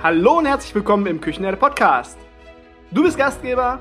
Hallo 0.00 0.38
und 0.38 0.46
herzlich 0.46 0.72
willkommen 0.76 1.06
im 1.06 1.20
Küchenherde 1.20 1.56
Podcast. 1.56 2.16
Du 2.92 3.02
bist 3.02 3.18
Gastgeber? 3.18 3.80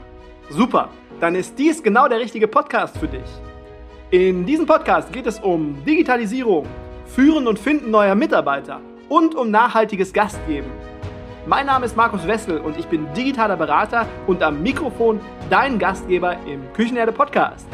Super, 0.50 0.90
dann 1.20 1.36
ist 1.36 1.60
dies 1.60 1.84
genau 1.84 2.08
der 2.08 2.20
richtige 2.20 2.48
Podcast 2.48 2.98
für 2.98 3.08
dich. 3.08 3.30
In 4.10 4.44
diesem 4.44 4.66
Podcast 4.66 5.14
geht 5.14 5.28
es 5.28 5.38
um 5.38 5.86
Digitalisierung, 5.86 6.66
Führen 7.06 7.46
und 7.46 7.60
Finden 7.60 7.92
neuer 7.92 8.16
Mitarbeiter 8.16 8.82
und 9.10 9.36
um 9.36 9.52
nachhaltiges 9.52 10.12
Gastgeben. 10.12 10.72
Mein 11.46 11.68
Name 11.68 11.86
ist 11.86 11.96
Markus 11.96 12.26
Wessel 12.26 12.58
und 12.58 12.80
ich 12.80 12.88
bin 12.88 13.14
digitaler 13.14 13.56
Berater 13.56 14.08
und 14.26 14.42
am 14.42 14.64
Mikrofon 14.64 15.20
dein 15.52 15.78
Gastgeber 15.78 16.36
im 16.48 16.74
Küchenherde 16.74 17.12
Podcast. 17.12 17.68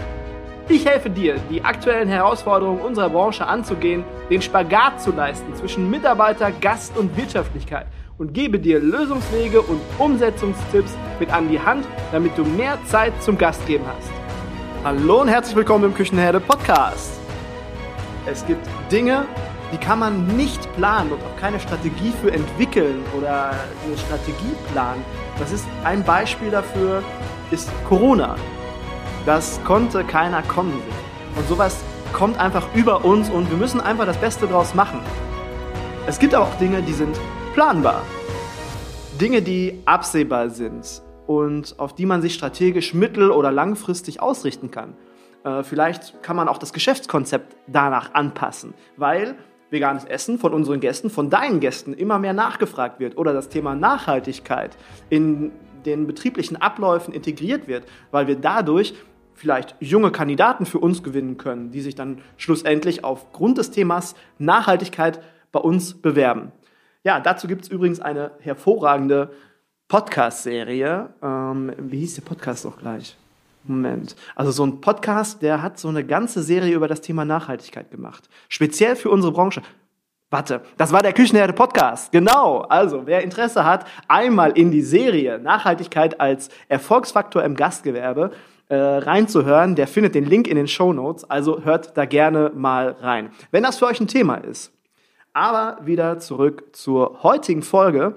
Ich 0.68 0.86
helfe 0.86 1.10
dir, 1.10 1.38
die 1.50 1.64
aktuellen 1.64 2.10
Herausforderungen 2.10 2.82
unserer 2.82 3.10
Branche 3.10 3.48
anzugehen, 3.48 4.04
den 4.30 4.42
Spagat 4.42 5.02
zu 5.02 5.12
leisten 5.12 5.56
zwischen 5.56 5.90
Mitarbeiter, 5.90 6.52
Gast 6.52 6.98
und 6.98 7.16
Wirtschaftlichkeit 7.16 7.88
und 8.18 8.34
gebe 8.34 8.60
dir 8.60 8.80
Lösungswege 8.80 9.62
und 9.62 9.82
Umsetzungstipps 9.98 10.92
mit 11.20 11.32
an 11.32 11.50
die 11.50 11.60
Hand, 11.60 11.86
damit 12.12 12.38
du 12.38 12.44
mehr 12.44 12.78
Zeit 12.86 13.14
zum 13.24 13.38
Gastgeben 13.38 13.86
hast. 13.88 14.12
Hallo 14.84 15.22
und 15.22 15.30
herzlich 15.30 15.56
willkommen 15.56 15.86
im 15.86 15.96
Küchenherde 15.96 16.40
Podcast. 16.40 17.20
Es 18.26 18.46
gibt 18.46 18.68
Dinge, 18.92 19.26
die 19.72 19.78
kann 19.78 20.00
man 20.00 20.28
nicht 20.38 20.72
planen 20.76 21.12
und 21.12 21.22
auch 21.24 21.36
keine 21.40 21.60
Strategie 21.60 22.14
für 22.22 22.32
entwickeln 22.32 23.04
oder 23.18 23.52
eine 23.86 23.98
Strategie 23.98 24.56
planen. 24.72 25.04
Das 25.40 25.52
ist 25.52 25.66
ein 25.84 26.04
Beispiel 26.04 26.52
dafür, 26.52 27.02
ist 27.50 27.72
Corona. 27.88 28.36
Das 29.26 29.60
konnte 29.64 30.04
keiner 30.04 30.44
kommen 30.44 30.72
sehen. 30.72 31.36
Und 31.36 31.48
sowas 31.48 31.78
kommt 32.12 32.40
einfach 32.40 32.68
über 32.76 33.04
uns 33.04 33.30
und 33.30 33.50
wir 33.50 33.58
müssen 33.58 33.82
einfach 33.82 34.06
das 34.06 34.18
Beste 34.18 34.46
draus 34.46 34.76
machen. 34.76 35.00
Es 36.06 36.20
gibt 36.20 36.36
aber 36.36 36.46
auch 36.46 36.58
Dinge, 36.60 36.82
die 36.84 36.94
sind 36.94 37.18
planbar. 37.54 38.02
Dinge, 39.22 39.44
die 39.44 39.80
absehbar 39.86 40.50
sind 40.50 41.04
und 41.28 41.76
auf 41.78 41.94
die 41.94 42.08
man 42.08 42.24
sich 42.24 42.34
strategisch 42.34 42.96
mittel- 42.96 43.30
oder 43.30 43.52
langfristig 43.52 44.22
ausrichten 44.22 44.72
kann. 44.72 44.96
Äh, 45.44 45.62
vielleicht 45.62 46.24
kann 46.24 46.36
man 46.36 46.48
auch 46.48 46.58
das 46.58 46.74
Geschäftskonzept 46.74 47.56
danach 47.68 48.16
anpassen, 48.16 48.74
weil 48.98 49.36
veganes 49.70 50.04
Essen 50.04 50.40
von 50.40 50.52
unseren 50.52 50.80
Gästen, 50.80 51.12
von 51.12 51.30
deinen 51.30 51.60
Gästen 51.60 51.94
immer 51.94 52.18
mehr 52.18 52.34
nachgefragt 52.34 53.00
wird 53.00 53.18
oder 53.18 53.34
das 53.34 53.50
Thema 53.50 53.76
Nachhaltigkeit 53.76 54.76
in 55.12 55.52
den 55.86 56.08
betrieblichen 56.08 56.60
Abläufen 56.60 57.14
integriert 57.14 57.68
wird, 57.68 57.86
weil 58.10 58.26
wir 58.26 58.36
dadurch 58.36 58.96
vielleicht 59.36 59.76
junge 59.80 60.12
Kandidaten 60.12 60.66
für 60.66 60.80
uns 60.80 61.04
gewinnen 61.04 61.38
können, 61.38 61.70
die 61.70 61.82
sich 61.82 61.94
dann 61.94 62.20
schlussendlich 62.38 63.04
aufgrund 63.04 63.60
des 63.60 63.70
Themas 63.70 64.16
Nachhaltigkeit 64.40 65.22
bei 65.52 65.60
uns 65.60 65.94
bewerben. 65.94 66.52
Ja, 67.04 67.20
dazu 67.20 67.48
gibt 67.48 67.64
es 67.64 67.70
übrigens 67.70 68.00
eine 68.00 68.32
hervorragende 68.40 69.32
Podcast-Serie. 69.90 71.10
Ähm, 71.22 71.74
wie 71.78 72.00
hieß 72.00 72.16
der 72.16 72.22
Podcast 72.22 72.66
auch 72.66 72.78
gleich? 72.78 73.18
Moment. 73.66 74.16
Also 74.36 74.52
so 74.52 74.66
ein 74.66 74.80
Podcast, 74.80 75.42
der 75.42 75.62
hat 75.62 75.78
so 75.78 75.90
eine 75.90 76.06
ganze 76.06 76.42
Serie 76.42 76.74
über 76.74 76.88
das 76.88 77.02
Thema 77.02 77.26
Nachhaltigkeit 77.26 77.92
gemacht. 77.92 78.30
Speziell 78.48 78.96
für 78.96 79.10
unsere 79.10 79.34
Branche. 79.34 79.62
Warte, 80.30 80.62
das 80.78 80.94
war 80.94 81.02
der 81.02 81.12
Küchenherde 81.12 81.54
Podcast. 81.54 82.12
Genau. 82.14 82.62
Also, 82.62 83.06
wer 83.06 83.22
Interesse 83.22 83.66
hat, 83.66 83.86
einmal 84.08 84.52
in 84.52 84.72
die 84.72 84.82
Serie 84.82 85.40
Nachhaltigkeit 85.40 86.22
als 86.22 86.50
Erfolgsfaktor 86.70 87.44
im 87.44 87.56
Gastgewerbe 87.56 88.32
äh, 88.70 88.76
reinzuhören, 88.76 89.76
der 89.76 89.88
findet 89.88 90.16
den 90.16 90.26
Link 90.26 90.48
in 90.48 90.56
den 90.56 90.70
Show 90.70 90.94
Notes. 90.94 91.30
Also 91.30 91.64
hört 91.64 91.98
da 91.98 92.06
gerne 92.06 92.52
mal 92.56 92.96
rein. 93.02 93.32
Wenn 93.52 93.64
das 93.64 93.78
für 93.78 93.88
euch 93.88 94.00
ein 94.00 94.08
Thema 94.08 94.38
ist. 94.38 94.72
Aber 95.34 95.80
wieder 95.84 96.20
zurück 96.20 96.76
zur 96.76 97.24
heutigen 97.24 97.64
Folge. 97.64 98.16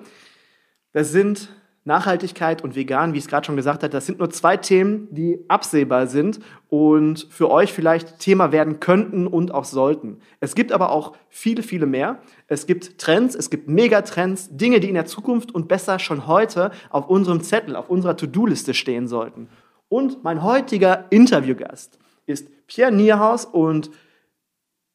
Das 0.92 1.12
sind 1.12 1.50
Nachhaltigkeit 1.86 2.64
und 2.64 2.74
vegan, 2.74 3.14
wie 3.14 3.18
ich 3.18 3.24
es 3.24 3.30
gerade 3.30 3.46
schon 3.46 3.54
gesagt 3.54 3.84
habe, 3.84 3.90
das 3.90 4.06
sind 4.06 4.18
nur 4.18 4.28
zwei 4.30 4.56
Themen, 4.56 5.06
die 5.12 5.44
absehbar 5.46 6.08
sind 6.08 6.40
und 6.68 7.28
für 7.30 7.48
euch 7.48 7.72
vielleicht 7.72 8.18
Thema 8.18 8.50
werden 8.50 8.80
könnten 8.80 9.28
und 9.28 9.54
auch 9.54 9.64
sollten. 9.64 10.18
Es 10.40 10.56
gibt 10.56 10.72
aber 10.72 10.90
auch 10.90 11.16
viele, 11.28 11.62
viele 11.62 11.86
mehr. 11.86 12.18
Es 12.48 12.66
gibt 12.66 12.98
Trends, 12.98 13.36
es 13.36 13.50
gibt 13.50 13.68
Megatrends, 13.68 14.48
Dinge, 14.50 14.80
die 14.80 14.88
in 14.88 14.94
der 14.94 15.06
Zukunft 15.06 15.54
und 15.54 15.68
besser 15.68 16.00
schon 16.00 16.26
heute 16.26 16.72
auf 16.90 17.08
unserem 17.08 17.40
Zettel, 17.40 17.76
auf 17.76 17.88
unserer 17.88 18.16
To-Do-Liste 18.16 18.74
stehen 18.74 19.06
sollten. 19.06 19.48
Und 19.88 20.24
mein 20.24 20.42
heutiger 20.42 21.04
Interviewgast 21.10 22.00
ist 22.26 22.48
Pierre 22.66 22.90
Nierhaus 22.90 23.44
und 23.44 23.90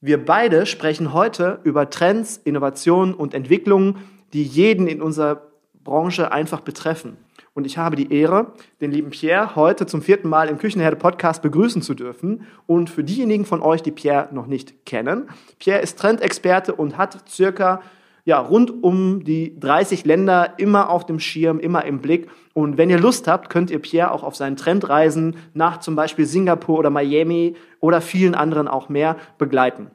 wir 0.02 0.26
beide 0.26 0.66
sprechen 0.66 1.14
heute 1.14 1.60
über 1.64 1.90
Trends, 1.92 2.42
Innovationen 2.44 3.14
und 3.14 3.36
Entwicklungen, 3.36 3.98
die 4.34 4.44
jeden 4.44 4.88
in 4.88 5.02
unserer 5.02 5.44
Branche 5.84 6.32
einfach 6.32 6.62
betreffen. 6.62 7.18
Und 7.54 7.66
ich 7.66 7.78
habe 7.78 7.96
die 7.96 8.12
Ehre, 8.12 8.54
den 8.80 8.92
lieben 8.92 9.12
Pierre 9.12 9.56
heute 9.56 9.86
zum 9.86 10.02
vierten 10.02 10.28
Mal 10.28 10.48
im 10.50 10.58
Küchenherde 10.58 10.96
Podcast 10.96 11.42
begrüßen 11.42 11.82
zu 11.82 11.94
dürfen. 11.94 12.48
Und 12.66 12.90
für 12.90 13.04
diejenigen 13.04 13.46
von 13.46 13.62
euch, 13.62 13.84
die 13.84 13.92
Pierre 13.92 14.30
noch 14.32 14.48
nicht 14.48 14.86
kennen, 14.86 15.30
Pierre 15.60 15.82
ist 15.82 16.00
Trendexperte 16.00 16.74
und 16.74 16.98
hat 16.98 17.30
circa 17.30 17.82
ja, 18.26 18.40
rund 18.40 18.84
um 18.84 19.24
die 19.24 19.59
30 19.59 20.06
Länder 20.06 20.54
immer 20.58 20.90
auf 20.90 21.06
dem 21.06 21.20
Schirm, 21.20 21.59
immer 21.59 21.86
im 21.86 22.00
Blick. 22.00 22.30
Und 22.54 22.78
wenn 22.78 22.90
ihr 22.90 23.00
Lust 23.00 23.28
habt, 23.28 23.50
könnt 23.50 23.72
ihr 23.72 23.80
Pierre 23.80 24.12
auch 24.12 24.24
auf 24.24 24.36
seinen 24.36 24.58
Trendreisen 24.58 25.38
nach 25.54 25.80
zum 25.80 25.96
Beispiel 25.96 26.26
Singapur 26.26 26.80
oder 26.80 26.90
Miami 26.90 27.56
oder 27.80 28.02
vielen 28.02 28.36
anderen 28.36 28.68
auch 28.68 28.90
mehr 28.90 29.18
begleiten. 29.38 29.92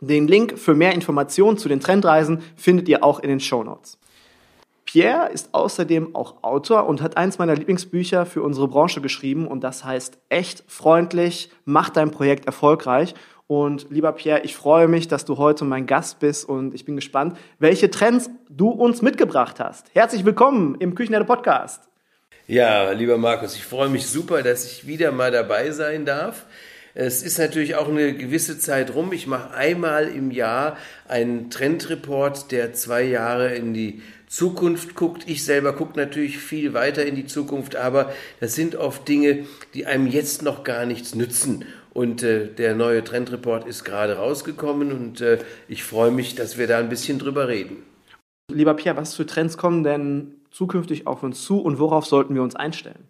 Den 0.00 0.28
Link 0.28 0.58
für 0.58 0.74
mehr 0.74 0.94
Informationen 0.94 1.58
zu 1.58 1.68
den 1.68 1.80
Trendreisen 1.80 2.40
findet 2.56 2.88
ihr 2.88 3.02
auch 3.02 3.18
in 3.18 3.28
den 3.28 3.40
Show 3.40 3.64
Notes. 3.64 3.98
Pierre 4.84 5.28
ist 5.30 5.52
außerdem 5.52 6.14
auch 6.14 6.42
Autor 6.42 6.86
und 6.86 7.02
hat 7.02 7.18
eins 7.18 7.38
meiner 7.38 7.54
Lieblingsbücher 7.54 8.24
für 8.24 8.42
unsere 8.42 8.68
Branche 8.68 9.02
geschrieben 9.02 9.46
und 9.46 9.62
das 9.62 9.84
heißt 9.84 10.18
Echt 10.30 10.64
freundlich, 10.66 11.50
mach 11.66 11.90
dein 11.90 12.10
Projekt 12.10 12.46
erfolgreich. 12.46 13.14
Und 13.48 13.86
lieber 13.88 14.12
Pierre, 14.12 14.42
ich 14.44 14.54
freue 14.54 14.88
mich, 14.88 15.08
dass 15.08 15.24
du 15.24 15.38
heute 15.38 15.64
mein 15.64 15.86
Gast 15.86 16.18
bist 16.18 16.46
und 16.46 16.74
ich 16.74 16.84
bin 16.84 16.96
gespannt, 16.96 17.38
welche 17.58 17.90
Trends 17.90 18.28
du 18.50 18.68
uns 18.68 19.00
mitgebracht 19.00 19.58
hast. 19.58 19.86
Herzlich 19.94 20.26
willkommen 20.26 20.76
im 20.80 20.94
Küchenherde 20.94 21.24
Podcast. 21.24 21.80
Ja, 22.46 22.92
lieber 22.92 23.16
Markus, 23.16 23.56
ich 23.56 23.64
freue 23.64 23.88
mich 23.88 24.06
super, 24.06 24.42
dass 24.42 24.66
ich 24.66 24.86
wieder 24.86 25.12
mal 25.12 25.30
dabei 25.30 25.70
sein 25.70 26.04
darf. 26.04 26.44
Es 26.92 27.22
ist 27.22 27.38
natürlich 27.38 27.76
auch 27.76 27.88
eine 27.88 28.12
gewisse 28.12 28.58
Zeit 28.58 28.94
rum. 28.94 29.14
Ich 29.14 29.26
mache 29.26 29.54
einmal 29.54 30.08
im 30.08 30.30
Jahr 30.30 30.76
einen 31.06 31.48
Trendreport, 31.48 32.52
der 32.52 32.74
zwei 32.74 33.02
Jahre 33.04 33.54
in 33.54 33.72
die 33.72 34.02
Zukunft 34.26 34.94
guckt. 34.94 35.22
Ich 35.26 35.42
selber 35.42 35.72
gucke 35.72 35.98
natürlich 35.98 36.36
viel 36.36 36.74
weiter 36.74 37.06
in 37.06 37.14
die 37.14 37.24
Zukunft, 37.24 37.76
aber 37.76 38.12
das 38.40 38.54
sind 38.54 38.76
oft 38.76 39.08
Dinge, 39.08 39.46
die 39.72 39.86
einem 39.86 40.06
jetzt 40.06 40.42
noch 40.42 40.64
gar 40.64 40.84
nichts 40.84 41.14
nützen. 41.14 41.64
Und 41.92 42.22
äh, 42.22 42.46
der 42.46 42.74
neue 42.74 43.02
Trendreport 43.02 43.66
ist 43.66 43.84
gerade 43.84 44.16
rausgekommen 44.16 44.92
und 44.92 45.20
äh, 45.20 45.38
ich 45.68 45.84
freue 45.84 46.10
mich, 46.10 46.34
dass 46.34 46.58
wir 46.58 46.66
da 46.66 46.78
ein 46.78 46.88
bisschen 46.88 47.18
drüber 47.18 47.48
reden. 47.48 47.82
Lieber 48.50 48.74
Pierre, 48.74 48.96
was 48.96 49.14
für 49.14 49.26
Trends 49.26 49.56
kommen 49.56 49.84
denn 49.84 50.34
zukünftig 50.50 51.06
auf 51.06 51.22
uns 51.22 51.44
zu 51.44 51.60
und 51.60 51.78
worauf 51.78 52.06
sollten 52.06 52.34
wir 52.34 52.42
uns 52.42 52.56
einstellen? 52.56 53.08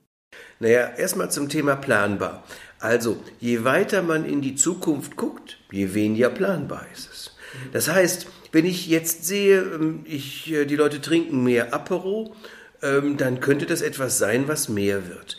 Naja, 0.60 0.90
erstmal 0.96 1.30
zum 1.30 1.48
Thema 1.48 1.76
planbar. 1.76 2.42
Also, 2.80 3.16
je 3.40 3.64
weiter 3.64 4.02
man 4.02 4.24
in 4.24 4.40
die 4.40 4.54
Zukunft 4.54 5.16
guckt, 5.16 5.58
je 5.70 5.94
weniger 5.94 6.30
planbar 6.30 6.86
ist 6.92 7.10
es. 7.10 7.36
Das 7.72 7.88
heißt, 7.88 8.26
wenn 8.52 8.64
ich 8.64 8.88
jetzt 8.88 9.24
sehe, 9.24 9.60
ähm, 9.60 10.00
ich, 10.04 10.52
äh, 10.52 10.64
die 10.64 10.76
Leute 10.76 11.00
trinken 11.00 11.42
mehr 11.44 11.74
Apero, 11.74 12.34
ähm, 12.82 13.16
dann 13.16 13.40
könnte 13.40 13.66
das 13.66 13.82
etwas 13.82 14.18
sein, 14.18 14.48
was 14.48 14.68
mehr 14.68 15.08
wird. 15.08 15.36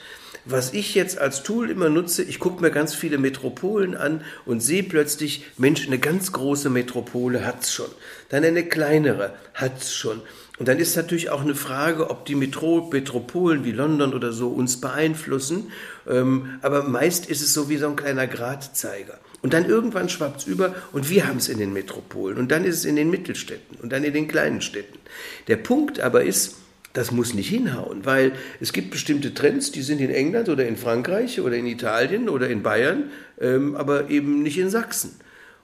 Was 0.52 0.74
ich 0.74 0.96
jetzt 0.96 1.20
als 1.20 1.44
Tool 1.44 1.70
immer 1.70 1.90
nutze, 1.90 2.24
ich 2.24 2.40
gucke 2.40 2.60
mir 2.60 2.72
ganz 2.72 2.96
viele 2.96 3.20
Metropolen 3.20 3.96
an 3.96 4.22
und 4.48 4.62
sehe 4.62 4.82
plötzlich, 4.82 5.46
Mensch, 5.58 5.86
eine 5.86 6.00
ganz 6.00 6.32
große 6.32 6.72
Metropole 6.72 7.46
hat's 7.46 7.72
schon. 7.72 7.90
Dann 8.30 8.44
eine 8.44 8.66
kleinere 8.66 9.36
hat's 9.54 9.94
schon. 9.94 10.22
Und 10.58 10.68
dann 10.68 10.79
ist 10.79 10.96
natürlich 10.96 11.29
auch 11.29 11.41
eine 11.41 11.53
Frage, 11.53 12.09
ob 12.09 12.26
die 12.26 12.34
Metropolen 12.34 13.64
wie 13.64 13.72
London 13.72 14.16
oder 14.16 14.34
so 14.34 14.50
uns 14.50 14.82
beeinflussen. 14.82 15.72
Ähm, 16.09 16.58
aber 16.64 16.82
meist 16.82 17.28
ist 17.28 17.41
es 17.41 17.53
so 17.53 17.70
wie 17.70 17.78
so 17.78 17.88
ein 17.88 17.96
kleiner 17.96 18.26
Gradzeiger. 18.26 19.20
Und 19.44 19.53
dann 19.53 19.70
irgendwann 19.70 20.09
schwappt 20.09 20.41
es 20.41 20.47
über 20.47 20.73
und 20.91 21.12
wir 21.12 21.28
haben 21.28 21.38
es 21.38 21.47
in 21.47 21.59
den 21.59 21.73
Metropolen 21.73 22.40
und 22.40 22.52
dann 22.52 22.66
ist 22.66 22.78
es 22.78 22.85
in 22.85 22.96
den 22.96 23.12
Mittelstädten 23.12 23.78
und 23.82 23.91
dann 23.91 24.03
in 24.03 24.14
den 24.14 24.28
kleinen 24.28 24.62
Städten. 24.62 24.97
Der 25.47 25.58
Punkt 25.58 26.00
aber 26.00 26.23
ist, 26.23 26.56
das 26.99 27.13
muss 27.13 27.34
nicht 27.34 27.47
hinhauen, 27.47 28.05
weil 28.05 28.34
es 28.59 28.73
gibt 28.73 28.91
bestimmte 28.91 29.34
Trends, 29.34 29.72
die 29.72 29.84
sind 29.84 30.01
in 30.01 30.09
England 30.09 30.49
oder 30.49 30.67
in 30.67 30.75
Frankreich 30.75 31.40
oder 31.40 31.55
in 31.55 31.66
Italien 31.66 32.28
oder 32.28 32.49
in 32.49 32.61
Bayern, 32.61 33.05
ähm, 33.40 33.78
aber 33.78 34.09
eben 34.09 34.43
nicht 34.43 34.57
in 34.57 34.69
Sachsen. 34.69 35.16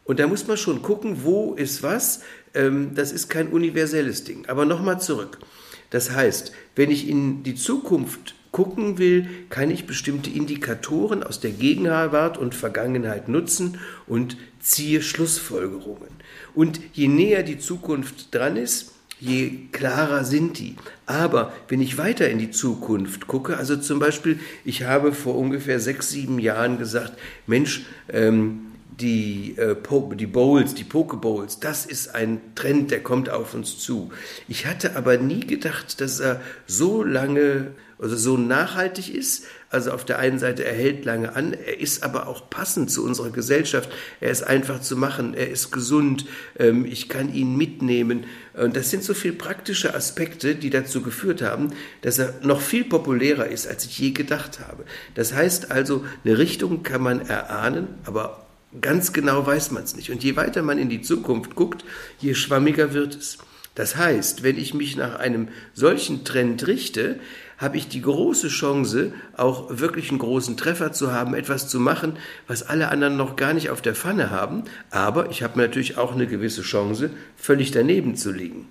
Und 0.06 0.22
da 0.22 0.28
muss 0.28 0.48
man 0.48 0.56
schon 0.56 0.82
gucken, 0.82 1.26
wo 1.26 1.54
ist 1.54 1.84
was. 1.84 2.22
Ähm, 2.54 2.92
das 2.96 3.12
ist 3.12 3.28
kein 3.28 3.50
universelles 3.50 4.24
Ding. 4.24 4.46
Aber 4.48 4.64
nochmal 4.64 5.02
zurück. 5.02 5.40
Das 5.90 6.12
heißt, 6.12 6.54
wenn 6.78 6.90
ich 6.90 7.10
in 7.10 7.44
die 7.44 7.56
Zukunft 7.56 8.36
gucken 8.52 8.98
will, 8.98 9.28
kann 9.50 9.70
ich 9.70 9.86
bestimmte 9.86 10.30
Indikatoren 10.30 11.22
aus 11.22 11.42
der 11.42 11.52
Gegenwart 11.52 12.38
und 12.38 12.56
Vergangenheit 12.56 13.28
nutzen 13.28 13.78
und 14.08 14.38
ziehe 14.62 15.02
Schlussfolgerungen. 15.02 16.12
Und 16.54 16.80
je 16.94 17.10
näher 17.10 17.44
die 17.44 17.60
Zukunft 17.60 18.34
dran 18.34 18.56
ist, 18.56 18.95
je 19.20 19.52
klarer 19.72 20.24
sind 20.24 20.60
die. 20.60 20.76
Aber 21.06 21.54
wenn 21.68 21.82
ich 21.82 21.98
weiter 21.98 22.30
in 22.30 22.40
die 22.40 22.52
Zukunft 22.52 23.28
gucke, 23.28 23.58
also 23.58 23.76
zum 23.78 24.00
Beispiel, 24.00 24.40
ich 24.64 24.84
habe 24.84 25.14
vor 25.14 25.36
ungefähr 25.36 25.80
sechs, 25.80 26.10
sieben 26.10 26.40
Jahren 26.40 26.78
gesagt, 26.78 27.14
Mensch, 27.48 27.86
ähm, 28.12 28.62
die, 29.00 29.56
äh, 29.58 29.76
die 30.16 30.26
Bowls, 30.26 30.74
die 30.74 30.84
Pokebowls, 30.84 31.60
das 31.60 31.86
ist 31.86 32.16
ein 32.16 32.40
Trend, 32.56 32.92
der 32.92 33.04
kommt 33.04 33.30
auf 33.30 33.54
uns 33.54 33.78
zu. 33.78 34.12
Ich 34.48 34.66
hatte 34.66 34.96
aber 34.96 35.18
nie 35.18 35.42
gedacht, 35.42 36.00
dass 36.02 36.20
er 36.20 36.42
so 36.66 37.04
lange, 37.04 37.72
also 37.98 38.18
so 38.18 38.38
nachhaltig 38.38 39.14
ist, 39.14 39.46
also 39.70 39.92
auf 39.92 40.06
der 40.06 40.20
einen 40.20 40.40
Seite, 40.40 40.66
er 40.66 40.74
hält 40.74 41.06
lange 41.06 41.36
an, 41.36 41.54
er 41.54 41.80
ist 41.80 42.04
aber 42.04 42.28
auch 42.28 42.50
passend 42.50 42.92
zu 42.92 43.04
unserer 43.04 43.30
Gesellschaft. 43.30 43.90
Er 44.20 44.32
ist 44.32 44.44
einfach 44.44 44.82
zu 44.82 44.98
machen, 44.98 45.34
er 45.34 45.50
ist 45.50 45.72
gesund, 45.72 46.26
ähm, 46.60 46.86
ich 46.86 47.10
kann 47.10 47.34
ihn 47.34 47.58
mitnehmen. 47.58 48.26
Und 48.54 48.76
das 48.76 48.90
sind 48.90 49.04
so 49.04 49.14
viele 49.14 49.34
praktische 49.34 49.94
Aspekte, 49.94 50.56
die 50.56 50.70
dazu 50.70 51.02
geführt 51.02 51.42
haben, 51.42 51.74
dass 52.02 52.20
er 52.20 52.34
noch 52.42 52.62
viel 52.62 52.84
populärer 52.84 53.48
ist, 53.48 53.68
als 53.68 53.86
ich 53.86 53.98
je 53.98 54.12
gedacht 54.12 54.60
habe. 54.60 54.86
Das 55.14 55.34
heißt 55.34 55.72
also, 55.72 56.06
eine 56.24 56.38
Richtung 56.38 56.84
kann 56.84 57.02
man 57.02 57.22
erahnen, 57.22 57.88
aber 58.06 58.46
ganz 58.82 59.14
genau 59.14 59.46
weiß 59.46 59.72
man 59.72 59.84
es 59.84 59.96
nicht. 59.96 60.10
Und 60.10 60.24
je 60.24 60.36
weiter 60.36 60.62
man 60.64 60.78
in 60.78 60.90
die 60.90 61.02
Zukunft 61.02 61.56
guckt, 61.56 61.86
je 62.20 62.34
schwammiger 62.34 62.94
wird 62.94 63.16
es. 63.16 63.38
Das 63.76 63.98
heißt, 63.98 64.42
wenn 64.42 64.58
ich 64.58 64.74
mich 64.74 64.96
nach 64.96 65.16
einem 65.16 65.50
solchen 65.74 66.24
Trend 66.24 66.66
richte, 66.66 67.20
habe 67.58 67.78
ich 67.78 67.88
die 67.88 68.02
große 68.02 68.50
Chance, 68.50 69.14
auch 69.38 69.66
wirklich 69.70 70.10
einen 70.10 70.20
großen 70.20 70.58
Treffer 70.58 70.92
zu 70.92 71.14
haben, 71.14 71.34
etwas 71.34 71.68
zu 71.68 71.80
machen, 71.80 72.18
was 72.48 72.64
alle 72.64 72.90
anderen 72.90 73.18
noch 73.18 73.36
gar 73.36 73.54
nicht 73.54 73.70
auf 73.70 73.82
der 73.82 73.96
Pfanne 73.96 74.30
haben. 74.32 74.64
Aber 74.92 75.30
ich 75.30 75.44
habe 75.44 75.60
natürlich 75.60 75.98
auch 75.98 76.14
eine 76.14 76.28
gewisse 76.28 76.62
Chance, 76.62 77.12
völlig 77.38 77.72
daneben 77.72 78.16
zu 78.16 78.32
liegen. 78.32 78.68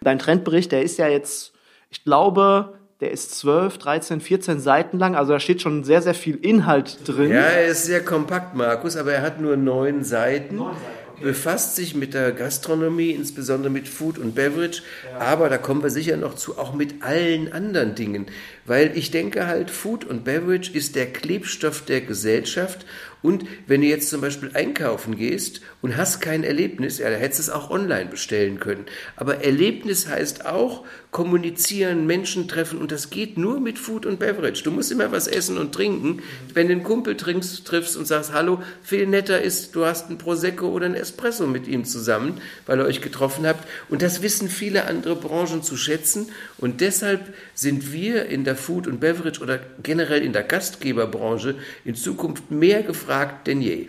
Dein 0.00 0.18
Trendbericht, 0.18 0.72
der 0.72 0.82
ist 0.82 0.98
ja 0.98 1.08
jetzt, 1.08 1.52
ich 1.90 2.04
glaube, 2.04 2.78
der 3.00 3.10
ist 3.10 3.34
12, 3.38 3.78
13, 3.78 4.20
14 4.20 4.60
Seiten 4.60 4.98
lang, 4.98 5.16
also 5.16 5.32
da 5.32 5.40
steht 5.40 5.60
schon 5.60 5.84
sehr, 5.84 6.02
sehr 6.02 6.14
viel 6.14 6.36
Inhalt 6.36 6.98
drin. 7.04 7.30
Ja, 7.30 7.40
er 7.40 7.66
ist 7.66 7.84
sehr 7.84 8.04
kompakt, 8.04 8.54
Markus, 8.54 8.96
aber 8.96 9.12
er 9.12 9.22
hat 9.22 9.40
nur 9.40 9.56
neun 9.56 10.04
Seiten. 10.04 10.56
Neun 10.56 10.74
Seiten 10.74 11.01
befasst 11.22 11.76
sich 11.76 11.94
mit 11.94 12.14
der 12.14 12.32
Gastronomie, 12.32 13.10
insbesondere 13.10 13.70
mit 13.70 13.88
Food 13.88 14.18
und 14.18 14.34
Beverage, 14.34 14.82
ja. 15.10 15.18
aber 15.18 15.48
da 15.48 15.58
kommen 15.58 15.82
wir 15.82 15.90
sicher 15.90 16.16
noch 16.16 16.34
zu, 16.34 16.58
auch 16.58 16.74
mit 16.74 17.02
allen 17.02 17.52
anderen 17.52 17.94
Dingen, 17.94 18.26
weil 18.66 18.96
ich 18.96 19.10
denke 19.10 19.46
halt, 19.46 19.70
Food 19.70 20.04
und 20.04 20.24
Beverage 20.24 20.72
ist 20.72 20.96
der 20.96 21.06
Klebstoff 21.06 21.84
der 21.84 22.00
Gesellschaft 22.02 22.84
und 23.22 23.44
wenn 23.66 23.80
du 23.80 23.86
jetzt 23.86 24.10
zum 24.10 24.20
Beispiel 24.20 24.50
einkaufen 24.54 25.16
gehst 25.16 25.60
und 25.80 25.96
hast 25.96 26.20
kein 26.20 26.44
Erlebnis, 26.44 26.98
ja, 26.98 27.08
da 27.10 27.16
hättest 27.16 27.40
du 27.40 27.42
es 27.42 27.50
auch 27.50 27.70
online 27.70 28.06
bestellen 28.06 28.58
können. 28.58 28.86
Aber 29.16 29.44
Erlebnis 29.44 30.08
heißt 30.08 30.46
auch 30.46 30.84
kommunizieren, 31.12 32.06
Menschen 32.06 32.48
treffen 32.48 32.78
und 32.78 32.90
das 32.90 33.10
geht 33.10 33.36
nur 33.36 33.60
mit 33.60 33.78
Food 33.78 34.06
und 34.06 34.18
Beverage. 34.18 34.64
Du 34.64 34.70
musst 34.70 34.90
immer 34.90 35.12
was 35.12 35.28
essen 35.28 35.58
und 35.58 35.74
trinken. 35.74 36.22
Wenn 36.54 36.68
du 36.68 36.72
einen 36.72 36.84
Kumpel 36.84 37.16
trinkst, 37.16 37.66
triffst 37.66 37.96
und 37.96 38.06
sagst, 38.06 38.32
hallo, 38.32 38.62
viel 38.82 39.06
netter 39.06 39.40
ist, 39.40 39.76
du 39.76 39.84
hast 39.84 40.10
ein 40.10 40.18
Prosecco 40.18 40.68
oder 40.68 40.86
ein 40.86 40.94
Espresso 40.94 41.46
mit 41.46 41.68
ihm 41.68 41.84
zusammen, 41.84 42.40
weil 42.66 42.78
ihr 42.78 42.86
euch 42.86 43.02
getroffen 43.02 43.46
habt. 43.46 43.68
Und 43.88 44.02
das 44.02 44.22
wissen 44.22 44.48
viele 44.48 44.86
andere 44.86 45.14
Branchen 45.14 45.62
zu 45.62 45.76
schätzen. 45.76 46.30
Und 46.56 46.80
deshalb 46.80 47.34
sind 47.54 47.92
wir 47.92 48.26
in 48.26 48.44
der 48.44 48.56
Food 48.56 48.86
und 48.86 48.98
Beverage 48.98 49.42
oder 49.42 49.60
generell 49.82 50.22
in 50.22 50.32
der 50.32 50.44
Gastgeberbranche 50.44 51.56
in 51.84 51.94
Zukunft 51.94 52.50
mehr 52.50 52.82
gefragt, 52.82 53.11
gefragt 53.12 53.46
denn 53.46 53.60
je. 53.60 53.88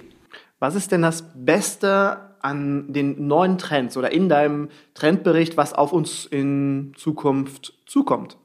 Was 0.60 0.75
ist 0.75 0.92
denn 0.92 1.02
das 1.02 1.24
Beste 1.34 2.18
an 2.42 2.92
den 2.92 3.28
neuen 3.28 3.58
Trends 3.58 3.96
oder 3.96 4.12
in 4.12 4.28
deinem 4.28 4.70
Trendbericht, 4.96 5.56
was 5.56 5.74
auf 5.74 5.94
uns 5.94 6.25
in 6.25 6.92
Zukunft 6.98 7.74
zukommt? 7.86 8.38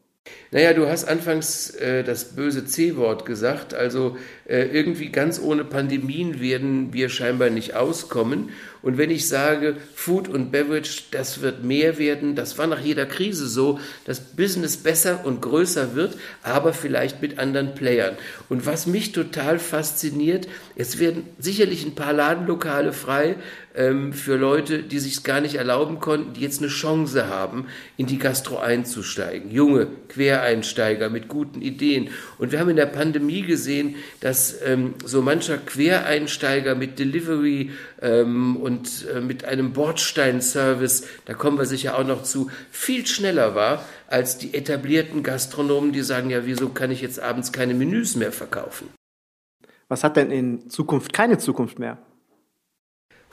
Naja, 0.52 0.74
du 0.74 0.86
hast 0.88 1.04
anfangs 1.06 1.70
äh, 1.70 2.04
das 2.04 2.36
böse 2.36 2.64
C-Wort 2.64 3.26
gesagt, 3.26 3.74
also 3.74 4.16
irgendwie 4.54 5.10
ganz 5.10 5.38
ohne 5.40 5.64
Pandemien 5.64 6.40
werden 6.40 6.92
wir 6.94 7.10
scheinbar 7.10 7.50
nicht 7.50 7.74
auskommen. 7.74 8.48
Und 8.80 8.96
wenn 8.96 9.10
ich 9.10 9.28
sage, 9.28 9.76
Food 9.94 10.28
und 10.28 10.52
Beverage, 10.52 11.02
das 11.10 11.42
wird 11.42 11.64
mehr 11.64 11.98
werden, 11.98 12.34
das 12.36 12.58
war 12.58 12.66
nach 12.66 12.80
jeder 12.80 13.06
Krise 13.06 13.48
so, 13.48 13.80
dass 14.04 14.20
Business 14.20 14.76
besser 14.76 15.24
und 15.24 15.42
größer 15.42 15.94
wird, 15.94 16.16
aber 16.42 16.72
vielleicht 16.72 17.20
mit 17.20 17.38
anderen 17.38 17.74
Playern. 17.74 18.16
Und 18.48 18.66
was 18.66 18.86
mich 18.86 19.12
total 19.12 19.58
fasziniert, 19.58 20.48
es 20.76 20.98
werden 20.98 21.24
sicherlich 21.38 21.84
ein 21.84 21.94
paar 21.94 22.12
Ladenlokale 22.12 22.92
frei 22.92 23.36
ähm, 23.74 24.12
für 24.12 24.36
Leute, 24.36 24.82
die 24.82 24.98
sich 24.98 25.24
gar 25.24 25.40
nicht 25.40 25.56
erlauben 25.56 25.98
konnten, 25.98 26.34
die 26.34 26.40
jetzt 26.40 26.60
eine 26.60 26.68
Chance 26.68 27.28
haben, 27.28 27.66
in 27.96 28.06
die 28.06 28.18
Gastro 28.18 28.58
einzusteigen. 28.58 29.50
Junge 29.50 29.88
Quereinsteiger 30.08 31.10
mit 31.10 31.28
guten 31.28 31.62
Ideen. 31.62 32.10
Und 32.38 32.52
wir 32.52 32.60
haben 32.60 32.70
in 32.70 32.76
der 32.76 32.86
Pandemie 32.86 33.42
gesehen, 33.42 33.96
dass 34.20 34.37
ähm, 34.64 34.94
so 35.04 35.22
mancher 35.22 35.58
Quereinsteiger 35.58 36.74
mit 36.74 36.98
Delivery 36.98 37.70
ähm, 38.00 38.56
und 38.56 39.06
äh, 39.14 39.20
mit 39.20 39.44
einem 39.44 39.72
Bordsteinservice, 39.72 41.06
da 41.24 41.34
kommen 41.34 41.58
wir 41.58 41.66
sicher 41.66 41.98
auch 41.98 42.06
noch 42.06 42.22
zu, 42.22 42.50
viel 42.70 43.06
schneller 43.06 43.54
war 43.54 43.84
als 44.08 44.38
die 44.38 44.54
etablierten 44.54 45.22
Gastronomen, 45.22 45.92
die 45.92 46.02
sagen, 46.02 46.30
ja, 46.30 46.46
wieso 46.46 46.70
kann 46.70 46.90
ich 46.90 47.00
jetzt 47.00 47.20
abends 47.20 47.52
keine 47.52 47.74
Menüs 47.74 48.16
mehr 48.16 48.32
verkaufen? 48.32 48.88
Was 49.88 50.04
hat 50.04 50.16
denn 50.16 50.30
in 50.30 50.68
Zukunft 50.70 51.12
keine 51.12 51.38
Zukunft 51.38 51.78
mehr? 51.78 51.98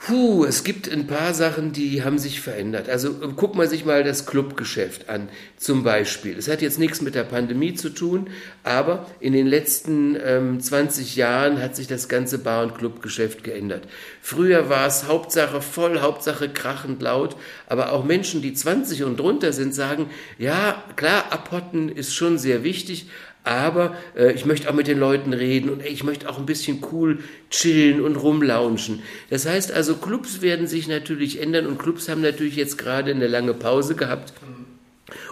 Puh, 0.06 0.44
es 0.44 0.62
gibt 0.62 0.88
ein 0.88 1.08
paar 1.08 1.34
Sachen, 1.34 1.72
die 1.72 2.04
haben 2.04 2.20
sich 2.20 2.40
verändert. 2.40 2.88
Also 2.88 3.08
äh, 3.08 3.28
guck 3.34 3.56
mal 3.56 3.68
sich 3.68 3.84
mal 3.84 4.04
das 4.04 4.24
Clubgeschäft 4.24 5.08
an, 5.08 5.28
zum 5.56 5.82
Beispiel. 5.82 6.38
Es 6.38 6.46
hat 6.46 6.62
jetzt 6.62 6.78
nichts 6.78 7.02
mit 7.02 7.16
der 7.16 7.24
Pandemie 7.24 7.74
zu 7.74 7.90
tun, 7.90 8.30
aber 8.62 9.06
in 9.18 9.32
den 9.32 9.48
letzten 9.48 10.16
ähm, 10.24 10.60
20 10.60 11.16
Jahren 11.16 11.60
hat 11.60 11.74
sich 11.74 11.88
das 11.88 12.08
ganze 12.08 12.38
Bar- 12.38 12.62
und 12.62 12.78
Clubgeschäft 12.78 13.42
geändert. 13.42 13.88
Früher 14.22 14.68
war 14.68 14.86
es 14.86 15.08
Hauptsache 15.08 15.60
voll, 15.60 15.98
Hauptsache 15.98 16.50
krachend 16.50 17.02
laut, 17.02 17.34
aber 17.66 17.90
auch 17.90 18.04
Menschen, 18.04 18.42
die 18.42 18.54
20 18.54 19.02
und 19.02 19.18
drunter 19.18 19.52
sind, 19.52 19.74
sagen, 19.74 20.08
ja, 20.38 20.84
klar, 20.94 21.32
abhotten 21.32 21.88
ist 21.88 22.14
schon 22.14 22.38
sehr 22.38 22.62
wichtig, 22.62 23.08
aber 23.46 23.96
äh, 24.16 24.32
ich 24.32 24.44
möchte 24.44 24.68
auch 24.68 24.74
mit 24.74 24.88
den 24.88 24.98
Leuten 24.98 25.32
reden 25.32 25.70
und 25.70 25.80
ey, 25.80 25.92
ich 25.92 26.02
möchte 26.02 26.28
auch 26.28 26.36
ein 26.36 26.46
bisschen 26.46 26.82
cool 26.90 27.20
chillen 27.48 28.00
und 28.00 28.16
rumlaunchen. 28.16 29.02
Das 29.30 29.46
heißt 29.46 29.70
also, 29.70 29.94
Clubs 29.94 30.42
werden 30.42 30.66
sich 30.66 30.88
natürlich 30.88 31.40
ändern 31.40 31.66
und 31.66 31.78
Clubs 31.78 32.08
haben 32.08 32.22
natürlich 32.22 32.56
jetzt 32.56 32.76
gerade 32.76 33.12
eine 33.12 33.28
lange 33.28 33.54
Pause 33.54 33.94
gehabt. 33.94 34.32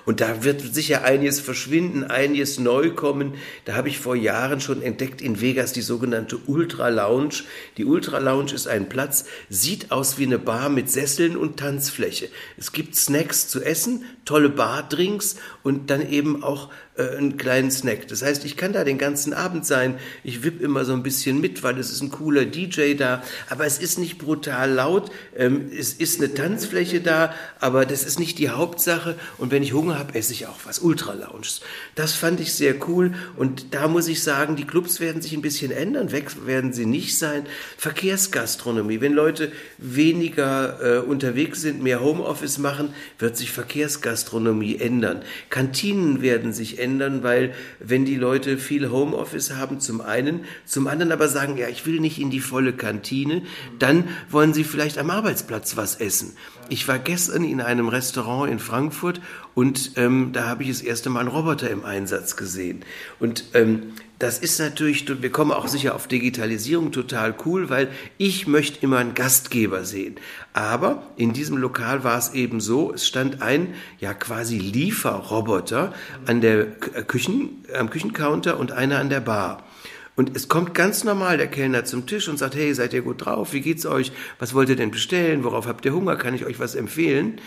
Und 0.07 0.21
da 0.21 0.45
wird 0.45 0.61
sicher 0.61 1.05
einiges 1.05 1.41
verschwinden, 1.41 2.05
einiges 2.05 2.59
neu 2.59 2.91
kommen. 2.91 3.35
Da 3.65 3.75
habe 3.75 3.89
ich 3.89 3.99
vor 3.99 4.17
Jahren 4.17 4.61
schon 4.61 4.83
entdeckt 4.83 5.23
in 5.23 5.41
Vegas 5.41 5.73
die 5.73 5.83
sogenannte 5.83 6.39
Ultra 6.47 6.89
Lounge. 6.89 7.45
Die 7.79 7.85
Ultra 7.85 8.19
Lounge 8.19 8.53
ist 8.53 8.69
ein 8.69 8.89
Platz, 8.89 9.25
sieht 9.49 9.91
aus 9.91 10.19
wie 10.19 10.27
eine 10.27 10.39
Bar 10.39 10.69
mit 10.69 10.91
Sesseln 10.91 11.37
und 11.37 11.59
Tanzfläche. 11.59 12.29
Es 12.57 12.73
gibt 12.73 12.97
Snacks 12.97 13.49
zu 13.49 13.63
essen, 13.63 14.05
tolle 14.25 14.51
Bardrinks 14.51 15.37
und 15.63 15.91
dann 15.91 16.09
eben 16.09 16.43
auch 16.43 16.71
äh, 16.97 17.17
einen 17.17 17.37
kleinen 17.37 17.71
Snack. 17.71 18.09
Das 18.09 18.23
heißt, 18.23 18.45
ich 18.45 18.57
kann 18.57 18.73
da 18.73 18.85
den 18.85 18.99
ganzen 18.99 19.33
Abend 19.33 19.67
sein. 19.67 19.99
Ich 20.23 20.45
wipp 20.45 20.61
immer 20.61 20.85
so 20.85 20.93
ein 20.93 21.03
bisschen 21.03 21.41
mit, 21.41 21.63
weil 21.63 21.79
es 21.79 21.91
ist 21.91 22.03
ein 22.03 22.11
cooler 22.11 22.45
DJ 22.45 22.95
da. 22.95 23.23
Aber 23.49 23.67
es 23.67 23.79
ist 23.79 23.99
nicht 23.99 24.19
brutal 24.19 24.71
laut. 24.71 25.11
Ähm, 25.37 25.71
es 25.77 25.93
ist 25.93 26.21
eine 26.21 26.35
Tanzfläche 26.35 27.01
da, 27.01 27.35
aber 27.59 27.85
das 27.87 28.05
ist 28.05 28.19
nicht 28.19 28.39
die 28.39 28.51
Hauptsache. 28.51 29.17
Und 29.39 29.51
wenn 29.51 29.63
ich 29.63 29.73
Hunger 29.73 29.94
habe, 29.99 30.15
esse 30.15 30.33
ich 30.33 30.47
auch 30.47 30.59
was 30.65 30.79
Ultra 30.79 31.13
Lounges. 31.13 31.61
Das 31.95 32.13
fand 32.13 32.41
ich 32.41 32.55
sehr 32.55 32.89
cool. 32.89 33.15
Und 33.37 33.75
da 33.75 33.89
muss 33.89 34.09
ich 34.09 34.23
sagen, 34.23 34.57
die 34.57 34.67
Clubs 34.67 35.01
werden 35.01 35.23
sich 35.23 35.33
ein 35.33 35.43
bisschen 35.43 35.71
ändern. 35.71 36.13
Weg 36.13 36.47
werden 36.47 36.73
sie 36.73 36.87
nicht 36.87 37.19
sein. 37.19 37.47
Verkehrsgastronomie. 37.79 39.01
Wenn 39.01 39.13
Leute 39.13 39.53
weniger 39.79 40.81
äh, 40.81 40.99
unterwegs 41.01 41.61
sind, 41.61 41.83
mehr 41.83 42.01
Homeoffice 42.01 42.59
machen, 42.59 42.95
wird 43.19 43.37
sich 43.37 43.51
Verkehrsgastronomie 43.51 44.77
ändern. 44.77 45.23
Kantinen 45.51 46.23
werden 46.23 46.53
sich 46.53 46.79
ändern, 46.79 47.23
weil 47.23 47.55
wenn 47.79 48.05
die 48.05 48.17
Leute 48.17 48.59
viel 48.59 48.91
Homeoffice 48.91 49.53
haben, 49.53 49.81
zum 49.81 50.01
einen, 50.01 50.45
zum 50.65 50.87
anderen 50.87 51.13
aber 51.13 51.29
sagen, 51.29 51.57
ja, 51.57 51.69
ich 51.69 51.87
will 51.87 52.01
nicht 52.01 52.19
in 52.19 52.31
die 52.31 52.41
volle 52.41 52.73
Kantine, 52.73 53.43
dann 53.79 54.09
wollen 54.31 54.55
sie 54.55 54.65
vielleicht 54.65 54.99
am 54.99 55.11
Arbeitsplatz 55.11 55.77
was 55.77 55.97
essen. 55.97 56.37
Ich 56.69 56.89
war 56.89 56.99
gestern 56.99 57.45
in 57.45 57.61
einem 57.61 57.89
Restaurant 57.89 58.51
in 58.51 58.59
Frankfurt 58.59 59.21
und 59.55 59.93
ähm, 59.97 60.31
da 60.33 60.49
habe 60.49 60.63
ich 60.63 60.71
das 60.71 60.81
erste 60.81 61.11
Mal 61.11 61.21
einen 61.21 61.29
Roboter 61.29 61.71
im 61.71 61.85
Einsatz 61.85 62.37
gesehen. 62.37 62.85
Und 63.21 63.45
ähm, 63.55 63.93
das 64.19 64.39
ist 64.39 64.59
natürlich, 64.59 65.07
wir 65.23 65.31
kommen 65.31 65.53
auch 65.53 65.69
sicher 65.69 65.95
auf 65.95 66.09
Digitalisierung 66.09 66.93
total 66.93 67.35
cool, 67.45 67.69
weil 67.69 67.89
ich 68.17 68.47
möchte 68.47 68.79
immer 68.83 68.99
einen 68.99 69.15
Gastgeber 69.15 69.85
sehen. 69.85 70.17
Aber 70.53 71.03
in 71.17 71.33
diesem 71.33 71.57
Lokal 71.57 72.05
war 72.05 72.17
es 72.17 72.33
eben 72.33 72.61
so, 72.61 72.93
es 72.95 73.07
stand 73.07 73.43
ein 73.43 73.75
ja 74.01 74.15
quasi 74.15 74.59
Lieferroboter 74.59 75.93
an 76.27 76.41
der 76.41 76.67
Küchen, 76.67 77.65
am 77.79 77.91
Küchencounter 77.91 78.59
und 78.59 78.73
einer 78.73 78.99
an 78.99 79.11
der 79.11 79.21
Bar. 79.21 79.65
Und 80.17 80.37
es 80.37 80.49
kommt 80.49 80.75
ganz 80.75 81.03
normal 81.03 81.39
der 81.39 81.49
Kellner 81.49 81.85
zum 81.85 82.07
Tisch 82.07 82.29
und 82.29 82.39
sagt, 82.39 82.55
hey, 82.55 82.73
seid 82.73 82.93
ihr 82.93 83.03
gut 83.03 83.25
drauf? 83.25 83.53
Wie 83.53 83.61
geht's 83.61 83.85
euch? 83.85 84.13
Was 84.39 84.55
wollt 84.55 84.69
ihr 84.69 84.77
denn 84.77 84.93
bestellen? 84.93 85.43
Worauf 85.43 85.67
habt 85.67 85.85
ihr 85.85 85.93
Hunger? 85.93 86.17
Kann 86.17 86.35
ich 86.35 86.45
euch 86.45 86.61
was 86.61 86.75
empfehlen? 86.75 87.41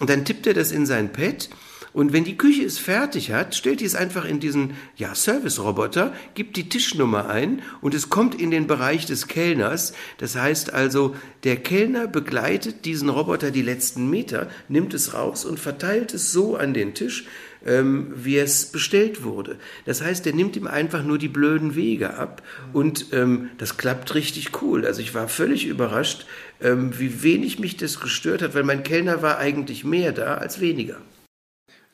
Und 0.00 0.08
dann 0.08 0.24
tippt 0.24 0.46
er 0.46 0.54
das 0.54 0.72
in 0.72 0.86
sein 0.86 1.12
Pad 1.12 1.50
und 1.94 2.12
wenn 2.12 2.24
die 2.24 2.36
Küche 2.36 2.64
es 2.64 2.76
fertig 2.76 3.30
hat, 3.30 3.54
stellt 3.54 3.78
die 3.78 3.84
es 3.84 3.94
einfach 3.94 4.24
in 4.24 4.40
diesen 4.40 4.74
ja, 4.96 5.14
Service-Roboter, 5.14 6.12
gibt 6.34 6.56
die 6.56 6.68
Tischnummer 6.68 7.28
ein 7.28 7.62
und 7.82 7.94
es 7.94 8.10
kommt 8.10 8.34
in 8.34 8.50
den 8.50 8.66
Bereich 8.66 9.06
des 9.06 9.28
Kellners. 9.28 9.94
Das 10.18 10.34
heißt 10.34 10.74
also, 10.74 11.14
der 11.44 11.56
Kellner 11.56 12.08
begleitet 12.08 12.84
diesen 12.84 13.10
Roboter 13.10 13.52
die 13.52 13.62
letzten 13.62 14.10
Meter, 14.10 14.48
nimmt 14.68 14.92
es 14.92 15.14
raus 15.14 15.44
und 15.44 15.60
verteilt 15.60 16.12
es 16.14 16.32
so 16.32 16.56
an 16.56 16.74
den 16.74 16.94
Tisch, 16.94 17.26
ähm, 17.64 18.12
wie 18.14 18.38
es 18.38 18.66
bestellt 18.66 19.22
wurde. 19.22 19.56
Das 19.84 20.02
heißt, 20.02 20.26
er 20.26 20.34
nimmt 20.34 20.56
ihm 20.56 20.66
einfach 20.66 21.02
nur 21.02 21.18
die 21.18 21.28
blöden 21.28 21.74
Wege 21.74 22.14
ab 22.14 22.42
und 22.72 23.06
ähm, 23.12 23.50
das 23.58 23.76
klappt 23.76 24.14
richtig 24.14 24.62
cool. 24.62 24.86
Also 24.86 25.00
ich 25.00 25.14
war 25.14 25.28
völlig 25.28 25.66
überrascht, 25.66 26.26
ähm, 26.60 26.98
wie 26.98 27.22
wenig 27.22 27.58
mich 27.58 27.76
das 27.76 28.00
gestört 28.00 28.42
hat, 28.42 28.54
weil 28.54 28.64
mein 28.64 28.82
Kellner 28.82 29.22
war 29.22 29.38
eigentlich 29.38 29.84
mehr 29.84 30.12
da 30.12 30.34
als 30.34 30.60
weniger. 30.60 30.96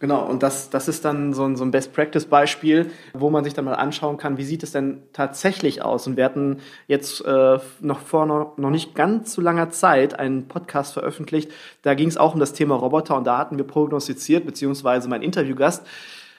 Genau, 0.00 0.24
und 0.24 0.42
das, 0.42 0.70
das 0.70 0.88
ist 0.88 1.04
dann 1.04 1.34
so 1.34 1.44
ein, 1.44 1.56
so 1.56 1.64
ein 1.64 1.70
Best-Practice-Beispiel, 1.72 2.90
wo 3.12 3.28
man 3.28 3.44
sich 3.44 3.52
dann 3.52 3.66
mal 3.66 3.74
anschauen 3.74 4.16
kann, 4.16 4.38
wie 4.38 4.44
sieht 4.44 4.62
es 4.62 4.72
denn 4.72 5.02
tatsächlich 5.12 5.82
aus. 5.82 6.06
Und 6.06 6.16
wir 6.16 6.24
hatten 6.24 6.60
jetzt 6.86 7.22
äh, 7.26 7.58
noch 7.80 8.00
vor 8.00 8.24
noch, 8.24 8.56
noch 8.56 8.70
nicht 8.70 8.94
ganz 8.94 9.30
zu 9.30 9.42
langer 9.42 9.68
Zeit 9.68 10.18
einen 10.18 10.48
Podcast 10.48 10.94
veröffentlicht, 10.94 11.52
da 11.82 11.92
ging 11.92 12.08
es 12.08 12.16
auch 12.16 12.32
um 12.32 12.40
das 12.40 12.54
Thema 12.54 12.76
Roboter 12.76 13.14
und 13.14 13.26
da 13.26 13.36
hatten 13.36 13.58
wir 13.58 13.66
prognostiziert, 13.66 14.46
beziehungsweise 14.46 15.06
mein 15.10 15.20
Interviewgast 15.20 15.86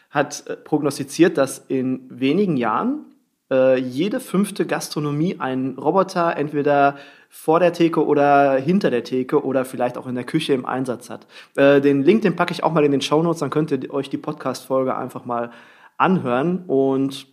hat 0.09 0.43
äh, 0.47 0.55
prognostiziert, 0.55 1.37
dass 1.37 1.59
in 1.59 2.07
wenigen 2.09 2.57
Jahren 2.57 3.05
äh, 3.51 3.77
jede 3.77 4.19
fünfte 4.19 4.65
Gastronomie 4.65 5.39
einen 5.39 5.77
Roboter 5.77 6.35
entweder 6.35 6.97
vor 7.33 7.61
der 7.61 7.71
Theke 7.71 8.05
oder 8.05 8.57
hinter 8.57 8.91
der 8.91 9.05
Theke 9.05 9.43
oder 9.43 9.63
vielleicht 9.63 9.97
auch 9.97 10.05
in 10.05 10.15
der 10.15 10.25
Küche 10.25 10.51
im 10.51 10.65
Einsatz 10.65 11.09
hat. 11.09 11.25
Äh, 11.55 11.79
den 11.79 12.03
Link, 12.03 12.23
den 12.23 12.35
packe 12.35 12.51
ich 12.51 12.61
auch 12.61 12.73
mal 12.73 12.83
in 12.83 12.91
den 12.91 12.99
Show 12.99 13.23
Notes, 13.23 13.39
dann 13.39 13.49
könnt 13.49 13.71
ihr 13.71 13.91
euch 13.93 14.09
die 14.09 14.17
Podcast-Folge 14.17 14.97
einfach 14.97 15.23
mal 15.23 15.51
anhören. 15.97 16.65
Und 16.67 17.27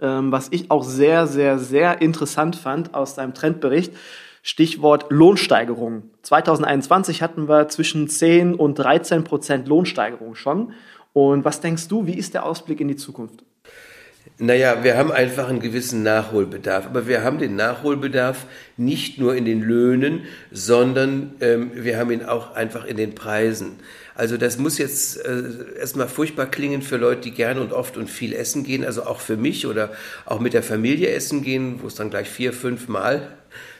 ähm, 0.00 0.32
was 0.32 0.48
ich 0.50 0.70
auch 0.70 0.82
sehr, 0.82 1.26
sehr, 1.26 1.58
sehr 1.58 2.00
interessant 2.00 2.56
fand 2.56 2.94
aus 2.94 3.14
deinem 3.14 3.34
Trendbericht, 3.34 3.92
Stichwort 4.42 5.06
Lohnsteigerung. 5.10 6.04
2021 6.22 7.20
hatten 7.20 7.50
wir 7.50 7.68
zwischen 7.68 8.08
10 8.08 8.54
und 8.54 8.76
13 8.76 9.24
Prozent 9.24 9.68
Lohnsteigerung 9.68 10.34
schon. 10.34 10.72
Und 11.12 11.44
was 11.44 11.60
denkst 11.60 11.86
du, 11.86 12.06
wie 12.06 12.16
ist 12.16 12.32
der 12.32 12.46
Ausblick 12.46 12.80
in 12.80 12.88
die 12.88 12.96
Zukunft? 12.96 13.44
Naja, 14.44 14.82
wir 14.82 14.96
haben 14.96 15.12
einfach 15.12 15.48
einen 15.48 15.60
gewissen 15.60 16.02
Nachholbedarf. 16.02 16.86
Aber 16.86 17.06
wir 17.06 17.22
haben 17.22 17.38
den 17.38 17.54
Nachholbedarf 17.54 18.46
nicht 18.76 19.20
nur 19.20 19.36
in 19.36 19.44
den 19.44 19.60
Löhnen, 19.60 20.22
sondern 20.50 21.36
ähm, 21.40 21.70
wir 21.76 21.96
haben 21.96 22.10
ihn 22.10 22.24
auch 22.24 22.56
einfach 22.56 22.84
in 22.84 22.96
den 22.96 23.14
Preisen. 23.14 23.76
Also 24.16 24.36
das 24.36 24.58
muss 24.58 24.78
jetzt 24.78 25.24
äh, 25.24 25.78
erstmal 25.78 26.08
furchtbar 26.08 26.46
klingen 26.46 26.82
für 26.82 26.96
Leute, 26.96 27.20
die 27.20 27.30
gerne 27.30 27.60
und 27.60 27.72
oft 27.72 27.96
und 27.96 28.10
viel 28.10 28.32
essen 28.32 28.64
gehen, 28.64 28.84
also 28.84 29.04
auch 29.04 29.20
für 29.20 29.36
mich 29.36 29.64
oder 29.68 29.92
auch 30.26 30.40
mit 30.40 30.54
der 30.54 30.64
Familie 30.64 31.10
essen 31.10 31.44
gehen, 31.44 31.78
wo 31.80 31.86
es 31.86 31.94
dann 31.94 32.10
gleich 32.10 32.28
vier, 32.28 32.52
fünf 32.52 32.88
Mal 32.88 33.28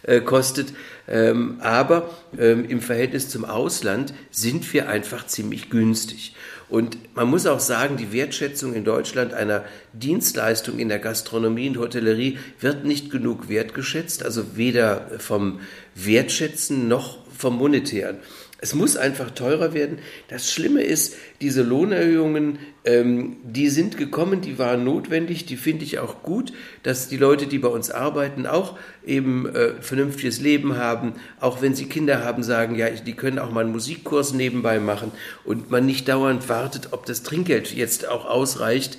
äh, 0.04 0.20
kostet. 0.20 0.74
Ähm, 1.08 1.56
aber 1.60 2.08
ähm, 2.38 2.64
im 2.68 2.80
Verhältnis 2.80 3.28
zum 3.28 3.44
Ausland 3.44 4.14
sind 4.30 4.72
wir 4.72 4.88
einfach 4.88 5.26
ziemlich 5.26 5.70
günstig. 5.70 6.36
Und 6.72 7.14
man 7.14 7.28
muss 7.28 7.44
auch 7.44 7.60
sagen, 7.60 7.98
die 7.98 8.14
Wertschätzung 8.14 8.72
in 8.72 8.82
Deutschland 8.82 9.34
einer 9.34 9.62
Dienstleistung 9.92 10.78
in 10.78 10.88
der 10.88 11.00
Gastronomie 11.00 11.68
und 11.68 11.76
Hotellerie 11.76 12.38
wird 12.60 12.86
nicht 12.86 13.10
genug 13.10 13.50
wertgeschätzt, 13.50 14.24
also 14.24 14.56
weder 14.56 15.10
vom 15.18 15.60
Wertschätzen 15.94 16.88
noch 16.88 17.18
vom 17.36 17.58
Monetären. 17.58 18.16
Es 18.62 18.74
muss 18.74 18.96
einfach 18.96 19.32
teurer 19.32 19.74
werden. 19.74 19.98
Das 20.28 20.52
Schlimme 20.52 20.84
ist, 20.84 21.16
diese 21.40 21.62
Lohnerhöhungen, 21.62 22.60
ähm, 22.84 23.38
die 23.42 23.68
sind 23.68 23.96
gekommen, 23.96 24.40
die 24.40 24.56
waren 24.56 24.84
notwendig, 24.84 25.46
die 25.46 25.56
finde 25.56 25.84
ich 25.84 25.98
auch 25.98 26.22
gut, 26.22 26.52
dass 26.84 27.08
die 27.08 27.16
Leute, 27.16 27.48
die 27.48 27.58
bei 27.58 27.66
uns 27.66 27.90
arbeiten, 27.90 28.46
auch 28.46 28.78
eben 29.04 29.52
äh, 29.52 29.82
vernünftiges 29.82 30.40
Leben 30.40 30.76
haben, 30.76 31.14
auch 31.40 31.60
wenn 31.60 31.74
sie 31.74 31.86
Kinder 31.86 32.24
haben, 32.24 32.44
sagen, 32.44 32.76
ja, 32.76 32.88
die 32.88 33.14
können 33.14 33.40
auch 33.40 33.50
mal 33.50 33.64
einen 33.64 33.72
Musikkurs 33.72 34.32
nebenbei 34.32 34.78
machen 34.78 35.10
und 35.44 35.72
man 35.72 35.84
nicht 35.84 36.08
dauernd 36.08 36.48
wartet, 36.48 36.92
ob 36.92 37.04
das 37.04 37.24
Trinkgeld 37.24 37.74
jetzt 37.74 38.06
auch 38.06 38.26
ausreicht. 38.26 38.96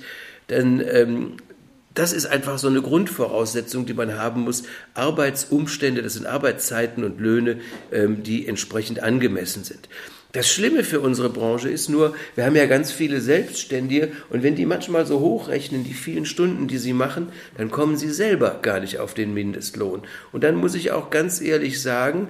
Denn 0.50 0.84
ähm, 0.86 1.36
das 1.94 2.12
ist 2.12 2.26
einfach 2.26 2.58
so 2.58 2.68
eine 2.68 2.82
Grundvoraussetzung, 2.82 3.86
die 3.86 3.94
man 3.94 4.18
haben 4.18 4.42
muss. 4.42 4.64
Arbeitsumstände, 4.94 6.02
das 6.02 6.14
sind 6.14 6.26
Arbeitszeiten 6.26 7.04
und 7.04 7.20
Löhne, 7.20 7.60
ähm, 7.92 8.22
die 8.22 8.46
entsprechend 8.46 9.00
angemessen 9.00 9.64
sind. 9.64 9.88
Das 10.32 10.50
Schlimme 10.50 10.82
für 10.82 10.98
unsere 10.98 11.30
Branche 11.30 11.68
ist 11.68 11.88
nur, 11.88 12.16
wir 12.34 12.44
haben 12.44 12.56
ja 12.56 12.66
ganz 12.66 12.90
viele 12.90 13.20
Selbstständige 13.20 14.10
und 14.30 14.42
wenn 14.42 14.56
die 14.56 14.66
manchmal 14.66 15.06
so 15.06 15.20
hochrechnen, 15.20 15.84
die 15.84 15.94
vielen 15.94 16.26
Stunden, 16.26 16.66
die 16.66 16.78
sie 16.78 16.92
machen, 16.92 17.28
dann 17.56 17.70
kommen 17.70 17.96
sie 17.96 18.10
selber 18.10 18.58
gar 18.60 18.80
nicht 18.80 18.98
auf 18.98 19.14
den 19.14 19.32
Mindestlohn. 19.32 20.02
Und 20.32 20.42
dann 20.42 20.56
muss 20.56 20.74
ich 20.74 20.90
auch 20.90 21.10
ganz 21.10 21.40
ehrlich 21.40 21.80
sagen, 21.80 22.26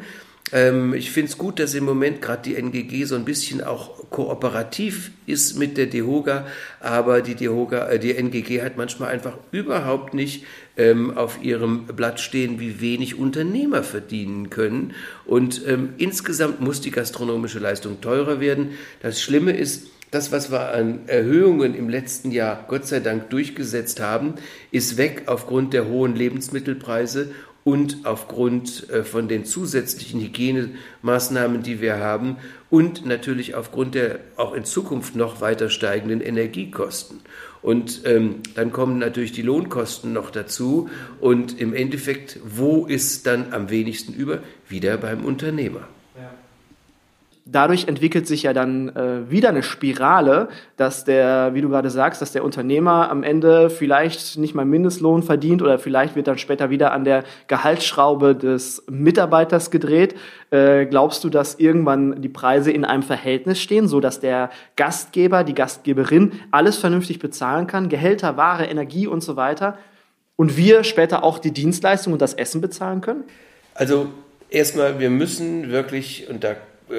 ähm, 0.53 0.93
ich 0.95 1.11
finde 1.11 1.31
es 1.31 1.39
gut, 1.39 1.59
dass 1.59 1.75
im 1.75 1.85
Moment 1.85 2.21
gerade 2.21 2.43
die 2.43 2.57
NGG 2.57 3.05
so 3.05 3.15
ein 3.15 3.25
bisschen 3.25 3.63
auch 3.63 4.11
kooperativ 4.11 5.11
ist 5.27 5.59
mit 5.59 5.79
der 5.79 5.87
DEHOGA, 5.87 6.47
aber 6.81 7.23
die 7.23 7.35
DEHOGA, 7.35 7.89
äh, 7.89 7.99
die 7.99 8.15
NGG 8.15 8.63
hat 8.63 8.77
manchmal 8.77 9.11
einfach 9.11 9.39
überhaupt 9.53 10.13
nicht 10.13 10.45
ähm, 10.77 11.17
auf 11.17 11.43
ihrem 11.43 11.87
Blatt 11.87 12.21
stehen, 12.21 12.61
wie 12.61 12.81
wenig 12.81 13.19
Unternehmer 13.19 13.83
verdienen 13.83 14.51
können. 14.51 14.93
Und 15.25 15.63
ähm, 15.67 15.95
insgesamt 15.97 16.61
muss 16.61 16.81
die 16.81 16.91
gastronomische 16.91 17.59
Leistung 17.59 18.01
teurer 18.01 18.39
werden. 18.41 18.73
Das 19.01 19.23
Schlimme 19.23 19.53
ist, 19.53 19.89
das, 20.11 20.31
was 20.31 20.53
wir 20.53 20.73
an 20.73 21.01
Erhöhungen 21.09 21.75
im 21.75 21.89
letzten 21.89 22.31
Jahr 22.31 22.67
Gott 22.69 22.87
sei 22.87 23.01
Dank 23.01 23.31
durchgesetzt 23.31 24.01
haben, 24.01 24.35
ist 24.71 24.97
weg 24.97 25.25
aufgrund 25.27 25.73
der 25.73 25.89
hohen 25.89 26.15
Lebensmittelpreise 26.15 27.33
und 27.65 28.05
aufgrund 28.05 28.91
äh, 28.91 29.03
von 29.03 29.27
den 29.27 29.45
zusätzlichen 29.45 30.21
Hygienemaßnahmen, 30.21 31.63
die 31.63 31.81
wir 31.81 31.97
haben 31.99 32.37
und 32.71 33.07
natürlich 33.07 33.55
aufgrund 33.55 33.95
der 33.95 34.21
auch 34.37 34.53
in 34.53 34.65
Zukunft 34.65 35.17
noch 35.17 35.41
weiter 35.41 35.71
steigenden 35.71 36.21
Energiekosten. 36.21 37.21
Und 37.63 38.03
ähm, 38.05 38.41
dann 38.55 38.73
kommen 38.73 38.99
natürlich 38.99 39.33
die 39.33 39.41
Lohnkosten 39.41 40.13
noch 40.13 40.31
dazu. 40.31 40.91
Und 41.19 41.59
im 41.59 41.73
Endeffekt, 41.73 42.39
wo 42.45 42.85
ist 42.85 43.27
dann 43.27 43.55
am 43.55 43.71
wenigsten 43.71 44.13
über? 44.13 44.41
Wieder 44.69 44.99
beim 44.99 45.25
Unternehmer 45.25 45.89
dadurch 47.47 47.89
entwickelt 47.89 48.27
sich 48.27 48.45
ja 48.45 48.53
dann 48.53 48.89
äh, 48.97 49.31
wieder 49.31 49.51
eine 49.51 49.63
Spirale, 49.63 50.49
dass 50.77 51.05
der, 51.05 51.51
wie 51.53 51.61
du 51.61 51.69
gerade 51.69 51.91
sagst, 51.91 52.23
dass 52.23 52.33
der 52.33 52.45
Unternehmer 52.45 53.11
am 53.11 53.23
Ende 53.23 53.69
vielleicht 53.69 54.39
nicht 54.39 54.55
mal 54.55 54.65
Mindestlohn 54.65 55.23
verdient 55.23 55.61
oder 55.61 55.79
vielleicht 55.79 56.17
wird 56.17 56.27
dann 56.27 56.39
später 56.39 56.71
wieder 56.71 56.93
an 56.93 57.05
der 57.05 57.25
Gehaltsschraube 57.49 58.35
des 58.35 58.85
Mitarbeiters 58.89 59.71
gedreht. 59.71 60.15
Äh, 60.51 60.87
glaubst 60.87 61.23
du, 61.25 61.29
dass 61.29 61.57
irgendwann 61.57 62.23
die 62.23 62.31
Preise 62.31 62.71
in 62.71 62.85
einem 62.85 63.03
Verhältnis 63.03 63.61
stehen, 63.61 63.89
so 63.89 64.01
dass 64.01 64.21
der 64.21 64.51
Gastgeber, 64.77 65.45
die 65.45 65.55
Gastgeberin 65.55 66.33
alles 66.51 66.79
vernünftig 66.79 67.19
bezahlen 67.19 67.67
kann, 67.67 67.91
Gehälter, 67.91 68.39
Ware, 68.39 68.65
Energie 68.65 69.07
und 69.07 69.23
so 69.23 69.37
weiter, 69.37 69.77
und 70.37 70.57
wir 70.57 70.83
später 70.83 71.23
auch 71.23 71.39
die 71.39 71.53
Dienstleistung 71.53 72.13
und 72.15 72.23
das 72.23 72.35
Essen 72.35 72.61
bezahlen 72.61 73.01
können? 73.01 73.25
Also 73.75 74.09
erstmal, 74.51 74.99
wir 74.99 75.11
müssen 75.11 75.71
wirklich, 75.71 76.29
und 76.29 76.43
da 76.43 76.57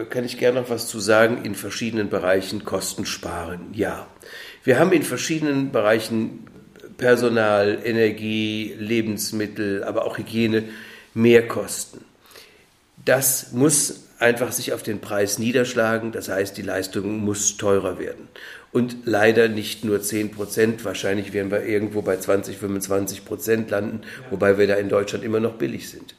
kann 0.10 0.26
ich 0.26 0.38
gerne 0.38 0.62
noch 0.62 0.70
was 0.70 0.88
zu 0.88 1.00
sagen, 1.00 1.44
in 1.44 1.56
verschiedenen 1.56 2.10
Bereichen 2.10 2.66
Kosten 2.66 3.06
sparen. 3.06 3.70
Ja, 3.74 4.08
wir 4.64 4.80
haben 4.80 4.92
in 4.92 5.04
verschiedenen 5.04 5.72
Bereichen 5.72 6.48
Personal, 6.98 7.80
Energie, 7.84 8.74
Lebensmittel, 8.80 9.84
aber 9.84 10.06
auch 10.06 10.18
Hygiene 10.18 10.64
mehr 11.14 11.48
Kosten. 11.48 12.04
Das 13.04 13.52
muss 13.52 14.06
einfach 14.18 14.52
sich 14.52 14.74
auf 14.74 14.82
den 14.82 15.02
Preis 15.02 15.40
niederschlagen. 15.40 16.12
Das 16.12 16.30
heißt, 16.30 16.58
die 16.58 16.62
Leistung 16.62 17.18
muss 17.20 17.58
teurer 17.58 18.00
werden. 18.00 18.28
Und 18.72 18.98
leider 19.06 19.48
nicht 19.48 19.84
nur 19.84 20.02
10 20.02 20.32
Prozent. 20.32 20.84
Wahrscheinlich 20.86 21.34
werden 21.34 21.52
wir 21.52 21.64
irgendwo 21.64 22.02
bei 22.02 22.18
20, 22.18 22.58
25 22.58 23.26
Prozent 23.26 23.70
landen, 23.70 24.02
wobei 24.30 24.58
wir 24.58 24.68
da 24.68 24.76
in 24.76 24.90
Deutschland 24.90 25.24
immer 25.24 25.40
noch 25.40 25.54
billig 25.54 25.90
sind. 25.90 26.16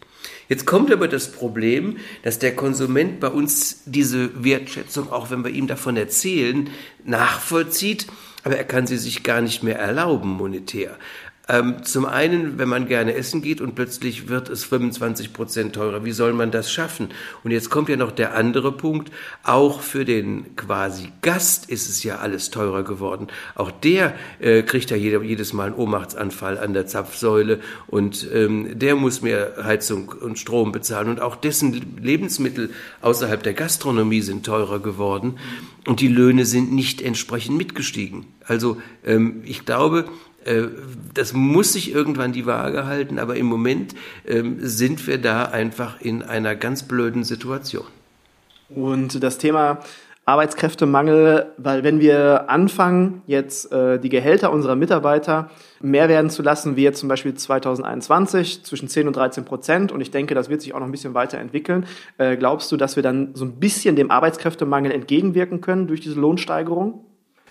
Jetzt 0.48 0.66
kommt 0.66 0.92
aber 0.92 1.08
das 1.08 1.32
Problem, 1.32 1.96
dass 2.22 2.38
der 2.38 2.54
Konsument 2.54 3.20
bei 3.20 3.28
uns 3.28 3.82
diese 3.84 4.44
Wertschätzung, 4.44 5.10
auch 5.10 5.30
wenn 5.30 5.44
wir 5.44 5.50
ihm 5.50 5.66
davon 5.66 5.96
erzählen, 5.96 6.70
nachvollzieht, 7.04 8.06
aber 8.44 8.56
er 8.56 8.64
kann 8.64 8.86
sie 8.86 8.96
sich 8.96 9.24
gar 9.24 9.40
nicht 9.40 9.64
mehr 9.64 9.78
erlauben 9.78 10.28
monetär. 10.28 10.96
Ähm, 11.48 11.84
zum 11.84 12.06
einen, 12.06 12.58
wenn 12.58 12.68
man 12.68 12.88
gerne 12.88 13.14
essen 13.14 13.40
geht 13.40 13.60
und 13.60 13.76
plötzlich 13.76 14.28
wird 14.28 14.48
es 14.48 14.64
25 14.64 15.32
Prozent 15.32 15.76
teurer. 15.76 16.04
Wie 16.04 16.10
soll 16.10 16.32
man 16.32 16.50
das 16.50 16.72
schaffen? 16.72 17.10
Und 17.44 17.52
jetzt 17.52 17.70
kommt 17.70 17.88
ja 17.88 17.96
noch 17.96 18.10
der 18.10 18.34
andere 18.34 18.72
Punkt. 18.72 19.12
Auch 19.44 19.80
für 19.80 20.04
den 20.04 20.56
quasi 20.56 21.12
Gast 21.22 21.70
ist 21.70 21.88
es 21.88 22.02
ja 22.02 22.16
alles 22.16 22.50
teurer 22.50 22.82
geworden. 22.82 23.28
Auch 23.54 23.70
der 23.70 24.14
äh, 24.40 24.62
kriegt 24.62 24.90
ja 24.90 24.96
jeder, 24.96 25.22
jedes 25.22 25.52
Mal 25.52 25.68
einen 25.68 25.76
Ohnmachtsanfall 25.76 26.58
an 26.58 26.74
der 26.74 26.86
Zapfsäule 26.86 27.60
und 27.86 28.28
ähm, 28.34 28.76
der 28.76 28.96
muss 28.96 29.22
mehr 29.22 29.54
Heizung 29.62 30.08
und 30.08 30.40
Strom 30.40 30.72
bezahlen 30.72 31.08
und 31.08 31.20
auch 31.20 31.36
dessen 31.36 31.96
Lebensmittel 32.02 32.70
außerhalb 33.02 33.40
der 33.44 33.54
Gastronomie 33.54 34.20
sind 34.20 34.44
teurer 34.44 34.80
geworden 34.80 35.38
und 35.86 36.00
die 36.00 36.08
Löhne 36.08 36.44
sind 36.44 36.72
nicht 36.72 37.00
entsprechend 37.00 37.56
mitgestiegen. 37.56 38.26
Also 38.44 38.80
ähm, 39.04 39.42
ich 39.44 39.64
glaube, 39.64 40.06
das 41.14 41.32
muss 41.32 41.72
sich 41.72 41.92
irgendwann 41.92 42.32
die 42.32 42.46
Waage 42.46 42.86
halten, 42.86 43.18
aber 43.18 43.36
im 43.36 43.46
Moment 43.46 43.94
ähm, 44.26 44.58
sind 44.60 45.06
wir 45.06 45.18
da 45.18 45.44
einfach 45.44 46.00
in 46.00 46.22
einer 46.22 46.54
ganz 46.54 46.84
blöden 46.84 47.24
Situation. 47.24 47.86
Und 48.68 49.22
das 49.22 49.38
Thema 49.38 49.80
Arbeitskräftemangel, 50.28 51.52
weil 51.56 51.84
wenn 51.84 52.00
wir 52.00 52.50
anfangen, 52.50 53.22
jetzt 53.28 53.70
äh, 53.70 54.00
die 54.00 54.08
Gehälter 54.08 54.50
unserer 54.50 54.74
Mitarbeiter 54.74 55.50
mehr 55.80 56.08
werden 56.08 56.30
zu 56.30 56.42
lassen, 56.42 56.74
wie 56.74 56.82
jetzt 56.82 56.98
zum 56.98 57.08
Beispiel 57.08 57.34
2021 57.34 58.64
zwischen 58.64 58.88
10 58.88 59.06
und 59.06 59.14
13 59.14 59.44
Prozent, 59.44 59.92
und 59.92 60.00
ich 60.00 60.10
denke, 60.10 60.34
das 60.34 60.48
wird 60.48 60.62
sich 60.62 60.74
auch 60.74 60.80
noch 60.80 60.86
ein 60.86 60.90
bisschen 60.90 61.14
weiterentwickeln, 61.14 61.86
äh, 62.18 62.36
glaubst 62.36 62.72
du, 62.72 62.76
dass 62.76 62.96
wir 62.96 63.04
dann 63.04 63.36
so 63.36 63.44
ein 63.44 63.60
bisschen 63.60 63.94
dem 63.94 64.10
Arbeitskräftemangel 64.10 64.90
entgegenwirken 64.90 65.60
können 65.60 65.86
durch 65.86 66.00
diese 66.00 66.18
Lohnsteigerung? 66.18 67.05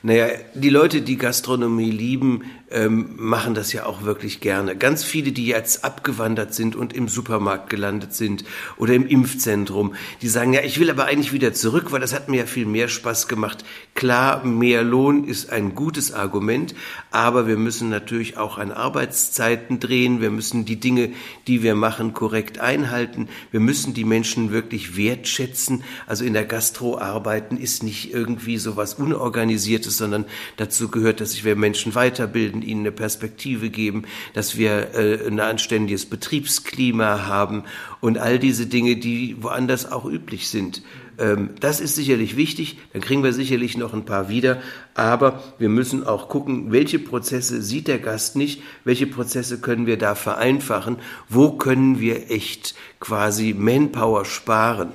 Naja, 0.05 0.27
die 0.53 0.69
Leute, 0.69 1.01
die 1.01 1.17
Gastronomie 1.17 1.89
lieben, 1.89 2.43
ähm, 2.69 3.15
machen 3.17 3.55
das 3.55 3.73
ja 3.73 3.85
auch 3.85 4.03
wirklich 4.03 4.39
gerne. 4.39 4.75
Ganz 4.75 5.03
viele, 5.03 5.31
die 5.31 5.47
jetzt 5.47 5.83
abgewandert 5.83 6.53
sind 6.53 6.75
und 6.75 6.93
im 6.93 7.07
Supermarkt 7.07 7.69
gelandet 7.69 8.13
sind 8.13 8.43
oder 8.77 8.93
im 8.93 9.07
Impfzentrum, 9.07 9.95
die 10.21 10.27
sagen, 10.27 10.53
ja, 10.53 10.61
ich 10.61 10.79
will 10.79 10.89
aber 10.89 11.05
eigentlich 11.05 11.33
wieder 11.33 11.53
zurück, 11.53 11.91
weil 11.91 12.01
das 12.01 12.13
hat 12.13 12.29
mir 12.29 12.37
ja 12.37 12.45
viel 12.45 12.65
mehr 12.65 12.87
Spaß 12.87 13.27
gemacht. 13.27 13.63
Klar, 13.95 14.43
mehr 14.43 14.83
Lohn 14.83 15.23
ist 15.23 15.51
ein 15.51 15.73
gutes 15.73 16.11
Argument, 16.11 16.75
aber 17.11 17.47
wir 17.47 17.57
müssen 17.57 17.89
natürlich 17.89 18.37
auch 18.37 18.57
an 18.57 18.71
Arbeitszeiten 18.71 19.79
drehen. 19.79 20.21
Wir 20.21 20.31
müssen 20.31 20.65
die 20.65 20.79
Dinge, 20.79 21.13
die 21.47 21.63
wir 21.63 21.75
machen, 21.75 22.13
korrekt 22.13 22.59
einhalten. 22.59 23.27
Wir 23.51 23.59
müssen 23.59 23.93
die 23.93 24.05
Menschen 24.05 24.51
wirklich 24.51 24.97
wertschätzen. 24.97 25.83
Also 26.07 26.25
in 26.25 26.33
der 26.33 26.45
Gastro 26.45 26.97
arbeiten 26.99 27.57
ist 27.57 27.83
nicht 27.83 28.13
irgendwie 28.13 28.57
so 28.57 28.75
was 28.75 28.95
Unorganisiertes, 28.95 29.94
sondern 29.97 30.25
dazu 30.57 30.89
gehört, 30.89 31.21
dass 31.21 31.43
wir 31.43 31.55
Menschen 31.55 31.95
weiterbilden 31.95 32.61
ihnen 32.61 32.81
eine 32.81 32.91
Perspektive 32.91 33.69
geben, 33.69 34.03
dass 34.33 34.57
wir 34.57 34.93
äh, 34.95 35.27
ein 35.27 35.39
anständiges 35.39 36.05
Betriebsklima 36.05 37.27
haben 37.27 37.63
und 38.01 38.17
all 38.17 38.39
diese 38.39 38.65
Dinge, 38.65 38.95
die 38.97 39.37
woanders 39.41 39.91
auch 39.91 40.05
üblich 40.05 40.49
sind. 40.49 40.81
Ähm, 41.17 41.51
das 41.59 41.79
ist 41.79 41.95
sicherlich 41.95 42.35
wichtig, 42.35 42.77
dann 42.93 43.01
kriegen 43.01 43.23
wir 43.23 43.31
sicherlich 43.31 43.77
noch 43.77 43.93
ein 43.93 44.05
paar 44.05 44.29
wieder, 44.29 44.61
aber 44.95 45.41
wir 45.57 45.69
müssen 45.69 46.05
auch 46.05 46.27
gucken, 46.27 46.71
welche 46.71 46.99
Prozesse 46.99 47.61
sieht 47.61 47.87
der 47.87 47.99
Gast 47.99 48.35
nicht, 48.35 48.61
welche 48.83 49.07
Prozesse 49.07 49.59
können 49.59 49.85
wir 49.85 49.97
da 49.97 50.15
vereinfachen, 50.15 50.97
wo 51.29 51.51
können 51.53 51.99
wir 51.99 52.31
echt 52.31 52.75
quasi 52.99 53.53
Manpower 53.57 54.25
sparen. 54.25 54.91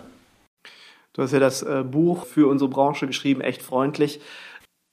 Du 1.13 1.23
hast 1.23 1.33
ja 1.33 1.41
das 1.41 1.63
äh, 1.63 1.85
Buch 1.85 2.27
für 2.27 2.49
unsere 2.49 2.71
Branche 2.71 3.07
geschrieben, 3.07 3.41
echt 3.41 3.63
freundlich. 3.63 4.21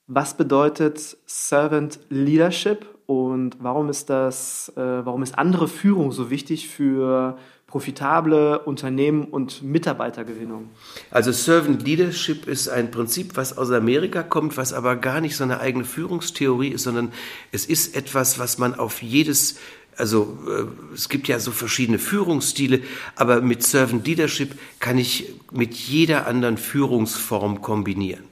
Was 0.08 0.38
bedeutet 0.38 1.18
Servant 1.26 2.00
Leadership 2.08 2.86
und 3.08 3.58
warum 3.60 3.90
ist 3.90 4.10
das, 4.10 4.72
äh, 4.78 4.82
warum 4.82 5.22
ist 5.22 5.38
andere 5.38 5.68
Führung 5.68 6.14
so 6.14 6.30
wichtig 6.30 6.70
für 6.70 7.38
profitable 7.68 8.60
Unternehmen 8.60 9.26
und 9.26 9.64
Mitarbeitergewinnung? 9.64 10.70
Also 11.12 11.34
Servant 11.34 11.84
Leadership 11.84 12.48
ist 12.48 12.70
ein 12.70 12.90
Prinzip, 12.90 13.36
was 13.36 13.58
aus 13.58 13.70
Amerika 13.70 14.24
kommt, 14.24 14.56
was 14.56 14.72
aber 14.72 14.96
gar 14.96 15.20
nicht 15.20 15.36
so 15.36 15.44
eine 15.44 15.60
eigene 15.60 15.84
Führungstheorie 15.84 16.70
ist, 16.70 16.84
sondern 16.84 17.12
es 17.52 17.66
ist 17.66 17.94
etwas, 17.94 18.40
was 18.40 18.58
man 18.58 18.76
auf 18.76 19.02
jedes 19.02 19.58
also 19.98 20.38
äh, 20.48 20.94
es 20.94 21.10
gibt 21.10 21.28
ja 21.28 21.40
so 21.40 21.52
verschiedene 21.52 21.98
Führungsstile, 21.98 22.82
aber 23.16 23.42
mit 23.42 23.64
Servant 23.64 24.06
Leadership 24.06 24.56
kann 24.80 25.00
ich 25.00 25.34
mit 25.52 25.74
jeder 25.74 26.28
anderen 26.28 26.58
Führungsform 26.58 27.62
kombinieren. 27.62 28.24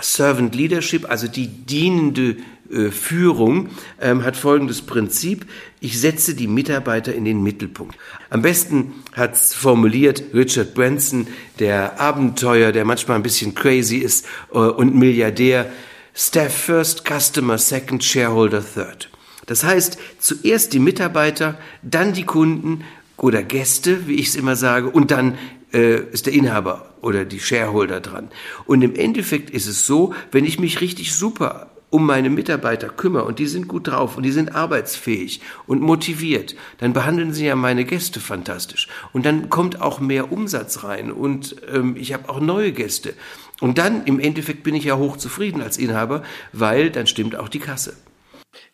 Servant 0.00 0.54
Leadership, 0.54 1.08
also 1.08 1.28
die 1.28 1.46
dienende 1.46 2.36
äh, 2.70 2.90
Führung, 2.90 3.68
ähm, 4.00 4.24
hat 4.24 4.36
folgendes 4.36 4.82
Prinzip. 4.82 5.46
Ich 5.80 6.00
setze 6.00 6.34
die 6.34 6.48
Mitarbeiter 6.48 7.14
in 7.14 7.24
den 7.24 7.42
Mittelpunkt. 7.42 7.96
Am 8.30 8.42
besten 8.42 8.92
hat 9.12 9.34
es 9.34 9.54
formuliert 9.54 10.24
Richard 10.32 10.74
Branson, 10.74 11.28
der 11.58 12.00
Abenteuer, 12.00 12.72
der 12.72 12.84
manchmal 12.84 13.16
ein 13.16 13.22
bisschen 13.22 13.54
crazy 13.54 13.98
ist 13.98 14.26
äh, 14.52 14.58
und 14.58 14.94
Milliardär. 14.94 15.70
Staff 16.14 16.54
first, 16.54 17.04
Customer 17.04 17.58
second, 17.58 18.02
Shareholder 18.02 18.64
third. 18.64 19.10
Das 19.46 19.64
heißt, 19.64 19.98
zuerst 20.18 20.72
die 20.72 20.78
Mitarbeiter, 20.78 21.58
dann 21.82 22.12
die 22.12 22.24
Kunden 22.24 22.84
oder 23.16 23.42
Gäste, 23.42 24.06
wie 24.06 24.14
ich 24.14 24.28
es 24.28 24.36
immer 24.36 24.56
sage, 24.56 24.88
und 24.88 25.10
dann 25.10 25.36
äh, 25.74 26.00
ist 26.12 26.26
der 26.26 26.32
Inhaber 26.32 26.94
oder 27.02 27.24
die 27.24 27.40
Shareholder 27.40 28.00
dran. 28.00 28.28
Und 28.64 28.82
im 28.82 28.94
Endeffekt 28.94 29.50
ist 29.50 29.66
es 29.66 29.86
so, 29.86 30.14
wenn 30.32 30.44
ich 30.44 30.58
mich 30.58 30.80
richtig 30.80 31.14
super 31.14 31.70
um 31.90 32.06
meine 32.06 32.28
Mitarbeiter 32.28 32.88
kümmere 32.88 33.24
und 33.24 33.38
die 33.38 33.46
sind 33.46 33.68
gut 33.68 33.86
drauf 33.86 34.16
und 34.16 34.24
die 34.24 34.32
sind 34.32 34.52
arbeitsfähig 34.52 35.40
und 35.68 35.80
motiviert, 35.80 36.56
dann 36.78 36.92
behandeln 36.92 37.32
sie 37.32 37.46
ja 37.46 37.54
meine 37.54 37.84
Gäste 37.84 38.18
fantastisch. 38.18 38.88
Und 39.12 39.24
dann 39.24 39.48
kommt 39.48 39.80
auch 39.80 40.00
mehr 40.00 40.32
Umsatz 40.32 40.82
rein 40.82 41.12
und 41.12 41.54
ähm, 41.72 41.94
ich 41.96 42.12
habe 42.12 42.28
auch 42.30 42.40
neue 42.40 42.72
Gäste. 42.72 43.14
Und 43.60 43.78
dann 43.78 44.04
im 44.06 44.18
Endeffekt 44.18 44.64
bin 44.64 44.74
ich 44.74 44.82
ja 44.82 44.96
hochzufrieden 44.96 45.62
als 45.62 45.78
Inhaber, 45.78 46.24
weil 46.52 46.90
dann 46.90 47.06
stimmt 47.06 47.36
auch 47.36 47.48
die 47.48 47.60
Kasse. 47.60 47.94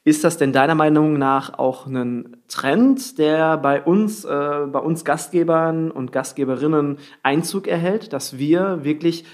Ist 0.02 0.24
das 0.24 0.38
denn 0.38 0.52
deiner 0.52 0.74
Meinung 0.74 1.18
nach 1.18 1.58
auch 1.58 1.86
ein 1.86 2.38
Trend, 2.48 3.18
der 3.18 3.58
bei 3.58 3.82
uns, 3.82 4.24
äh, 4.24 4.28
bei 4.28 4.78
uns 4.78 5.04
Gastgebern 5.04 5.90
und 5.90 6.10
Gastgeberinnen 6.10 6.98
Einzug 7.22 7.66
erhält, 7.66 8.14
dass 8.14 8.38
wir 8.38 8.82
wirklich 8.82 9.24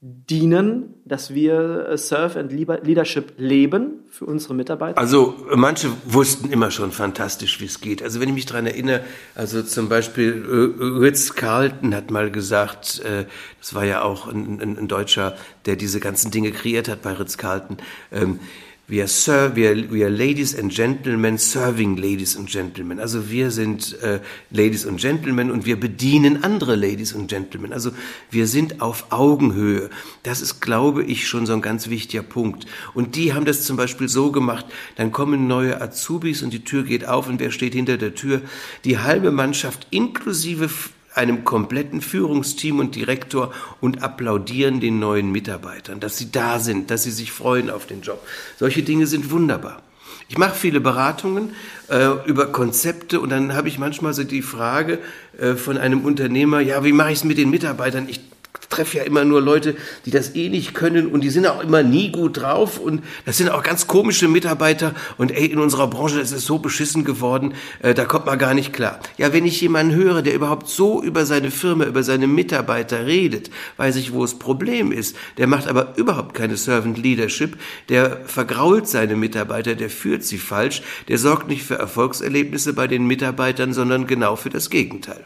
dienen, 0.00 0.94
dass 1.04 1.32
wir 1.32 1.88
äh, 1.88 1.96
Serve 1.96 2.40
and 2.40 2.52
Leadership 2.52 3.34
leben 3.38 4.04
für 4.10 4.26
unsere 4.26 4.54
Mitarbeiter? 4.54 4.98
Also 4.98 5.34
manche 5.54 5.90
wussten 6.04 6.50
immer 6.50 6.70
schon 6.70 6.92
fantastisch, 6.92 7.60
wie 7.60 7.64
es 7.64 7.80
geht. 7.80 8.02
Also 8.02 8.20
wenn 8.20 8.28
ich 8.28 8.34
mich 8.34 8.46
daran 8.46 8.66
erinnere, 8.66 9.02
also 9.34 9.62
zum 9.62 9.88
Beispiel 9.88 10.44
äh, 10.44 10.84
Ritz 10.84 11.34
Carlton 11.34 11.94
hat 11.94 12.10
mal 12.10 12.30
gesagt, 12.30 13.00
äh, 13.04 13.26
das 13.60 13.74
war 13.74 13.84
ja 13.84 14.02
auch 14.02 14.26
ein, 14.26 14.60
ein, 14.60 14.76
ein 14.76 14.88
Deutscher, 14.88 15.36
der 15.66 15.76
diese 15.76 16.00
ganzen 16.00 16.30
Dinge 16.30 16.52
kreiert 16.52 16.88
hat 16.88 17.02
bei 17.02 17.12
Ritz 17.12 17.38
Carlton, 17.38 17.78
ähm, 18.12 18.40
We 18.88 19.00
are, 19.00 19.08
serve, 19.08 19.56
we, 19.56 19.66
are, 19.66 19.74
we 19.90 20.04
are 20.04 20.10
ladies 20.10 20.56
and 20.56 20.70
gentlemen 20.70 21.38
serving 21.38 21.96
ladies 21.96 22.36
and 22.36 22.48
gentlemen. 22.48 23.00
Also 23.00 23.30
wir 23.30 23.50
sind 23.50 24.00
äh, 24.00 24.20
Ladies 24.50 24.86
und 24.86 25.00
Gentlemen 25.00 25.50
und 25.50 25.66
wir 25.66 25.74
bedienen 25.80 26.44
andere 26.44 26.76
Ladies 26.76 27.12
und 27.12 27.26
Gentlemen. 27.26 27.72
Also 27.72 27.90
wir 28.30 28.46
sind 28.46 28.80
auf 28.80 29.06
Augenhöhe. 29.10 29.90
Das 30.22 30.40
ist, 30.40 30.60
glaube 30.60 31.02
ich, 31.02 31.26
schon 31.26 31.46
so 31.46 31.52
ein 31.52 31.62
ganz 31.62 31.88
wichtiger 31.88 32.22
Punkt. 32.22 32.66
Und 32.94 33.16
die 33.16 33.34
haben 33.34 33.44
das 33.44 33.64
zum 33.64 33.76
Beispiel 33.76 34.08
so 34.08 34.30
gemacht, 34.30 34.66
dann 34.94 35.10
kommen 35.10 35.48
neue 35.48 35.80
Azubis 35.80 36.44
und 36.44 36.52
die 36.52 36.62
Tür 36.62 36.84
geht 36.84 37.08
auf 37.08 37.28
und 37.28 37.40
wer 37.40 37.50
steht 37.50 37.74
hinter 37.74 37.96
der 37.96 38.14
Tür? 38.14 38.40
Die 38.84 39.00
halbe 39.00 39.32
Mannschaft 39.32 39.88
inklusive 39.90 40.68
einem 41.16 41.44
kompletten 41.44 42.00
Führungsteam 42.00 42.78
und 42.78 42.94
Direktor 42.94 43.52
und 43.80 44.02
applaudieren 44.02 44.80
den 44.80 44.98
neuen 44.98 45.32
Mitarbeitern, 45.32 46.00
dass 46.00 46.18
sie 46.18 46.30
da 46.30 46.58
sind, 46.58 46.90
dass 46.90 47.04
sie 47.04 47.10
sich 47.10 47.32
freuen 47.32 47.70
auf 47.70 47.86
den 47.86 48.02
Job. 48.02 48.20
Solche 48.58 48.82
Dinge 48.82 49.06
sind 49.06 49.30
wunderbar. 49.30 49.82
Ich 50.28 50.38
mache 50.38 50.56
viele 50.56 50.80
Beratungen 50.80 51.54
äh, 51.88 52.08
über 52.26 52.46
Konzepte 52.46 53.20
und 53.20 53.30
dann 53.30 53.54
habe 53.54 53.68
ich 53.68 53.78
manchmal 53.78 54.12
so 54.12 54.24
die 54.24 54.42
Frage 54.42 54.98
äh, 55.38 55.54
von 55.54 55.78
einem 55.78 56.04
Unternehmer, 56.04 56.60
ja, 56.60 56.82
wie 56.84 56.92
mache 56.92 57.12
ich 57.12 57.18
es 57.18 57.24
mit 57.24 57.38
den 57.38 57.48
Mitarbeitern? 57.50 58.08
Ich 58.08 58.20
treffe 58.68 58.98
ja 58.98 59.04
immer 59.04 59.24
nur 59.24 59.40
Leute, 59.40 59.76
die 60.04 60.10
das 60.10 60.34
eh 60.34 60.48
nicht 60.48 60.74
können 60.74 61.06
und 61.06 61.22
die 61.22 61.30
sind 61.30 61.46
auch 61.46 61.62
immer 61.62 61.82
nie 61.82 62.10
gut 62.10 62.38
drauf 62.38 62.78
und 62.78 63.02
das 63.24 63.36
sind 63.36 63.50
auch 63.50 63.62
ganz 63.62 63.86
komische 63.86 64.28
Mitarbeiter 64.28 64.94
und 65.18 65.30
ey, 65.32 65.46
in 65.46 65.58
unserer 65.58 65.86
Branche, 65.88 66.18
das 66.18 66.32
ist 66.32 66.46
so 66.46 66.58
beschissen 66.58 67.04
geworden, 67.04 67.54
äh, 67.82 67.94
da 67.94 68.04
kommt 68.04 68.26
man 68.26 68.38
gar 68.38 68.54
nicht 68.54 68.72
klar. 68.72 69.00
Ja, 69.18 69.32
wenn 69.32 69.46
ich 69.46 69.60
jemanden 69.60 69.94
höre, 69.94 70.22
der 70.22 70.34
überhaupt 70.34 70.68
so 70.68 71.02
über 71.02 71.26
seine 71.26 71.50
Firma, 71.50 71.84
über 71.84 72.02
seine 72.02 72.26
Mitarbeiter 72.26 73.06
redet, 73.06 73.50
weiß 73.76 73.96
ich, 73.96 74.12
wo 74.12 74.22
das 74.22 74.38
Problem 74.38 74.92
ist. 74.92 75.16
Der 75.38 75.46
macht 75.46 75.68
aber 75.68 75.94
überhaupt 75.96 76.34
keine 76.34 76.56
Servant 76.56 76.98
Leadership, 76.98 77.56
der 77.88 78.20
vergrault 78.26 78.88
seine 78.88 79.16
Mitarbeiter, 79.16 79.74
der 79.74 79.90
führt 79.90 80.24
sie 80.24 80.38
falsch, 80.38 80.82
der 81.08 81.18
sorgt 81.18 81.48
nicht 81.48 81.62
für 81.62 81.76
Erfolgserlebnisse 81.76 82.72
bei 82.72 82.86
den 82.86 83.06
Mitarbeitern, 83.06 83.72
sondern 83.72 84.06
genau 84.06 84.36
für 84.36 84.50
das 84.50 84.70
Gegenteil. 84.70 85.24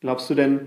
Glaubst 0.00 0.28
du 0.28 0.34
denn, 0.34 0.60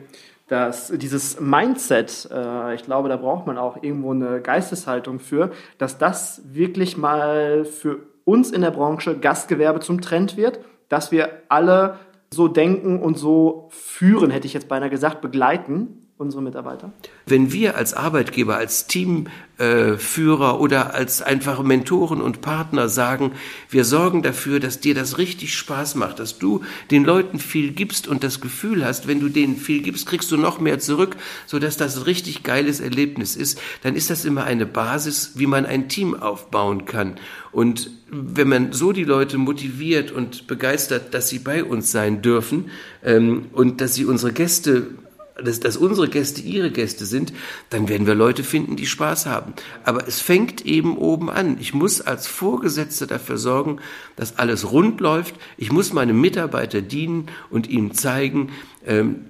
dass 0.47 0.87
dieses 0.95 1.39
Mindset, 1.39 2.29
äh, 2.31 2.73
ich 2.75 2.83
glaube, 2.83 3.09
da 3.09 3.17
braucht 3.17 3.45
man 3.47 3.57
auch 3.57 3.81
irgendwo 3.83 4.11
eine 4.11 4.41
Geisteshaltung 4.41 5.19
für, 5.19 5.51
dass 5.77 5.97
das 5.97 6.41
wirklich 6.45 6.97
mal 6.97 7.65
für 7.65 7.99
uns 8.23 8.51
in 8.51 8.61
der 8.61 8.71
Branche 8.71 9.17
Gastgewerbe 9.17 9.79
zum 9.79 10.01
Trend 10.01 10.37
wird, 10.37 10.59
dass 10.89 11.11
wir 11.11 11.29
alle 11.49 11.99
so 12.33 12.47
denken 12.47 13.01
und 13.01 13.17
so 13.17 13.67
führen, 13.71 14.31
hätte 14.31 14.47
ich 14.47 14.53
jetzt 14.53 14.67
beinahe 14.67 14.89
gesagt, 14.89 15.21
begleiten 15.21 16.06
unsere 16.17 16.41
Mitarbeiter? 16.41 16.91
Wenn 17.27 17.51
wir 17.51 17.77
als 17.77 17.93
Arbeitgeber, 17.93 18.57
als 18.57 18.87
Teamführer 18.87 20.53
äh, 20.53 20.57
oder 20.57 20.95
als 20.95 21.21
einfache 21.21 21.63
Mentoren 21.63 22.21
und 22.21 22.41
Partner 22.41 22.89
sagen, 22.89 23.33
wir 23.69 23.85
sorgen 23.85 24.23
dafür, 24.23 24.59
dass 24.59 24.79
dir 24.79 24.95
das 24.95 25.19
richtig 25.19 25.55
Spaß 25.55 25.93
macht, 25.95 26.19
dass 26.19 26.39
du 26.39 26.61
den 26.89 27.05
Leuten 27.05 27.37
viel 27.37 27.71
gibst 27.71 28.07
und 28.07 28.23
das 28.23 28.41
Gefühl 28.41 28.83
hast, 28.83 29.07
wenn 29.07 29.19
du 29.19 29.29
denen 29.29 29.57
viel 29.57 29.83
gibst, 29.83 30.07
kriegst 30.07 30.31
du 30.31 30.37
noch 30.37 30.59
mehr 30.59 30.79
zurück, 30.79 31.17
sodass 31.45 31.77
das 31.77 31.97
ein 31.97 32.03
richtig 32.03 32.41
geiles 32.41 32.79
Erlebnis 32.79 33.35
ist, 33.35 33.61
dann 33.83 33.95
ist 33.95 34.09
das 34.09 34.25
immer 34.25 34.43
eine 34.43 34.65
Basis, 34.65 35.33
wie 35.35 35.47
man 35.47 35.67
ein 35.67 35.87
Team 35.87 36.15
aufbauen 36.15 36.85
kann. 36.85 37.15
Und 37.51 37.91
wenn 38.09 38.47
man 38.47 38.73
so 38.73 38.91
die 38.91 39.03
Leute 39.03 39.37
motiviert 39.37 40.11
und 40.11 40.47
begeistert, 40.47 41.13
dass 41.13 41.29
sie 41.29 41.39
bei 41.39 41.63
uns 41.63 41.91
sein 41.91 42.21
dürfen 42.21 42.71
ähm, 43.03 43.47
und 43.51 43.81
dass 43.81 43.93
sie 43.93 44.05
unsere 44.05 44.31
Gäste 44.31 44.87
dass, 45.43 45.59
dass 45.59 45.77
unsere 45.77 46.07
Gäste 46.07 46.41
ihre 46.41 46.71
Gäste 46.71 47.05
sind, 47.05 47.33
dann 47.69 47.89
werden 47.89 48.07
wir 48.07 48.15
Leute 48.15 48.43
finden, 48.43 48.75
die 48.75 48.85
Spaß 48.85 49.25
haben. 49.25 49.53
Aber 49.83 50.07
es 50.07 50.21
fängt 50.21 50.65
eben 50.65 50.97
oben 50.97 51.29
an. 51.29 51.57
Ich 51.59 51.73
muss 51.73 52.01
als 52.01 52.27
Vorgesetzter 52.27 53.07
dafür 53.07 53.37
sorgen, 53.37 53.79
dass 54.15 54.37
alles 54.37 54.71
rund 54.71 54.99
läuft. 55.01 55.35
Ich 55.57 55.71
muss 55.71 55.93
meinem 55.93 56.19
Mitarbeiter 56.19 56.81
dienen 56.81 57.27
und 57.49 57.67
ihm 57.69 57.93
zeigen, 57.93 58.49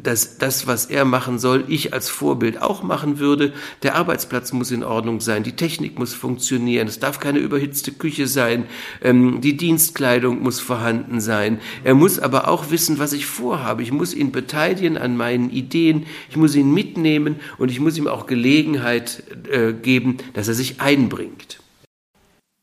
dass 0.03 0.37
das, 0.37 0.67
was 0.67 0.85
er 0.85 1.03
machen 1.05 1.39
soll, 1.39 1.65
ich 1.67 1.93
als 1.93 2.09
Vorbild 2.09 2.61
auch 2.61 2.83
machen 2.83 3.19
würde. 3.19 3.53
Der 3.83 3.95
Arbeitsplatz 3.95 4.53
muss 4.53 4.71
in 4.71 4.83
Ordnung 4.83 5.19
sein, 5.19 5.43
die 5.43 5.55
Technik 5.55 5.97
muss 5.97 6.13
funktionieren, 6.13 6.87
es 6.87 6.99
darf 6.99 7.19
keine 7.19 7.39
überhitzte 7.39 7.91
Küche 7.91 8.27
sein, 8.27 8.65
ähm, 9.01 9.41
die 9.41 9.57
Dienstkleidung 9.57 10.41
muss 10.41 10.59
vorhanden 10.59 11.19
sein. 11.19 11.59
Er 11.83 11.95
muss 11.95 12.19
aber 12.19 12.47
auch 12.47 12.69
wissen, 12.69 12.99
was 12.99 13.13
ich 13.13 13.25
vorhabe. 13.25 13.81
Ich 13.81 13.91
muss 13.91 14.13
ihn 14.13 14.31
beteiligen 14.31 14.97
an 14.97 15.17
meinen 15.17 15.49
Ideen, 15.49 16.05
ich 16.29 16.37
muss 16.37 16.55
ihn 16.55 16.73
mitnehmen 16.73 17.39
und 17.57 17.71
ich 17.71 17.79
muss 17.79 17.97
ihm 17.97 18.07
auch 18.07 18.27
Gelegenheit 18.27 19.23
äh, 19.51 19.73
geben, 19.73 20.17
dass 20.33 20.47
er 20.47 20.53
sich 20.53 20.81
einbringt. 20.81 21.59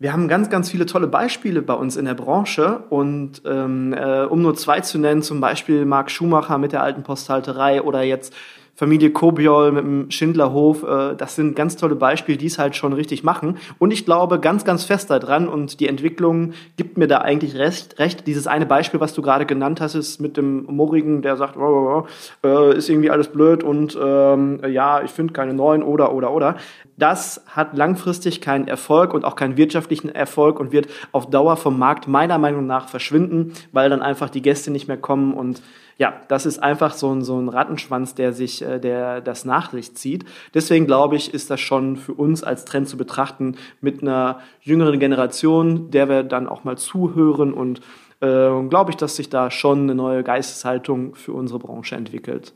Wir 0.00 0.12
haben 0.12 0.26
ganz, 0.26 0.50
ganz 0.50 0.70
viele 0.70 0.86
tolle 0.86 1.06
Beispiele 1.06 1.62
bei 1.62 1.74
uns 1.74 1.96
in 1.96 2.04
der 2.04 2.14
Branche 2.14 2.82
und 2.90 3.42
ähm, 3.46 3.92
äh, 3.92 4.24
um 4.24 4.42
nur 4.42 4.56
zwei 4.56 4.80
zu 4.80 4.98
nennen, 4.98 5.22
zum 5.22 5.40
Beispiel 5.40 5.84
Marc 5.84 6.10
Schumacher 6.10 6.58
mit 6.58 6.72
der 6.72 6.82
alten 6.82 7.04
Posthalterei 7.04 7.80
oder 7.80 8.02
jetzt 8.02 8.34
Familie 8.76 9.10
Kobiol 9.10 9.70
mit 9.70 9.84
dem 9.84 10.10
Schindlerhof, 10.10 10.82
äh, 10.82 11.14
das 11.14 11.36
sind 11.36 11.54
ganz 11.54 11.76
tolle 11.76 11.94
Beispiele, 11.94 12.36
die 12.36 12.46
es 12.46 12.58
halt 12.58 12.74
schon 12.74 12.92
richtig 12.92 13.22
machen. 13.22 13.58
Und 13.78 13.92
ich 13.92 14.04
glaube 14.04 14.40
ganz, 14.40 14.64
ganz 14.64 14.82
fest 14.82 15.10
daran 15.10 15.48
und 15.48 15.78
die 15.78 15.86
Entwicklung 15.86 16.54
gibt 16.76 16.98
mir 16.98 17.06
da 17.06 17.18
eigentlich 17.18 17.54
recht. 17.54 18.00
recht. 18.00 18.26
Dieses 18.26 18.48
eine 18.48 18.66
Beispiel, 18.66 18.98
was 18.98 19.14
du 19.14 19.22
gerade 19.22 19.46
genannt 19.46 19.80
hast, 19.80 19.94
ist 19.94 20.20
mit 20.20 20.36
dem 20.36 20.64
Morigen, 20.64 21.22
der 21.22 21.36
sagt, 21.36 21.56
oh, 21.56 21.60
oh, 21.60 22.06
oh, 22.42 22.46
äh, 22.46 22.76
ist 22.76 22.88
irgendwie 22.88 23.10
alles 23.10 23.28
blöd 23.28 23.62
und 23.62 23.96
ähm, 24.02 24.60
ja, 24.68 25.02
ich 25.02 25.12
finde 25.12 25.32
keine 25.32 25.54
neuen 25.54 25.84
oder, 25.84 26.12
oder, 26.12 26.32
oder. 26.32 26.56
Das 26.96 27.42
hat 27.48 27.76
langfristig 27.76 28.40
keinen 28.40 28.68
Erfolg 28.68 29.14
und 29.14 29.24
auch 29.24 29.36
keinen 29.36 29.56
wirtschaftlichen 29.56 30.08
Erfolg 30.08 30.60
und 30.60 30.72
wird 30.72 30.88
auf 31.12 31.28
Dauer 31.28 31.56
vom 31.56 31.78
Markt 31.78 32.06
meiner 32.06 32.38
Meinung 32.38 32.66
nach 32.66 32.88
verschwinden, 32.88 33.52
weil 33.72 33.90
dann 33.90 34.02
einfach 34.02 34.30
die 34.30 34.42
Gäste 34.42 34.70
nicht 34.70 34.86
mehr 34.86 34.96
kommen 34.96 35.34
und 35.34 35.60
ja, 35.96 36.14
das 36.28 36.44
ist 36.44 36.60
einfach 36.60 36.92
so 36.92 37.12
ein, 37.12 37.22
so 37.22 37.38
ein 37.38 37.48
Rattenschwanz, 37.48 38.14
der 38.14 38.32
sich, 38.32 38.62
äh, 38.62 38.80
der 38.80 39.20
das 39.20 39.44
nach 39.44 39.70
sich 39.70 39.94
zieht. 39.94 40.24
Deswegen 40.52 40.86
glaube 40.86 41.16
ich, 41.16 41.32
ist 41.32 41.50
das 41.50 41.60
schon 41.60 41.96
für 41.96 42.14
uns 42.14 42.42
als 42.42 42.64
Trend 42.64 42.88
zu 42.88 42.96
betrachten 42.96 43.56
mit 43.80 44.02
einer 44.02 44.40
jüngeren 44.60 44.98
Generation, 44.98 45.90
der 45.90 46.08
wir 46.08 46.22
dann 46.24 46.48
auch 46.48 46.64
mal 46.64 46.76
zuhören 46.76 47.52
und 47.52 47.80
äh, 48.20 48.62
glaube 48.68 48.90
ich, 48.90 48.96
dass 48.96 49.16
sich 49.16 49.30
da 49.30 49.50
schon 49.50 49.82
eine 49.82 49.94
neue 49.94 50.24
Geisteshaltung 50.24 51.14
für 51.14 51.32
unsere 51.32 51.60
Branche 51.60 51.94
entwickelt. 51.94 52.52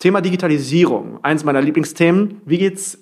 Thema 0.00 0.22
Digitalisierung, 0.22 1.22
eins 1.22 1.44
meiner 1.44 1.60
Lieblingsthemen. 1.60 2.40
Wie 2.46 2.56
geht's 2.56 2.98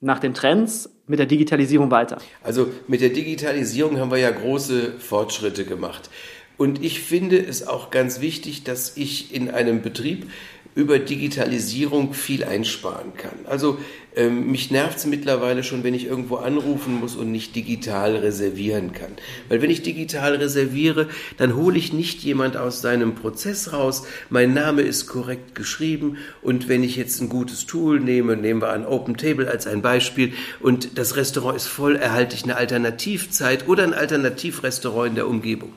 nach 0.00 0.20
den 0.20 0.34
Trends 0.34 0.88
mit 1.08 1.18
der 1.18 1.26
Digitalisierung 1.26 1.90
weiter? 1.90 2.18
Also 2.44 2.68
mit 2.86 3.00
der 3.00 3.08
Digitalisierung 3.08 3.98
haben 3.98 4.12
wir 4.12 4.18
ja 4.18 4.30
große 4.30 5.00
Fortschritte 5.00 5.64
gemacht. 5.64 6.08
Und 6.56 6.84
ich 6.84 7.00
finde 7.00 7.44
es 7.44 7.66
auch 7.66 7.90
ganz 7.90 8.20
wichtig, 8.20 8.62
dass 8.62 8.96
ich 8.96 9.34
in 9.34 9.50
einem 9.50 9.82
Betrieb 9.82 10.30
über 10.76 11.00
Digitalisierung 11.00 12.14
viel 12.14 12.44
einsparen 12.44 13.14
kann. 13.16 13.34
Also 13.46 13.78
ähm, 14.16 14.50
mich 14.50 14.70
nervt 14.70 14.98
es 14.98 15.06
mittlerweile 15.06 15.62
schon, 15.62 15.84
wenn 15.84 15.94
ich 15.94 16.06
irgendwo 16.06 16.36
anrufen 16.36 16.98
muss 16.98 17.16
und 17.16 17.30
nicht 17.30 17.54
digital 17.54 18.16
reservieren 18.16 18.92
kann. 18.92 19.12
Weil 19.48 19.62
wenn 19.62 19.70
ich 19.70 19.82
digital 19.82 20.34
reserviere, 20.36 21.08
dann 21.36 21.54
hole 21.54 21.78
ich 21.78 21.92
nicht 21.92 22.22
jemand 22.22 22.56
aus 22.56 22.80
seinem 22.80 23.14
Prozess 23.14 23.72
raus. 23.72 24.04
Mein 24.28 24.52
Name 24.52 24.82
ist 24.82 25.06
korrekt 25.06 25.54
geschrieben 25.54 26.18
und 26.42 26.68
wenn 26.68 26.82
ich 26.82 26.96
jetzt 26.96 27.20
ein 27.20 27.28
gutes 27.28 27.66
Tool 27.66 28.00
nehme, 28.00 28.36
nehmen 28.36 28.60
wir 28.60 28.70
an 28.70 28.84
Open 28.84 29.16
Table 29.16 29.48
als 29.48 29.66
ein 29.66 29.82
Beispiel 29.82 30.32
und 30.60 30.98
das 30.98 31.16
Restaurant 31.16 31.56
ist 31.56 31.66
voll, 31.66 31.96
erhalte 31.96 32.34
ich 32.34 32.44
eine 32.44 32.56
Alternativzeit 32.56 33.68
oder 33.68 33.84
ein 33.84 33.94
Alternativrestaurant 33.94 35.10
in 35.10 35.14
der 35.14 35.28
Umgebung. 35.28 35.72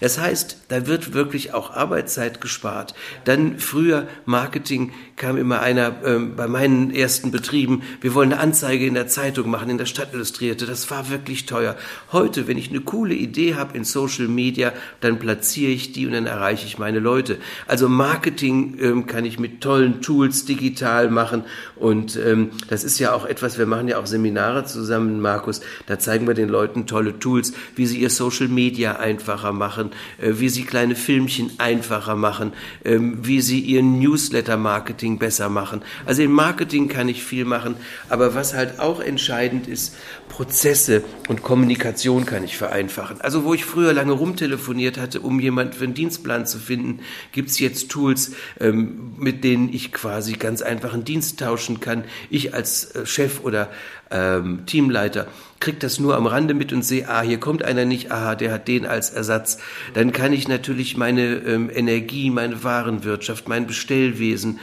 Das 0.00 0.18
heißt, 0.18 0.58
da 0.68 0.86
wird 0.86 1.14
wirklich 1.14 1.54
auch 1.54 1.70
Arbeitszeit 1.70 2.40
gespart. 2.40 2.94
Dann 3.24 3.58
früher 3.58 4.08
Marketing 4.24 4.92
kam 5.16 5.38
immer 5.38 5.60
einer 5.60 6.04
äh, 6.04 6.18
bei 6.18 6.46
meinen 6.46 6.94
ersten 6.94 7.30
Betrieben, 7.30 7.82
wir 8.00 8.14
wollen 8.14 8.32
eine 8.32 8.40
Anzeige 8.40 8.86
in 8.86 8.94
der 8.94 9.08
Zeitung 9.08 9.50
machen, 9.50 9.70
in 9.70 9.78
der 9.78 9.86
Stadtillustrierte. 9.86 10.66
Das 10.66 10.90
war 10.90 11.10
wirklich 11.10 11.46
teuer. 11.46 11.74
Heute, 12.12 12.46
wenn 12.46 12.58
ich 12.58 12.70
eine 12.70 12.80
coole 12.80 13.14
Idee 13.14 13.54
habe 13.54 13.76
in 13.76 13.84
Social 13.84 14.28
Media, 14.28 14.72
dann 15.00 15.18
platziere 15.18 15.72
ich 15.72 15.92
die 15.92 16.06
und 16.06 16.12
dann 16.12 16.26
erreiche 16.26 16.66
ich 16.66 16.78
meine 16.78 16.98
Leute. 16.98 17.38
Also 17.66 17.88
Marketing 17.88 18.76
ähm, 18.80 19.06
kann 19.06 19.24
ich 19.24 19.38
mit 19.38 19.62
tollen 19.62 20.02
Tools 20.02 20.44
digital 20.44 21.10
machen 21.10 21.44
und 21.76 22.16
ähm, 22.16 22.50
das 22.68 22.84
ist 22.84 22.98
ja 22.98 23.14
auch 23.14 23.24
etwas, 23.24 23.58
wir 23.58 23.66
machen 23.66 23.88
ja 23.88 23.98
auch 23.98 24.06
Seminare 24.06 24.64
zusammen, 24.64 25.20
Markus, 25.20 25.62
da 25.86 25.98
zeigen 25.98 26.26
wir 26.26 26.34
den 26.34 26.48
Leuten 26.48 26.86
tolle 26.86 27.18
Tools, 27.18 27.54
wie 27.74 27.86
sie 27.86 27.98
ihr 27.98 28.10
Social 28.10 28.48
Media 28.48 28.96
einfacher 28.96 29.52
machen, 29.52 29.92
äh, 30.18 30.32
wie 30.34 30.50
sie 30.50 30.64
kleine 30.64 30.94
Filmchen 30.94 31.52
einfacher 31.56 32.16
machen, 32.16 32.52
ähm, 32.84 33.18
wie 33.22 33.40
sie 33.40 33.60
ihr 33.60 33.82
Newsletter-Marketing 33.82 35.05
besser 35.18 35.48
machen. 35.48 35.82
Also 36.04 36.22
im 36.22 36.32
Marketing 36.32 36.88
kann 36.88 37.08
ich 37.08 37.22
viel 37.22 37.44
machen, 37.44 37.76
aber 38.08 38.34
was 38.34 38.54
halt 38.54 38.80
auch 38.80 39.00
entscheidend 39.00 39.68
ist, 39.68 39.94
Prozesse 40.28 41.04
und 41.28 41.42
Kommunikation 41.42 42.26
kann 42.26 42.44
ich 42.44 42.56
vereinfachen. 42.56 43.20
Also 43.20 43.44
wo 43.44 43.54
ich 43.54 43.64
früher 43.64 43.92
lange 43.92 44.12
rumtelefoniert 44.12 44.98
hatte, 44.98 45.20
um 45.20 45.38
jemanden 45.40 45.72
für 45.74 45.84
einen 45.84 45.94
Dienstplan 45.94 46.46
zu 46.46 46.58
finden, 46.58 47.00
gibt's 47.32 47.58
jetzt 47.60 47.90
Tools, 47.90 48.32
ähm, 48.60 49.14
mit 49.18 49.44
denen 49.44 49.72
ich 49.72 49.92
quasi 49.92 50.32
ganz 50.32 50.60
einfach 50.60 50.92
einen 50.92 51.04
Dienst 51.04 51.38
tauschen 51.38 51.80
kann. 51.80 52.04
Ich 52.28 52.52
als 52.52 52.94
äh, 52.96 53.06
Chef 53.06 53.40
oder 53.44 53.70
ähm, 54.10 54.66
Teamleiter 54.66 55.26
krieg 55.60 55.80
das 55.80 55.98
nur 55.98 56.16
am 56.16 56.26
Rande 56.26 56.54
mit 56.54 56.72
und 56.72 56.82
sehe, 56.82 57.08
ah, 57.08 57.22
hier 57.22 57.40
kommt 57.40 57.64
einer 57.64 57.84
nicht, 57.84 58.12
aha, 58.12 58.34
der 58.34 58.52
hat 58.52 58.68
den 58.68 58.86
als 58.86 59.10
Ersatz. 59.10 59.58
Dann 59.94 60.12
kann 60.12 60.32
ich 60.32 60.48
natürlich 60.48 60.96
meine 60.96 61.36
ähm, 61.36 61.70
Energie, 61.72 62.30
meine 62.30 62.62
Warenwirtschaft, 62.62 63.48
mein 63.48 63.66
Bestellwesen 63.66 64.60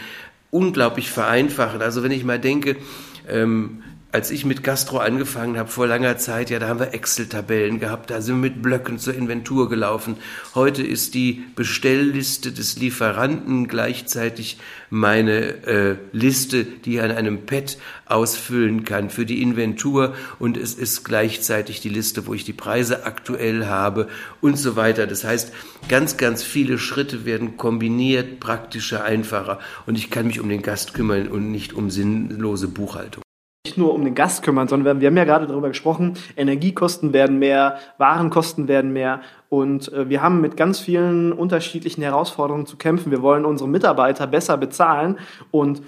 unglaublich 0.54 1.10
vereinfachen. 1.10 1.82
Also 1.82 2.04
wenn 2.04 2.12
ich 2.12 2.24
mal 2.24 2.40
denke, 2.40 2.78
ähm, 3.28 3.83
als 4.14 4.30
ich 4.30 4.46
mit 4.46 4.64
Gastro 4.64 5.00
angefangen 5.00 5.58
habe 5.58 5.70
vor 5.70 5.88
langer 5.88 6.20
Zeit, 6.20 6.52
ja, 6.52 6.60
da 6.60 6.68
haben 6.68 6.80
wir 6.80 6.94
Excel-Tabellen 6.94 7.80
gehabt, 7.80 8.12
da 8.12 8.22
sind 8.22 8.36
wir 8.36 8.52
mit 8.52 8.62
Blöcken 8.62 9.00
zur 9.00 9.16
Inventur 9.16 9.70
gelaufen. 9.70 10.18
Heute 10.54 10.84
ist 10.84 11.16
die 11.16 11.44
Bestellliste 11.56 12.52
des 12.52 12.78
Lieferanten 12.78 13.68
gleichzeitig 13.68 14.60
meine 14.92 15.66
äh, 15.66 15.96
Liste, 16.12 16.64
die 16.64 16.98
ich 16.98 17.02
an 17.02 17.10
einem 17.10 17.48
Pad 17.48 17.80
ausfüllen 18.06 18.84
kann 18.84 19.10
für 19.10 19.26
die 19.26 19.42
Inventur 19.42 20.14
und 20.38 20.58
es 20.58 20.76
ist 20.76 21.04
gleichzeitig 21.04 21.82
die 21.82 21.90
Liste, 21.90 22.28
wo 22.28 22.36
ich 22.36 22.44
die 22.44 22.54
Preise 22.54 23.08
aktuell 23.08 23.66
habe 23.66 24.08
und 24.42 24.60
so 24.60 24.76
weiter. 24.76 25.08
Das 25.08 25.24
heißt, 25.24 25.52
ganz, 25.90 26.18
ganz 26.18 26.44
viele 26.44 26.78
Schritte 26.78 27.26
werden 27.26 27.58
kombiniert, 27.58 28.40
praktischer, 28.40 29.04
einfacher 29.04 29.58
und 29.88 29.98
ich 29.98 30.12
kann 30.12 30.28
mich 30.28 30.40
um 30.40 30.50
den 30.50 30.62
Gast 30.62 30.94
kümmern 30.94 31.30
und 31.30 31.52
nicht 31.52 31.74
um 31.74 31.90
sinnlose 31.90 32.68
Buchhaltung 32.68 33.23
nicht 33.66 33.78
nur 33.78 33.94
um 33.94 34.04
den 34.04 34.14
Gast 34.14 34.44
kümmern, 34.44 34.68
sondern 34.68 35.00
wir 35.00 35.08
haben 35.08 35.16
ja 35.16 35.24
gerade 35.24 35.48
darüber 35.48 35.70
gesprochen, 35.70 36.18
Energiekosten 36.36 37.14
werden 37.14 37.40
mehr, 37.40 37.78
Warenkosten 37.98 38.68
werden 38.68 38.92
mehr 38.92 39.22
und 39.48 39.90
äh, 39.94 40.10
wir 40.10 40.22
haben 40.22 40.42
mit 40.42 40.58
ganz 40.58 40.82
vielen 40.82 41.32
unterschiedlichen 41.32 42.02
Herausforderungen 42.02 42.66
zu 42.66 42.76
kämpfen. 42.76 43.10
Wir 43.10 43.22
wollen 43.22 43.46
unsere 43.46 43.70
Mitarbeiter 43.70 44.28
besser 44.28 44.58
bezahlen 44.58 45.18
und 45.52 45.82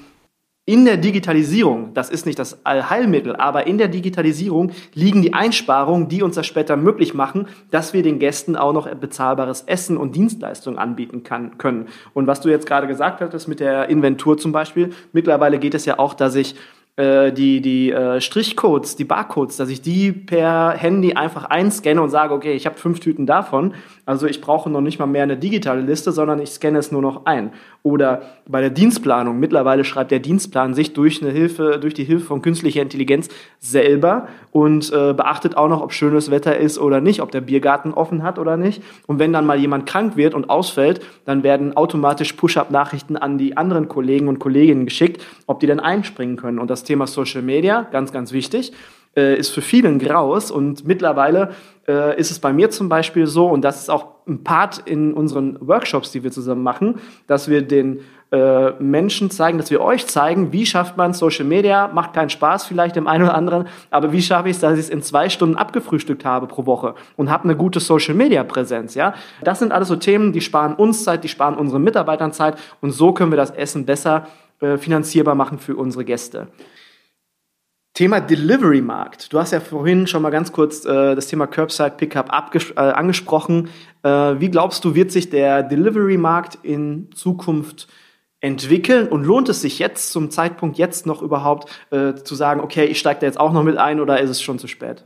in 0.66 0.86
der 0.86 0.96
Digitalisierung, 0.96 1.94
das 1.94 2.10
ist 2.10 2.26
nicht 2.26 2.40
das 2.40 2.66
Allheilmittel, 2.66 3.36
aber 3.36 3.68
in 3.68 3.78
der 3.78 3.90
Digitalisierung 3.90 4.72
liegen 4.94 5.22
die 5.22 5.34
Einsparungen, 5.34 6.08
die 6.08 6.24
uns 6.24 6.36
das 6.36 6.48
später 6.48 6.78
möglich 6.78 7.14
machen, 7.14 7.50
dass 7.72 7.92
wir 7.92 8.04
den 8.04 8.20
Gästen 8.20 8.56
auch 8.56 8.72
noch 8.72 8.88
bezahlbares 8.96 9.64
Essen 9.64 9.98
und 9.98 10.16
Dienstleistungen 10.16 10.80
anbieten 10.80 11.24
kann, 11.24 11.58
können. 11.58 11.90
Und 12.14 12.26
was 12.26 12.40
du 12.40 12.48
jetzt 12.48 12.68
gerade 12.68 12.88
gesagt 12.88 13.20
hattest 13.20 13.50
mit 13.50 13.60
der 13.60 13.90
Inventur 13.90 14.38
zum 14.38 14.54
Beispiel, 14.54 14.92
mittlerweile 15.12 15.60
geht 15.60 15.76
es 15.76 15.86
ja 15.86 16.00
auch, 16.00 16.14
dass 16.14 16.36
ich 16.36 16.56
äh, 16.98 17.34
die, 17.34 17.60
die 17.60 17.92
äh, 17.92 18.22
Strichcodes, 18.22 18.96
die 18.96 19.04
Barcodes, 19.04 19.58
dass 19.58 19.68
ich 19.70 19.82
die 19.82 20.14
per 20.14 20.72
Handy 20.72 21.14
einfach 21.14 21.44
einscanne 21.44 22.02
und 22.02 22.10
sage, 22.10 22.34
okay, 22.34 22.54
ich 22.54 22.66
habe 22.66 22.78
fünf 22.78 23.02
Tüten 23.02 23.26
davon. 23.26 23.74
Also 24.06 24.28
ich 24.28 24.40
brauche 24.40 24.70
noch 24.70 24.82
nicht 24.82 24.98
mal 24.98 25.06
mehr 25.06 25.24
eine 25.24 25.36
digitale 25.36 25.82
Liste, 25.82 26.14
sondern 26.14 26.40
ich 26.40 26.52
scanne 26.52 26.78
es 26.78 26.94
nur 26.94 27.02
noch 27.02 27.26
ein. 27.26 27.52
Oder 27.84 28.22
bei 28.48 28.62
der 28.62 28.70
Dienstplanung. 28.70 29.40
Mittlerweile 29.40 29.84
schreibt 29.84 30.12
der 30.12 30.20
Dienstplan 30.20 30.74
sich 30.74 30.94
durch 30.94 31.22
eine 31.22 31.32
Hilfe, 31.32 31.80
durch 31.82 31.96
die 31.96 32.06
Hilfe 32.06 32.26
von 32.26 32.42
künstlicher 32.42 32.82
Intelligenz 32.82 33.28
selber 33.60 34.28
und 34.52 34.92
äh, 34.94 35.14
beachtet 35.14 35.58
auch 35.58 35.68
noch, 35.68 35.82
ob 35.82 35.92
schönes 35.92 36.32
Wetter 36.32 36.58
ist 36.58 36.80
oder 36.80 37.02
nicht, 37.02 37.22
ob 37.22 37.32
der 37.32 37.42
Biergarten 37.42 37.94
offen 37.94 38.24
hat 38.24 38.40
oder 38.40 38.56
nicht. 38.56 38.82
Und 39.06 39.20
wenn 39.20 39.34
dann 39.34 39.46
mal 39.46 39.60
jemand 39.60 39.86
krank 39.86 40.16
wird 40.16 40.34
und 40.34 40.50
ausfällt, 40.50 41.02
dann 41.26 41.44
werden 41.44 41.76
automatisch 41.76 42.34
Push-up-Nachrichten 42.34 43.18
an 43.18 43.38
die 43.38 43.58
anderen 43.58 43.90
Kollegen 43.90 44.30
und 44.30 44.40
Kolleginnen 44.40 44.86
geschickt, 44.86 45.22
ob 45.46 45.60
die 45.60 45.68
dann 45.68 45.80
einspringen 45.82 46.38
können. 46.38 46.60
Und 46.60 46.70
das 46.70 46.85
Thema 46.86 47.08
Social 47.08 47.42
Media, 47.42 47.88
ganz, 47.92 48.14
ganz 48.14 48.32
wichtig, 48.32 48.72
äh, 49.16 49.38
ist 49.38 49.50
für 49.50 49.62
vielen 49.62 50.00
Graus 50.00 50.52
und 50.52 50.86
mittlerweile 50.86 51.52
äh, 51.88 52.20
ist 52.20 52.32
es 52.32 52.40
bei 52.40 52.52
mir 52.54 52.70
zum 52.70 52.90
Beispiel 52.90 53.28
so, 53.28 53.48
und 53.48 53.62
das 53.62 53.80
ist 53.80 53.90
auch 53.90 54.08
ein 54.28 54.44
Part 54.44 54.80
in 54.86 55.14
unseren 55.14 55.58
Workshops, 55.66 56.12
die 56.12 56.24
wir 56.24 56.32
zusammen 56.32 56.64
machen, 56.64 57.00
dass 57.28 57.48
wir 57.48 57.62
den 57.62 58.00
äh, 58.32 58.72
Menschen 58.80 59.30
zeigen, 59.30 59.60
dass 59.60 59.70
wir 59.70 59.82
euch 59.82 60.08
zeigen, 60.08 60.52
wie 60.52 60.66
schafft 60.66 60.98
man 60.98 61.14
Social 61.14 61.46
Media, 61.46 61.88
macht 61.88 62.14
keinen 62.14 62.30
Spaß 62.30 62.66
vielleicht 62.66 62.96
dem 62.96 63.08
einen 63.08 63.24
oder 63.24 63.36
anderen, 63.36 63.68
aber 63.92 64.12
wie 64.12 64.22
schaffe 64.22 64.50
ich 64.50 64.56
es, 64.56 64.62
dass 64.62 64.74
ich 64.74 64.80
es 64.80 64.90
in 64.90 65.04
zwei 65.04 65.30
Stunden 65.30 65.56
abgefrühstückt 65.56 66.26
habe 66.26 66.48
pro 66.48 66.66
Woche 66.66 66.96
und 67.16 67.30
habe 67.30 67.44
eine 67.44 67.56
gute 67.56 67.80
Social 67.80 68.16
Media 68.16 68.44
Präsenz, 68.44 68.96
ja? 68.96 69.14
Das 69.44 69.60
sind 69.60 69.72
alles 69.72 69.88
so 69.88 69.96
Themen, 69.96 70.34
die 70.34 70.42
sparen 70.42 70.74
uns 70.74 71.04
Zeit, 71.04 71.24
die 71.24 71.30
sparen 71.30 71.56
unseren 71.56 71.84
Mitarbeitern 71.84 72.34
Zeit 72.34 72.58
und 72.82 72.92
so 72.92 73.14
können 73.14 73.32
wir 73.32 73.38
das 73.38 73.52
Essen 73.52 73.86
besser 73.86 74.28
äh, 74.62 74.78
finanzierbar 74.78 75.36
machen 75.36 75.60
für 75.60 75.76
unsere 75.76 76.06
Gäste. 76.06 76.48
Thema 77.96 78.20
Delivery-Markt. 78.20 79.32
Du 79.32 79.40
hast 79.40 79.52
ja 79.52 79.62
vorhin 79.62 80.06
schon 80.06 80.22
mal 80.22 80.30
ganz 80.30 80.52
kurz 80.52 80.84
äh, 80.84 81.16
das 81.16 81.28
Thema 81.28 81.48
Curbside 81.48 81.92
Pickup 81.92 82.30
äh, 82.30 82.80
angesprochen. 82.80 83.70
Äh, 84.04 84.10
wie 84.10 84.50
glaubst 84.50 84.84
du, 84.84 84.96
wird 84.96 85.14
sich 85.14 85.30
der 85.30 85.64
Delivery-Markt 85.64 86.60
in 86.62 87.10
Zukunft 87.16 87.88
entwickeln 88.42 89.08
und 89.08 89.24
lohnt 89.24 89.48
es 89.48 89.62
sich 89.62 89.80
jetzt 89.80 90.12
zum 90.12 90.30
Zeitpunkt 90.30 90.78
jetzt 90.78 91.06
noch 91.06 91.22
überhaupt 91.22 91.70
äh, 91.92 92.16
zu 92.16 92.36
sagen, 92.36 92.60
okay, 92.60 92.84
ich 92.84 93.00
steige 93.00 93.22
da 93.22 93.28
jetzt 93.28 93.40
auch 93.40 93.54
noch 93.54 93.64
mit 93.64 93.78
ein 93.78 94.02
oder 94.02 94.20
ist 94.20 94.30
es 94.30 94.42
schon 94.42 94.60
zu 94.60 94.68
spät? 94.68 95.06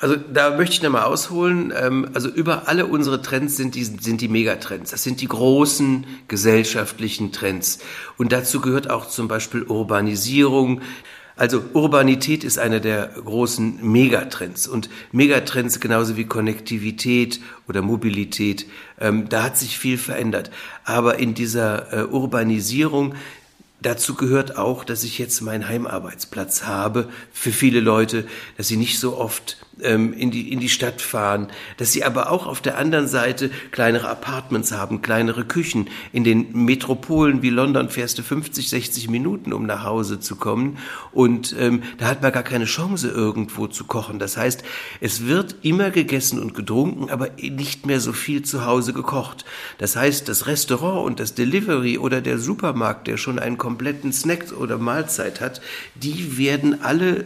Also 0.00 0.16
da 0.16 0.56
möchte 0.56 0.74
ich 0.74 0.82
nochmal 0.82 1.04
ausholen. 1.04 1.72
Ähm, 1.76 2.08
also 2.14 2.28
über 2.28 2.68
alle 2.68 2.86
unsere 2.86 3.22
Trends 3.22 3.56
sind 3.56 3.74
die, 3.74 3.84
sind 3.84 4.20
die 4.20 4.28
Megatrends. 4.28 4.90
Das 4.90 5.02
sind 5.02 5.20
die 5.20 5.28
großen 5.28 6.06
gesellschaftlichen 6.28 7.32
Trends. 7.32 7.78
Und 8.16 8.32
dazu 8.32 8.60
gehört 8.60 8.90
auch 8.90 9.06
zum 9.08 9.28
Beispiel 9.28 9.62
Urbanisierung. 9.62 10.80
Also 11.36 11.62
Urbanität 11.72 12.44
ist 12.44 12.58
einer 12.58 12.78
der 12.78 13.08
großen 13.08 13.78
Megatrends 13.82 14.68
und 14.68 14.88
Megatrends 15.10 15.80
genauso 15.80 16.16
wie 16.16 16.26
Konnektivität 16.26 17.40
oder 17.66 17.82
Mobilität, 17.82 18.66
ähm, 19.00 19.28
da 19.28 19.42
hat 19.42 19.58
sich 19.58 19.76
viel 19.76 19.98
verändert. 19.98 20.52
Aber 20.84 21.18
in 21.18 21.34
dieser 21.34 21.92
äh, 21.92 22.04
Urbanisierung 22.04 23.16
Dazu 23.80 24.14
gehört 24.14 24.56
auch, 24.56 24.84
dass 24.84 25.04
ich 25.04 25.18
jetzt 25.18 25.42
meinen 25.42 25.68
Heimarbeitsplatz 25.68 26.64
habe 26.64 27.08
für 27.32 27.52
viele 27.52 27.80
Leute, 27.80 28.26
dass 28.56 28.68
sie 28.68 28.76
nicht 28.76 28.98
so 28.98 29.18
oft 29.18 29.58
ähm, 29.82 30.12
in, 30.12 30.30
die, 30.30 30.52
in 30.52 30.60
die 30.60 30.68
Stadt 30.68 31.02
fahren, 31.02 31.48
dass 31.76 31.92
sie 31.92 32.04
aber 32.04 32.30
auch 32.30 32.46
auf 32.46 32.60
der 32.60 32.78
anderen 32.78 33.08
Seite 33.08 33.50
kleinere 33.72 34.08
Apartments 34.08 34.72
haben, 34.72 35.02
kleinere 35.02 35.44
Küchen. 35.44 35.90
In 36.12 36.24
den 36.24 36.52
Metropolen 36.64 37.42
wie 37.42 37.50
London 37.50 37.90
fährst 37.90 38.18
du 38.18 38.22
50, 38.22 38.68
60 38.70 39.10
Minuten, 39.10 39.52
um 39.52 39.66
nach 39.66 39.84
Hause 39.84 40.20
zu 40.20 40.36
kommen 40.36 40.78
und 41.12 41.54
ähm, 41.58 41.82
da 41.98 42.06
hat 42.06 42.22
man 42.22 42.32
gar 42.32 42.42
keine 42.42 42.64
Chance, 42.66 43.08
irgendwo 43.08 43.66
zu 43.66 43.84
kochen. 43.84 44.18
Das 44.18 44.36
heißt, 44.36 44.62
es 45.00 45.26
wird 45.26 45.56
immer 45.62 45.90
gegessen 45.90 46.40
und 46.40 46.54
getrunken, 46.54 47.10
aber 47.10 47.30
nicht 47.40 47.86
mehr 47.86 48.00
so 48.00 48.12
viel 48.12 48.42
zu 48.42 48.64
Hause 48.64 48.92
gekocht. 48.92 49.44
Das 49.78 49.96
heißt, 49.96 50.28
das 50.28 50.46
Restaurant 50.46 51.04
und 51.04 51.20
das 51.20 51.34
Delivery 51.34 51.98
oder 51.98 52.20
der 52.20 52.38
Supermarkt, 52.38 53.08
der 53.08 53.16
schon 53.16 53.38
einen 53.38 53.58
kompletten 53.64 54.12
Snack 54.12 54.52
oder 54.52 54.76
Mahlzeit 54.76 55.40
hat, 55.40 55.62
die 55.94 56.36
werden 56.36 56.82
alle 56.82 57.24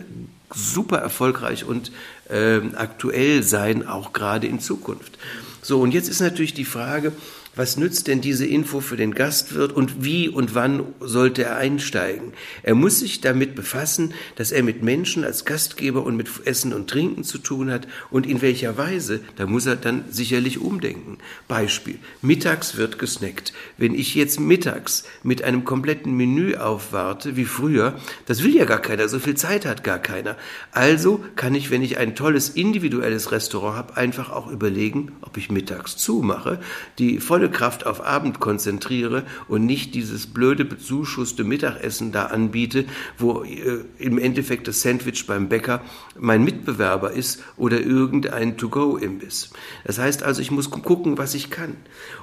super 0.54 0.98
erfolgreich 0.98 1.64
und 1.64 1.90
äh, 2.30 2.60
aktuell 2.76 3.42
sein, 3.42 3.84
auch 3.88 4.12
gerade 4.12 4.46
in 4.46 4.60
Zukunft. 4.60 5.18
So, 5.62 5.80
und 5.80 5.92
jetzt 5.92 6.08
ist 6.08 6.20
natürlich 6.20 6.54
die 6.54 6.64
Frage, 6.64 7.12
was 7.58 7.76
nützt 7.76 8.06
denn 8.06 8.20
diese 8.20 8.46
Info 8.46 8.80
für 8.80 8.96
den 8.96 9.14
Gastwirt 9.14 9.72
und 9.72 10.04
wie 10.04 10.28
und 10.28 10.54
wann 10.54 10.84
sollte 11.00 11.42
er 11.42 11.56
einsteigen? 11.56 12.32
Er 12.62 12.76
muss 12.76 13.00
sich 13.00 13.20
damit 13.20 13.56
befassen, 13.56 14.14
dass 14.36 14.52
er 14.52 14.62
mit 14.62 14.84
Menschen 14.84 15.24
als 15.24 15.44
Gastgeber 15.44 16.04
und 16.04 16.16
mit 16.16 16.28
Essen 16.44 16.72
und 16.72 16.88
Trinken 16.88 17.24
zu 17.24 17.38
tun 17.38 17.72
hat 17.72 17.88
und 18.10 18.26
in 18.26 18.42
welcher 18.42 18.78
Weise, 18.78 19.20
da 19.34 19.46
muss 19.46 19.66
er 19.66 19.74
dann 19.74 20.04
sicherlich 20.08 20.60
umdenken. 20.60 21.18
Beispiel, 21.48 21.98
mittags 22.22 22.76
wird 22.76 23.00
gesnackt. 23.00 23.52
Wenn 23.76 23.92
ich 23.92 24.14
jetzt 24.14 24.38
mittags 24.38 25.02
mit 25.24 25.42
einem 25.42 25.64
kompletten 25.64 26.16
Menü 26.16 26.54
aufwarte, 26.54 27.36
wie 27.36 27.44
früher, 27.44 27.98
das 28.26 28.44
will 28.44 28.54
ja 28.54 28.66
gar 28.66 28.80
keiner, 28.80 29.08
so 29.08 29.18
viel 29.18 29.34
Zeit 29.34 29.66
hat 29.66 29.82
gar 29.82 29.98
keiner. 29.98 30.36
Also 30.70 31.24
kann 31.34 31.56
ich, 31.56 31.72
wenn 31.72 31.82
ich 31.82 31.98
ein 31.98 32.14
tolles 32.14 32.50
individuelles 32.50 33.32
Restaurant 33.32 33.76
habe, 33.76 33.96
einfach 33.96 34.30
auch 34.30 34.48
überlegen, 34.48 35.10
ob 35.22 35.36
ich 35.36 35.50
mittags 35.50 35.96
zumache, 35.96 36.60
die 37.00 37.18
volle 37.48 37.50
Kraft 37.50 37.86
auf 37.86 38.04
Abend 38.04 38.40
konzentriere 38.40 39.24
und 39.48 39.64
nicht 39.64 39.94
dieses 39.94 40.26
blöde 40.26 40.64
bezuschusste 40.64 41.44
Mittagessen 41.44 42.12
da 42.12 42.26
anbiete, 42.26 42.84
wo 43.16 43.42
äh, 43.42 43.84
im 43.98 44.18
Endeffekt 44.18 44.68
das 44.68 44.82
Sandwich 44.82 45.26
beim 45.26 45.48
Bäcker 45.48 45.80
mein 46.18 46.44
Mitbewerber 46.44 47.12
ist 47.12 47.42
oder 47.56 47.80
irgendein 47.80 48.56
To-Go-Imbiss. 48.56 49.50
Das 49.84 49.98
heißt 49.98 50.22
also, 50.22 50.42
ich 50.42 50.50
muss 50.50 50.70
gucken, 50.70 51.18
was 51.18 51.34
ich 51.34 51.50
kann. 51.50 51.76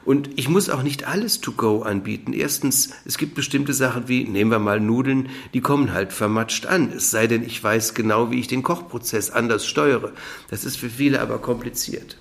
Und 0.03 0.29
ich 0.37 0.49
muss 0.49 0.69
auch 0.69 0.83
nicht 0.83 1.07
alles 1.07 1.41
To-Go 1.41 1.81
anbieten. 1.81 2.33
Erstens, 2.33 2.91
es 3.05 3.17
gibt 3.17 3.35
bestimmte 3.35 3.73
Sachen 3.73 4.07
wie, 4.07 4.25
nehmen 4.25 4.51
wir 4.51 4.59
mal 4.59 4.79
Nudeln, 4.79 5.29
die 5.53 5.61
kommen 5.61 5.93
halt 5.93 6.13
vermatscht 6.13 6.65
an. 6.65 6.91
Es 6.95 7.11
sei 7.11 7.27
denn, 7.27 7.43
ich 7.43 7.63
weiß 7.63 7.93
genau, 7.93 8.31
wie 8.31 8.39
ich 8.39 8.47
den 8.47 8.63
Kochprozess 8.63 9.31
anders 9.31 9.65
steuere. 9.65 10.11
Das 10.49 10.65
ist 10.65 10.77
für 10.77 10.89
viele 10.89 11.21
aber 11.21 11.39
kompliziert. 11.39 12.17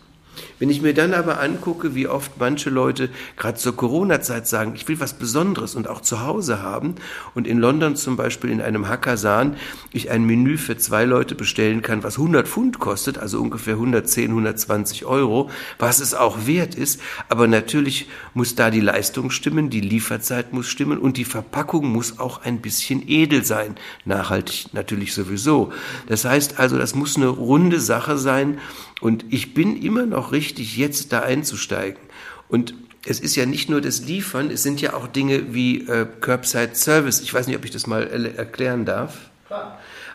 Wenn 0.59 0.71
ich 0.71 0.83
mir 0.83 0.95
dann 0.95 1.15
aber 1.15 1.41
angucke, 1.41 1.95
wie 1.95 2.09
oft 2.09 2.33
manche 2.39 2.71
Leute 2.71 3.09
gerade 3.37 3.59
zur 3.59 3.77
Corona-Zeit 3.77 4.47
sagen, 4.47 4.73
ich 4.75 4.87
will 4.89 5.01
was 5.01 5.15
Besonderes 5.15 5.75
und 5.75 5.89
auch 5.89 6.01
zu 6.01 6.25
Hause 6.25 6.63
haben 6.63 6.95
und 7.35 7.47
in 7.47 7.59
London 7.59 7.97
zum 7.97 8.17
Beispiel 8.17 8.51
in 8.51 8.61
einem 8.61 8.89
Hakkasan 8.89 9.57
ich 9.93 10.11
ein 10.11 10.25
Menü 10.25 10.57
für 10.57 10.77
zwei 10.77 11.05
Leute 11.05 11.35
bestellen 11.35 11.83
kann, 11.83 12.03
was 12.03 12.19
100 12.19 12.47
Pfund 12.49 12.79
kostet, 12.79 13.19
also 13.19 13.41
ungefähr 13.41 13.75
110, 13.75 14.31
120 14.31 15.05
Euro, 15.05 15.51
was 15.79 16.01
es 16.01 16.15
auch 16.15 16.47
wert 16.47 16.75
ist, 16.75 17.01
aber 17.29 17.47
natürlich 17.47 18.09
muss 18.33 18.55
da 18.55 18.71
die 18.71 18.81
Leistung 18.81 19.31
stimmen, 19.31 19.71
die 19.71 19.81
Lieferzeit 19.81 20.53
muss 20.53 20.69
stimmen 20.69 20.99
und 20.99 21.17
die 21.17 21.25
Verpackung 21.25 21.87
muss 21.87 22.19
auch 22.19 22.43
ein 22.43 22.61
bisschen 22.61 23.09
edel 23.09 23.45
sein, 23.45 23.77
nachhaltig 24.05 24.73
natürlich 24.73 25.15
sowieso. 25.15 25.73
Das 26.07 26.25
heißt 26.25 26.59
also, 26.59 26.79
das 26.79 26.95
muss 26.95 27.17
eine 27.17 27.29
runde 27.29 27.81
Sache 27.81 28.19
sein 28.19 28.59
und 29.05 29.27
ich 29.29 29.53
bin 29.53 29.83
immer 29.83 30.07
noch 30.07 30.33
richtig, 30.33 30.79
jetzt 30.79 31.13
da 31.13 31.21
einzusteigen. 31.21 32.01
Und 32.49 32.73
es 33.05 33.21
ist 33.21 33.37
ja 33.37 33.45
nicht 33.45 33.69
nur 33.69 33.83
das 33.83 34.07
Liefern, 34.07 34.51
es 34.51 34.63
sind 34.63 34.81
ja 34.81 34.95
auch 34.95 35.09
Dinge 35.09 35.53
wie 35.53 35.87
äh, 35.87 36.07
Curbside 36.23 36.71
Service. 36.73 37.21
Ich 37.21 37.35
weiß 37.35 37.47
nicht, 37.47 37.57
ob 37.59 37.67
ich 37.67 37.71
das 37.71 37.87
mal 37.87 38.07
erklären 38.35 38.87
darf. 38.87 39.29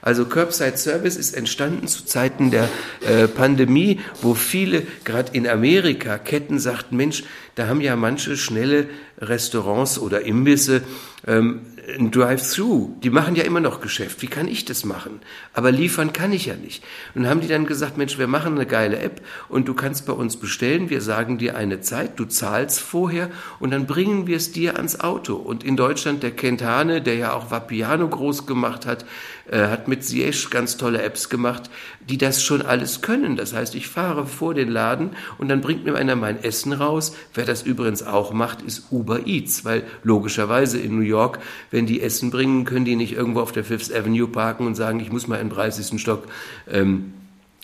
Also 0.02 0.26
Curbside 0.26 0.76
Service 0.78 1.18
ist 1.18 1.36
entstanden 1.36 1.88
zu 1.88 2.04
Zeiten 2.04 2.50
der 2.50 2.68
äh, 3.08 3.28
Pandemie, 3.28 4.00
wo 4.24 4.34
viele, 4.34 4.82
gerade 5.04 5.34
in 5.34 5.48
Amerika, 5.48 6.18
Ketten 6.18 6.58
sagten, 6.58 6.98
Mensch, 6.98 7.24
da 7.54 7.68
haben 7.68 7.82
ja 7.82 7.96
manche 7.96 8.38
schnelle 8.38 8.88
Restaurants 9.20 10.00
oder 10.00 10.22
Imbisse 10.26 10.82
ähm, 11.28 11.62
ein 11.98 12.12
Drive-Thru, 12.12 12.96
die 13.04 13.10
machen 13.10 13.36
ja 13.36 13.44
immer 13.44 13.60
noch 13.60 13.82
Geschäft. 13.82 14.22
Wie 14.22 14.28
kann 14.28 14.48
ich 14.48 14.66
das 14.66 14.86
machen? 14.86 15.22
Aber 15.54 15.72
liefern 15.72 16.14
kann 16.14 16.32
ich 16.32 16.46
ja 16.46 16.56
nicht. 16.56 16.84
Und 17.16 17.28
haben 17.28 17.42
die 17.42 17.48
dann 17.48 17.66
gesagt, 17.66 17.98
Mensch, 17.98 18.18
wir 18.18 18.28
machen 18.28 18.56
eine 18.56 18.66
geile 18.66 19.00
App 19.00 19.22
und 19.48 19.68
du 19.68 19.74
kannst 19.74 20.06
bei 20.06 20.14
uns 20.14 20.38
bestellen. 20.38 20.90
Wir 20.90 21.02
sagen 21.02 21.38
dir 21.38 21.56
eine 21.56 21.82
Zeit, 21.82 22.20
du 22.20 22.26
zahlst 22.26 22.80
vorher 22.80 23.30
und 23.60 23.72
dann 23.72 23.88
bringen 23.88 24.28
wir 24.28 24.38
es 24.38 24.52
dir 24.52 24.76
ans 24.76 25.00
Auto. 25.00 25.36
Und 25.36 25.64
in 25.64 25.78
Deutschland 25.78 26.24
der 26.24 26.32
Kent 26.32 26.64
Hane, 26.64 27.02
der 27.02 27.16
ja 27.16 27.34
auch 27.34 27.52
Vapiano 27.52 28.08
groß 28.08 28.46
gemacht 28.46 28.86
hat, 28.86 29.06
äh, 29.52 29.68
hat 29.68 29.88
mit 29.88 30.04
Siesch 30.04 30.50
ganz 30.50 30.78
tolle 30.78 31.02
Apps 31.02 31.30
gemacht, 31.30 31.70
die 32.08 32.18
das 32.18 32.44
schon 32.44 32.62
alles 32.62 33.02
können. 33.02 33.36
Das 33.36 33.54
heißt, 33.54 33.76
ich 33.76 33.88
fahre 33.88 34.26
vor 34.26 34.54
den 34.54 34.70
Laden 34.70 35.12
und 35.38 35.50
dann 35.50 35.62
bringt 35.62 35.86
mir 35.86 35.96
einer 35.96 36.16
mein 36.16 36.44
Essen 36.44 36.74
raus. 36.74 37.16
Wer 37.34 37.46
das 37.46 37.64
übrigens 37.64 38.04
auch 38.04 38.32
macht, 38.32 38.62
ist 38.62 38.92
Uber 38.92 39.28
Eats, 39.28 39.66
weil 39.66 39.84
logischerweise 40.04 40.80
in 40.80 40.96
New 40.96 41.04
York, 41.04 41.40
wenn 41.72 41.86
die 41.86 42.02
Essen 42.02 42.32
bringen, 42.32 42.66
können 42.66 42.86
die 42.86 42.96
nicht 42.96 43.14
irgendwo 43.14 43.42
auf 43.42 43.52
der 43.52 43.64
Fifth 43.64 43.94
Avenue 43.94 44.28
parken 44.28 44.68
und 44.68 44.76
sagen, 44.76 45.00
ich 45.00 45.12
muss 45.12 45.28
mal 45.28 45.38
im 45.38 45.50
30. 45.50 46.00
Stock 46.00 46.26
ähm, 46.70 47.14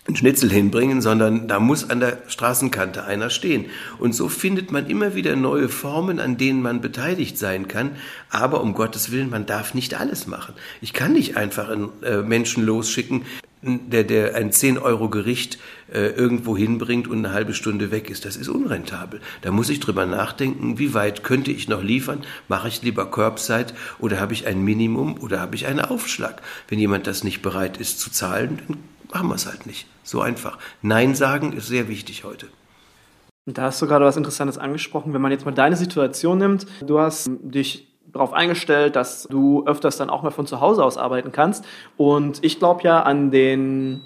einen 0.08 0.16
Schnitzel 0.16 0.52
hinbringen, 0.52 1.02
sondern 1.02 1.48
da 1.48 1.60
muss 1.60 1.90
an 1.90 2.00
der 2.00 2.20
Straßenkante 2.28 3.06
einer 3.06 3.32
stehen. 3.32 3.66
Und 3.98 4.14
so 4.14 4.30
findet 4.30 4.72
man 4.72 4.88
immer 4.88 5.16
wieder 5.16 5.36
neue 5.36 5.68
Formen, 5.68 6.20
an 6.20 6.38
denen 6.38 6.62
man 6.62 6.80
beteiligt 6.80 7.40
sein 7.40 7.68
kann. 7.68 7.92
Aber 8.30 8.62
um 8.62 8.76
Gottes 8.76 9.12
Willen, 9.12 9.32
man 9.32 9.48
darf 9.48 9.74
nicht 9.74 10.00
alles 10.00 10.28
machen. 10.28 10.54
Ich 10.80 10.94
kann 10.94 11.14
nicht 11.14 11.38
einfach 11.38 11.70
einen 11.70 11.90
äh, 12.04 12.22
Menschen 12.22 12.64
losschicken, 12.64 13.24
der, 13.64 14.04
der 14.04 14.36
ein 14.36 14.52
10-Euro-Gericht 14.52 15.58
äh, 15.92 16.10
irgendwo 16.10 16.56
hinbringt 16.56 17.08
und 17.08 17.26
eine 17.26 17.34
halbe 17.34 17.56
Stunde 17.56 17.90
weg 17.90 18.12
ist. 18.12 18.26
Das 18.26 18.36
ist 18.36 18.48
unrentabel. 18.48 19.22
Da 19.42 19.52
muss 19.52 19.70
ich 19.70 19.80
drüber 19.80 20.06
nachdenken, 20.06 20.78
wie 20.78 20.94
weit 20.94 21.24
könnte 21.24 21.52
ich 21.52 21.68
noch 21.68 21.82
liefern? 21.82 22.22
Mache 22.48 22.68
ich 22.68 22.84
lieber 22.84 23.10
Curbside 23.10 23.74
oder 23.98 24.20
habe 24.20 24.34
ich 24.34 24.46
ein 24.46 24.64
Minimum 24.64 25.20
oder 25.20 25.40
habe 25.40 25.56
ich 25.56 25.66
einen 25.66 25.80
Aufschlag? 25.80 26.44
Wenn 26.68 26.78
jemand 26.78 27.08
das 27.08 27.24
nicht 27.24 27.42
bereit 27.42 27.78
ist 27.78 28.00
zu 28.00 28.12
zahlen, 28.12 28.60
dann 28.68 28.78
machen 29.14 29.30
wir 29.30 29.36
es 29.36 29.46
halt 29.46 29.66
nicht. 29.66 29.88
So 30.04 30.22
einfach. 30.22 30.58
Nein 30.82 31.16
sagen 31.16 31.54
ist 31.54 31.68
sehr 31.68 31.88
wichtig 31.88 32.24
heute. 32.24 32.48
Da 33.48 33.64
hast 33.64 33.82
du 33.82 33.88
gerade 33.88 34.06
was 34.06 34.18
Interessantes 34.18 34.58
angesprochen. 34.58 35.14
Wenn 35.14 35.22
man 35.22 35.32
jetzt 35.32 35.46
mal 35.46 35.52
deine 35.52 35.76
Situation 35.76 36.40
nimmt, 36.40 36.66
du 36.82 37.00
hast 37.00 37.30
dich 37.42 37.88
darauf 38.12 38.34
eingestellt, 38.34 38.96
dass 38.96 39.24
du 39.24 39.66
öfters 39.68 39.98
dann 39.98 40.10
auch 40.10 40.24
mal 40.24 40.32
von 40.32 40.48
zu 40.48 40.62
Hause 40.62 40.84
aus 40.84 40.98
arbeiten 40.98 41.32
kannst. 41.32 41.66
Und 41.98 42.44
ich 42.44 42.60
glaube 42.60 42.84
ja 42.84 43.04
an 43.04 43.30
den 43.30 44.02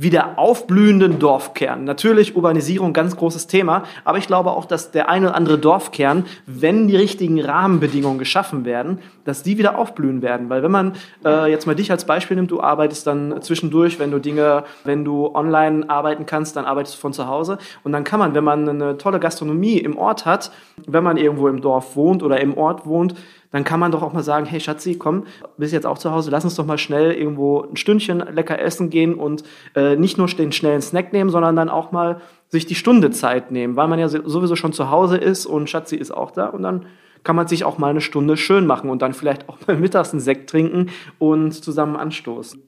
wieder 0.00 0.38
aufblühenden 0.38 1.18
Dorfkern. 1.18 1.84
Natürlich 1.84 2.34
Urbanisierung, 2.34 2.94
ganz 2.94 3.16
großes 3.16 3.46
Thema, 3.46 3.84
aber 4.04 4.16
ich 4.16 4.26
glaube 4.26 4.50
auch, 4.50 4.64
dass 4.64 4.90
der 4.92 5.10
eine 5.10 5.26
oder 5.28 5.36
andere 5.36 5.58
Dorfkern, 5.58 6.24
wenn 6.46 6.88
die 6.88 6.96
richtigen 6.96 7.38
Rahmenbedingungen 7.40 8.18
geschaffen 8.18 8.64
werden, 8.64 9.00
dass 9.24 9.42
die 9.42 9.58
wieder 9.58 9.76
aufblühen 9.76 10.22
werden. 10.22 10.48
Weil 10.48 10.62
wenn 10.62 10.70
man 10.70 10.94
äh, 11.24 11.50
jetzt 11.50 11.66
mal 11.66 11.74
dich 11.74 11.90
als 11.90 12.06
Beispiel 12.06 12.36
nimmt, 12.36 12.50
du 12.50 12.62
arbeitest 12.62 13.06
dann 13.06 13.42
zwischendurch, 13.42 13.98
wenn 13.98 14.10
du 14.10 14.18
Dinge, 14.18 14.64
wenn 14.84 15.04
du 15.04 15.34
online 15.34 15.88
arbeiten 15.90 16.24
kannst, 16.24 16.56
dann 16.56 16.64
arbeitest 16.64 16.96
du 16.96 17.00
von 17.00 17.12
zu 17.12 17.26
Hause. 17.26 17.58
Und 17.84 17.92
dann 17.92 18.04
kann 18.04 18.20
man, 18.20 18.34
wenn 18.34 18.44
man 18.44 18.68
eine 18.68 18.96
tolle 18.96 19.20
Gastronomie 19.20 19.76
im 19.76 19.98
Ort 19.98 20.24
hat, 20.24 20.50
wenn 20.86 21.04
man 21.04 21.18
irgendwo 21.18 21.48
im 21.48 21.60
Dorf 21.60 21.94
wohnt 21.94 22.22
oder 22.22 22.40
im 22.40 22.56
Ort 22.56 22.86
wohnt, 22.86 23.14
dann 23.50 23.64
kann 23.64 23.80
man 23.80 23.92
doch 23.92 24.02
auch 24.02 24.12
mal 24.12 24.22
sagen, 24.22 24.46
hey 24.46 24.60
Schatzi, 24.60 24.96
komm, 24.96 25.24
bist 25.56 25.72
jetzt 25.72 25.86
auch 25.86 25.98
zu 25.98 26.12
Hause, 26.12 26.30
lass 26.30 26.44
uns 26.44 26.54
doch 26.54 26.66
mal 26.66 26.78
schnell 26.78 27.12
irgendwo 27.12 27.62
ein 27.62 27.76
Stündchen 27.76 28.18
lecker 28.18 28.58
essen 28.60 28.90
gehen 28.90 29.14
und 29.14 29.42
äh, 29.74 29.96
nicht 29.96 30.18
nur 30.18 30.28
den 30.28 30.52
schnellen 30.52 30.82
Snack 30.82 31.12
nehmen, 31.12 31.30
sondern 31.30 31.56
dann 31.56 31.68
auch 31.68 31.92
mal 31.92 32.20
sich 32.48 32.66
die 32.66 32.74
Stunde 32.74 33.10
Zeit 33.10 33.50
nehmen, 33.50 33.76
weil 33.76 33.88
man 33.88 33.98
ja 33.98 34.08
sowieso 34.08 34.56
schon 34.56 34.72
zu 34.72 34.90
Hause 34.90 35.16
ist 35.16 35.46
und 35.46 35.68
Schatzi 35.68 35.96
ist 35.96 36.10
auch 36.10 36.30
da 36.30 36.46
und 36.46 36.62
dann 36.62 36.86
kann 37.22 37.36
man 37.36 37.48
sich 37.48 37.64
auch 37.64 37.78
mal 37.78 37.90
eine 37.90 38.00
Stunde 38.00 38.36
schön 38.36 38.66
machen 38.66 38.88
und 38.88 39.02
dann 39.02 39.14
vielleicht 39.14 39.48
auch 39.48 39.58
mal 39.66 39.76
mittags 39.78 40.12
einen 40.12 40.20
Sekt 40.20 40.50
trinken 40.50 40.90
und 41.18 41.52
zusammen 41.52 41.96
anstoßen. 41.96 42.62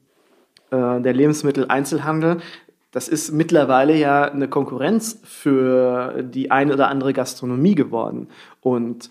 Äh, 0.71 1.01
der 1.01 1.13
Lebensmitteleinzelhandel, 1.13 2.37
das 2.91 3.07
ist 3.07 3.31
mittlerweile 3.31 3.95
ja 3.95 4.25
eine 4.25 4.47
Konkurrenz 4.47 5.19
für 5.23 6.23
die 6.23 6.51
eine 6.51 6.73
oder 6.73 6.89
andere 6.89 7.13
Gastronomie 7.13 7.73
geworden 7.73 8.27
und 8.61 9.09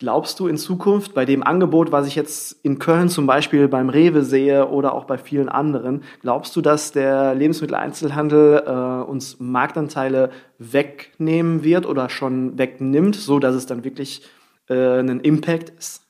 Glaubst 0.00 0.40
du 0.40 0.48
in 0.48 0.56
Zukunft 0.56 1.12
bei 1.12 1.26
dem 1.26 1.42
Angebot, 1.42 1.92
was 1.92 2.06
ich 2.06 2.14
jetzt 2.14 2.56
in 2.62 2.78
Köln 2.78 3.10
zum 3.10 3.26
Beispiel 3.26 3.68
beim 3.68 3.90
Rewe 3.90 4.24
sehe 4.24 4.66
oder 4.66 4.94
auch 4.94 5.04
bei 5.04 5.18
vielen 5.18 5.50
anderen, 5.50 6.04
glaubst 6.22 6.56
du, 6.56 6.62
dass 6.62 6.92
der 6.92 7.34
Lebensmitteleinzelhandel 7.34 8.62
äh, 8.66 9.10
uns 9.10 9.38
Marktanteile 9.40 10.30
wegnehmen 10.56 11.64
wird 11.64 11.84
oder 11.84 12.08
schon 12.08 12.56
wegnimmt, 12.56 13.14
so 13.14 13.38
dass 13.40 13.54
es 13.54 13.66
dann 13.66 13.84
wirklich 13.84 14.22
äh, 14.70 14.74
einen 14.74 15.20
Impact 15.20 15.68
ist? 15.78 16.00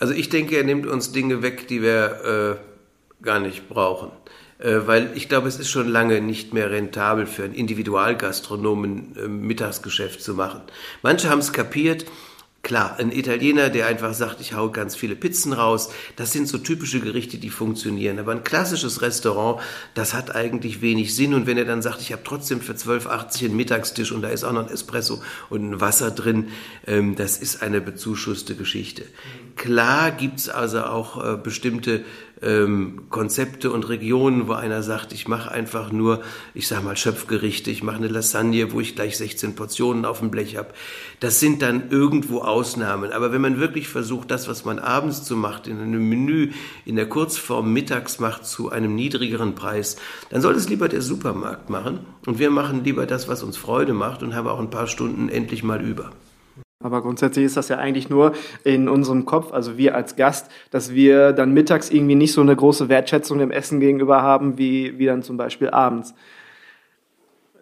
Also 0.00 0.12
ich 0.12 0.28
denke, 0.28 0.56
er 0.56 0.64
nimmt 0.64 0.88
uns 0.88 1.12
Dinge 1.12 1.40
weg, 1.40 1.68
die 1.68 1.82
wir 1.82 2.58
äh, 2.58 3.24
gar 3.24 3.38
nicht 3.38 3.68
brauchen 3.68 4.10
äh, 4.58 4.86
weil 4.86 5.12
ich 5.14 5.28
glaube, 5.28 5.46
es 5.46 5.60
ist 5.60 5.70
schon 5.70 5.88
lange 5.88 6.20
nicht 6.20 6.52
mehr 6.52 6.72
rentabel 6.72 7.26
für 7.26 7.44
einen 7.44 7.54
Individualgastronomen 7.54 9.16
äh, 9.16 9.28
Mittagsgeschäft 9.28 10.20
zu 10.20 10.34
machen. 10.34 10.62
Manche 11.02 11.30
haben 11.30 11.38
es 11.38 11.52
kapiert, 11.52 12.04
Klar, 12.62 12.96
ein 12.98 13.10
Italiener, 13.10 13.70
der 13.70 13.86
einfach 13.86 14.12
sagt, 14.12 14.42
ich 14.42 14.52
hau 14.52 14.68
ganz 14.68 14.94
viele 14.94 15.16
Pizzen 15.16 15.54
raus, 15.54 15.88
das 16.16 16.32
sind 16.32 16.46
so 16.46 16.58
typische 16.58 17.00
Gerichte, 17.00 17.38
die 17.38 17.48
funktionieren. 17.48 18.18
Aber 18.18 18.32
ein 18.32 18.44
klassisches 18.44 19.00
Restaurant, 19.00 19.62
das 19.94 20.12
hat 20.12 20.36
eigentlich 20.36 20.82
wenig 20.82 21.16
Sinn. 21.16 21.32
Und 21.32 21.46
wenn 21.46 21.56
er 21.56 21.64
dann 21.64 21.80
sagt, 21.80 22.02
ich 22.02 22.12
habe 22.12 22.22
trotzdem 22.22 22.60
für 22.60 22.74
12,80 22.74 23.46
einen 23.46 23.56
Mittagstisch 23.56 24.12
und 24.12 24.20
da 24.20 24.28
ist 24.28 24.44
auch 24.44 24.52
noch 24.52 24.66
ein 24.68 24.72
Espresso 24.72 25.22
und 25.48 25.70
ein 25.70 25.80
Wasser 25.80 26.10
drin, 26.10 26.48
ähm, 26.86 27.16
das 27.16 27.38
ist 27.38 27.62
eine 27.62 27.80
bezuschusste 27.80 28.54
Geschichte. 28.54 29.04
Klar 29.56 30.10
gibt's 30.10 30.50
also 30.50 30.82
auch 30.82 31.24
äh, 31.24 31.36
bestimmte 31.38 32.04
ähm, 32.42 33.02
Konzepte 33.10 33.70
und 33.70 33.88
Regionen, 33.88 34.48
wo 34.48 34.52
einer 34.52 34.82
sagt, 34.82 35.12
ich 35.12 35.28
mache 35.28 35.50
einfach 35.50 35.92
nur, 35.92 36.22
ich 36.54 36.68
sage 36.68 36.84
mal 36.84 36.96
Schöpfgerichte, 36.96 37.70
ich 37.70 37.82
mache 37.82 37.96
eine 37.96 38.08
Lasagne, 38.08 38.72
wo 38.72 38.80
ich 38.80 38.94
gleich 38.94 39.16
16 39.16 39.54
Portionen 39.54 40.04
auf 40.04 40.20
dem 40.20 40.30
Blech 40.30 40.56
habe. 40.56 40.68
Das 41.20 41.40
sind 41.40 41.62
dann 41.62 41.90
irgendwo 41.90 42.40
Ausnahmen. 42.40 43.12
Aber 43.12 43.32
wenn 43.32 43.40
man 43.40 43.60
wirklich 43.60 43.88
versucht, 43.88 44.30
das, 44.30 44.48
was 44.48 44.64
man 44.64 44.78
abends 44.78 45.24
zu 45.24 45.36
macht, 45.36 45.66
in 45.66 45.78
einem 45.78 46.08
Menü, 46.08 46.52
in 46.84 46.96
der 46.96 47.08
Kurzform 47.08 47.72
mittags 47.72 48.20
macht, 48.20 48.46
zu 48.46 48.70
einem 48.70 48.94
niedrigeren 48.94 49.54
Preis, 49.54 49.96
dann 50.30 50.40
soll 50.40 50.54
es 50.54 50.68
lieber 50.68 50.88
der 50.88 51.02
Supermarkt 51.02 51.70
machen. 51.70 52.00
Und 52.26 52.38
wir 52.38 52.50
machen 52.50 52.84
lieber 52.84 53.06
das, 53.06 53.28
was 53.28 53.42
uns 53.42 53.56
Freude 53.56 53.92
macht 53.92 54.22
und 54.22 54.34
haben 54.34 54.48
auch 54.48 54.60
ein 54.60 54.70
paar 54.70 54.86
Stunden 54.86 55.28
endlich 55.28 55.62
mal 55.62 55.82
über. 55.82 56.12
Aber 56.82 57.02
grundsätzlich 57.02 57.44
ist 57.44 57.58
das 57.58 57.68
ja 57.68 57.76
eigentlich 57.76 58.08
nur 58.08 58.32
in 58.64 58.88
unserem 58.88 59.26
Kopf, 59.26 59.52
also 59.52 59.76
wir 59.76 59.94
als 59.94 60.16
Gast, 60.16 60.50
dass 60.70 60.94
wir 60.94 61.32
dann 61.32 61.52
mittags 61.52 61.90
irgendwie 61.90 62.14
nicht 62.14 62.32
so 62.32 62.40
eine 62.40 62.56
große 62.56 62.88
Wertschätzung 62.88 63.38
dem 63.38 63.50
Essen 63.50 63.80
gegenüber 63.80 64.22
haben, 64.22 64.56
wie, 64.56 64.98
wie 64.98 65.04
dann 65.04 65.22
zum 65.22 65.36
Beispiel 65.36 65.68
abends. 65.68 66.14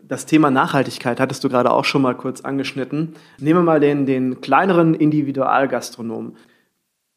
Das 0.07 0.25
Thema 0.25 0.51
Nachhaltigkeit 0.53 1.19
hattest 1.19 1.43
du 1.43 1.49
gerade 1.49 1.73
auch 1.73 1.85
schon 1.85 2.01
mal 2.01 2.15
kurz 2.15 2.43
angeschnitten. 2.43 3.15
Nehmen 3.41 3.61
wir 3.61 3.65
mal 3.65 3.81
den, 3.81 4.07
den 4.07 4.41
kleineren 4.41 4.95
Individualgastronomen. 4.95 6.37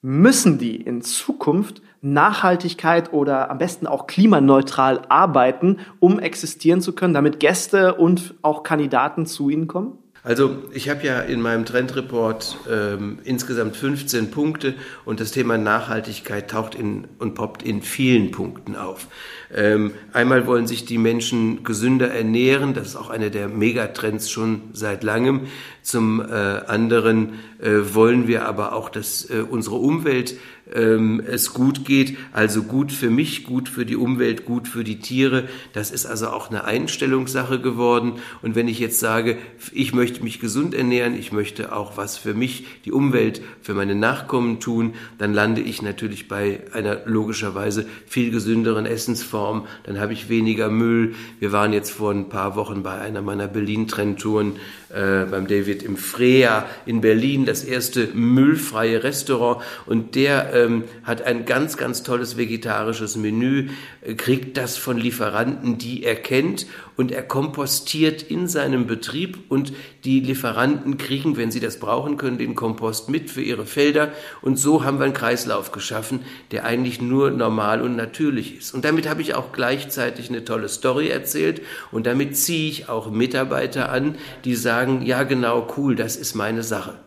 Müssen 0.01 0.57
die 0.57 0.77
in 0.77 1.03
Zukunft 1.03 1.83
Nachhaltigkeit 2.01 3.13
oder 3.13 3.51
am 3.51 3.59
besten 3.59 3.85
auch 3.85 4.07
klimaneutral 4.07 5.03
arbeiten, 5.09 5.77
um 5.99 6.17
existieren 6.19 6.81
zu 6.81 6.93
können, 6.93 7.13
damit 7.13 7.39
Gäste 7.39 7.93
und 7.93 8.33
auch 8.41 8.63
Kandidaten 8.63 9.27
zu 9.27 9.51
ihnen 9.51 9.67
kommen? 9.67 9.99
Also 10.23 10.57
ich 10.71 10.88
habe 10.88 11.03
ja 11.03 11.19
in 11.19 11.41
meinem 11.41 11.65
Trendreport 11.65 12.57
ähm, 12.69 13.17
insgesamt 13.23 13.75
15 13.75 14.29
Punkte 14.29 14.75
und 15.03 15.19
das 15.19 15.31
Thema 15.31 15.57
Nachhaltigkeit 15.57 16.51
taucht 16.51 16.75
in 16.75 17.07
und 17.17 17.34
poppt 17.34 17.63
in 17.63 17.81
vielen 17.81 18.29
Punkten 18.29 18.75
auf. 18.75 19.07
Ähm, 19.51 19.93
einmal 20.13 20.45
wollen 20.45 20.67
sich 20.67 20.86
die 20.86 20.99
Menschen 20.99 21.63
gesünder 21.63 22.12
ernähren, 22.12 22.75
das 22.75 22.89
ist 22.89 22.95
auch 22.95 23.10
einer 23.10 23.31
der 23.31 23.47
Megatrends 23.49 24.29
schon 24.29 24.62
seit 24.73 25.03
langem. 25.03 25.47
Zum 25.81 26.21
äh, 26.21 26.23
anderen 26.23 27.39
äh, 27.60 27.79
wollen 27.93 28.27
wir 28.27 28.45
aber 28.45 28.73
auch, 28.73 28.89
dass 28.89 29.27
äh, 29.27 29.43
unsere 29.49 29.77
Umwelt 29.77 30.36
ähm, 30.73 31.21
es 31.25 31.53
gut 31.53 31.86
geht, 31.86 32.17
also 32.31 32.63
gut 32.63 32.91
für 32.91 33.10
mich, 33.10 33.43
gut 33.43 33.69
für 33.69 33.86
die 33.86 33.95
Umwelt, 33.95 34.45
gut 34.45 34.67
für 34.67 34.84
die 34.84 34.99
Tiere. 34.99 35.45
Das 35.73 35.91
ist 35.91 36.05
also 36.05 36.27
auch 36.27 36.49
eine 36.49 36.63
Einstellungssache 36.63 37.60
geworden. 37.60 38.13
Und 38.41 38.55
wenn 38.55 38.67
ich 38.67 38.79
jetzt 38.79 38.99
sage, 38.99 39.38
ich 39.71 39.93
möchte 39.93 40.23
mich 40.23 40.39
gesund 40.39 40.73
ernähren, 40.73 41.15
ich 41.17 41.31
möchte 41.31 41.75
auch 41.75 41.97
was 41.97 42.17
für 42.17 42.34
mich, 42.34 42.65
die 42.86 42.91
Umwelt, 42.91 43.41
für 43.62 43.73
meine 43.73 43.95
Nachkommen 43.95 44.60
tun, 44.60 44.93
dann 45.17 45.34
lande 45.34 45.62
ich 45.62 45.81
natürlich 45.81 46.27
bei 46.27 46.62
einer 46.73 47.01
logischerweise 47.05 47.86
viel 48.05 48.31
gesünderen 48.31 48.86
Essensform. 48.86 49.65
Dann 49.84 49.99
habe 49.99 50.13
ich 50.13 50.29
weniger 50.29 50.69
Müll. 50.69 51.15
Wir 51.39 51.51
waren 51.51 51.73
jetzt 51.73 51.91
vor 51.91 52.12
ein 52.12 52.29
paar 52.29 52.55
Wochen 52.55 52.84
bei 52.84 52.99
einer 52.99 53.21
meiner 53.21 53.47
Berlin-Trendtouren 53.47 54.53
äh, 54.89 55.25
beim 55.25 55.47
David 55.47 55.84
im 55.84 55.97
Freya 55.97 56.65
in 56.86 57.01
Berlin, 57.01 57.45
das 57.45 57.63
erste 57.63 58.07
müllfreie 58.13 59.03
Restaurant. 59.03 59.62
Und 59.86 60.15
der 60.15 60.53
ähm, 60.62 60.84
hat 61.04 61.21
ein 61.24 61.45
ganz, 61.45 61.78
ganz 61.78 62.04
tolles 62.04 62.38
vegetarisches 62.38 63.15
Menü, 63.15 63.69
äh, 64.02 64.13
kriegt 64.15 64.58
das 64.58 64.78
von 64.78 64.97
Lieferanten, 64.97 65.78
die 65.78 66.04
er 66.04 66.15
kennt 66.15 66.67
und 66.97 67.12
er 67.12 67.24
kompostiert 67.24 68.21
in 68.21 68.47
seinem 68.47 68.88
Betrieb 68.88 69.39
und 69.50 69.74
die 70.04 70.19
Lieferanten 70.19 70.97
kriegen, 70.97 71.38
wenn 71.38 71.52
sie 71.52 71.60
das 71.60 71.80
brauchen 71.80 72.17
können, 72.17 72.38
den 72.38 72.56
Kompost 72.56 73.10
mit 73.10 73.30
für 73.30 73.41
ihre 73.41 73.65
Felder 73.65 74.12
und 74.41 74.58
so 74.58 74.84
haben 74.84 75.00
wir 75.00 75.06
einen 75.06 75.13
Kreislauf 75.13 75.71
geschaffen, 75.71 76.21
der 76.52 76.65
eigentlich 76.65 77.02
nur 77.02 77.32
normal 77.32 77.82
und 77.82 77.95
natürlich 77.95 78.58
ist. 78.58 78.74
Und 78.74 78.86
damit 78.86 79.10
habe 79.10 79.21
ich 79.21 79.36
auch 79.36 79.52
gleichzeitig 79.52 80.30
eine 80.30 80.45
tolle 80.45 80.69
Story 80.69 81.10
erzählt 81.10 81.62
und 81.91 82.06
damit 82.06 82.38
ziehe 82.38 82.69
ich 82.69 82.89
auch 82.89 83.10
Mitarbeiter 83.10 83.91
an, 83.91 84.15
die 84.45 84.56
sagen, 84.56 85.02
ja 85.04 85.24
genau, 85.24 85.67
cool, 85.78 85.95
das 85.95 86.15
ist 86.15 86.36
meine 86.36 86.63
Sache. 86.63 87.00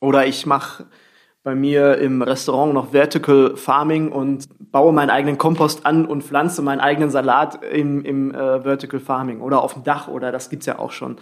Oder 0.00 0.26
ich 0.26 0.46
mache 0.46 0.86
bei 1.42 1.54
mir 1.54 1.98
im 1.98 2.22
Restaurant 2.22 2.72
noch 2.72 2.92
Vertical 2.92 3.56
Farming 3.56 4.12
und 4.12 4.46
baue 4.70 4.92
meinen 4.92 5.10
eigenen 5.10 5.38
Kompost 5.38 5.84
an 5.84 6.06
und 6.06 6.22
pflanze 6.22 6.62
meinen 6.62 6.80
eigenen 6.80 7.10
Salat 7.10 7.62
im, 7.64 8.04
im 8.04 8.32
äh, 8.32 8.62
Vertical 8.62 9.00
Farming 9.00 9.40
oder 9.40 9.62
auf 9.62 9.74
dem 9.74 9.82
Dach 9.82 10.08
oder 10.08 10.30
das 10.30 10.50
gibt's 10.50 10.66
ja 10.66 10.78
auch 10.78 10.92
schon. 10.92 11.16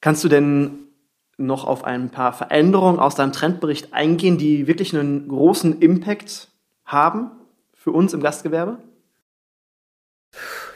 Kannst 0.00 0.24
du 0.24 0.28
denn 0.28 0.78
noch 1.36 1.66
auf 1.66 1.84
ein 1.84 2.10
paar 2.10 2.32
Veränderungen 2.32 2.98
aus 2.98 3.16
deinem 3.16 3.32
Trendbericht 3.32 3.92
eingehen, 3.92 4.38
die 4.38 4.66
wirklich 4.66 4.96
einen 4.96 5.28
großen 5.28 5.80
Impact 5.80 6.48
haben 6.84 7.30
für 7.72 7.90
uns 7.90 8.14
im 8.14 8.22
Gastgewerbe? 8.22 8.78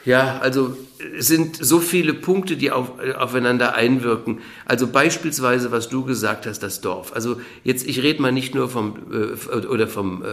Ja, 0.09 0.39
also 0.39 0.75
es 1.19 1.27
sind 1.27 1.55
so 1.55 1.79
viele 1.79 2.15
Punkte, 2.15 2.57
die 2.57 2.71
auf, 2.71 2.93
aufeinander 3.15 3.75
einwirken. 3.75 4.39
Also 4.65 4.87
beispielsweise, 4.87 5.71
was 5.71 5.87
du 5.87 6.03
gesagt 6.03 6.47
hast, 6.47 6.61
das 6.63 6.81
Dorf. 6.81 7.13
Also 7.13 7.39
jetzt, 7.63 7.87
ich 7.87 8.01
rede 8.01 8.19
mal 8.19 8.31
nicht 8.31 8.55
nur 8.55 8.69
vom 8.69 8.95
äh, 9.11 9.67
oder 9.67 9.87
vom 9.87 10.23
äh, 10.23 10.27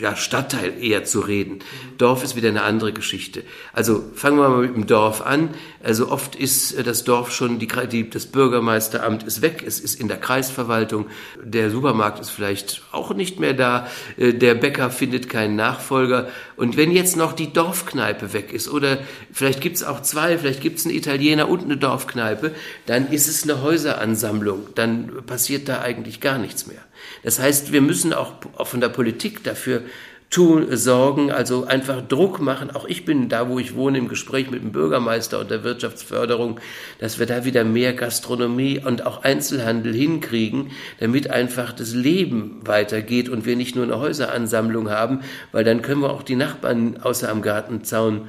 ja, 0.00 0.16
Stadtteil 0.16 0.74
eher 0.80 1.04
zu 1.04 1.20
reden. 1.20 1.58
Dorf 1.98 2.22
ist 2.22 2.36
wieder 2.36 2.48
eine 2.48 2.62
andere 2.62 2.92
Geschichte. 2.92 3.42
Also 3.72 4.04
fangen 4.14 4.38
wir 4.38 4.48
mal 4.48 4.62
mit 4.62 4.74
dem 4.74 4.86
Dorf 4.86 5.22
an. 5.22 5.50
Also 5.82 6.10
oft 6.10 6.36
ist 6.36 6.72
äh, 6.72 6.82
das 6.82 7.04
Dorf 7.04 7.32
schon, 7.32 7.58
die, 7.58 7.68
die, 7.90 8.08
das 8.08 8.26
Bürgermeisteramt 8.26 9.24
ist 9.24 9.42
weg, 9.42 9.64
es 9.66 9.80
ist 9.80 10.00
in 10.00 10.08
der 10.08 10.18
Kreisverwaltung, 10.18 11.06
der 11.42 11.70
Supermarkt 11.70 12.20
ist 12.20 12.30
vielleicht 12.30 12.82
auch 12.92 13.14
nicht 13.14 13.40
mehr 13.40 13.54
da, 13.54 13.88
äh, 14.16 14.32
der 14.32 14.54
Bäcker 14.54 14.90
findet 14.90 15.28
keinen 15.28 15.56
Nachfolger. 15.56 16.28
Und 16.56 16.76
wenn 16.76 16.90
jetzt 16.92 17.16
noch 17.16 17.32
die 17.32 17.52
Dorfkneipe 17.52 18.32
weg 18.32 18.52
ist 18.52 18.68
oder 18.68 18.98
vielleicht 19.32 19.60
gibt 19.60 19.76
es 19.76 19.84
auch 19.84 20.02
zwei, 20.02 20.38
vielleicht 20.38 20.60
gibt 20.60 20.78
es 20.78 20.86
einen 20.86 20.94
Italiener 20.94 21.48
und 21.48 21.64
eine 21.64 21.76
Dorfkneipe, 21.76 22.54
dann 22.86 23.10
ist 23.10 23.28
es 23.28 23.42
eine 23.42 23.62
Häuseransammlung, 23.62 24.68
dann 24.74 25.24
passiert 25.26 25.68
da 25.68 25.80
eigentlich 25.80 26.20
gar 26.20 26.38
nichts 26.38 26.66
mehr. 26.66 26.87
Das 27.22 27.38
heißt, 27.38 27.72
wir 27.72 27.80
müssen 27.80 28.12
auch 28.12 28.34
von 28.64 28.80
der 28.80 28.88
Politik 28.88 29.44
dafür 29.44 29.82
tun, 30.30 30.66
sorgen, 30.76 31.30
also 31.32 31.64
einfach 31.64 32.06
Druck 32.06 32.40
machen. 32.40 32.70
Auch 32.70 32.86
ich 32.86 33.04
bin 33.04 33.28
da, 33.28 33.48
wo 33.48 33.58
ich 33.58 33.74
wohne, 33.74 33.98
im 33.98 34.08
Gespräch 34.08 34.50
mit 34.50 34.62
dem 34.62 34.72
Bürgermeister 34.72 35.40
und 35.40 35.50
der 35.50 35.64
Wirtschaftsförderung, 35.64 36.60
dass 36.98 37.18
wir 37.18 37.26
da 37.26 37.44
wieder 37.44 37.64
mehr 37.64 37.94
Gastronomie 37.94 38.80
und 38.84 39.06
auch 39.06 39.24
Einzelhandel 39.24 39.94
hinkriegen, 39.94 40.70
damit 41.00 41.30
einfach 41.30 41.72
das 41.72 41.94
Leben 41.94 42.60
weitergeht 42.64 43.28
und 43.28 43.46
wir 43.46 43.56
nicht 43.56 43.74
nur 43.74 43.84
eine 43.84 43.98
Häuseransammlung 43.98 44.90
haben, 44.90 45.20
weil 45.52 45.64
dann 45.64 45.80
können 45.80 46.02
wir 46.02 46.10
auch 46.10 46.22
die 46.22 46.36
Nachbarn 46.36 46.98
außer 46.98 47.30
am 47.30 47.40
Gartenzaun 47.40 48.28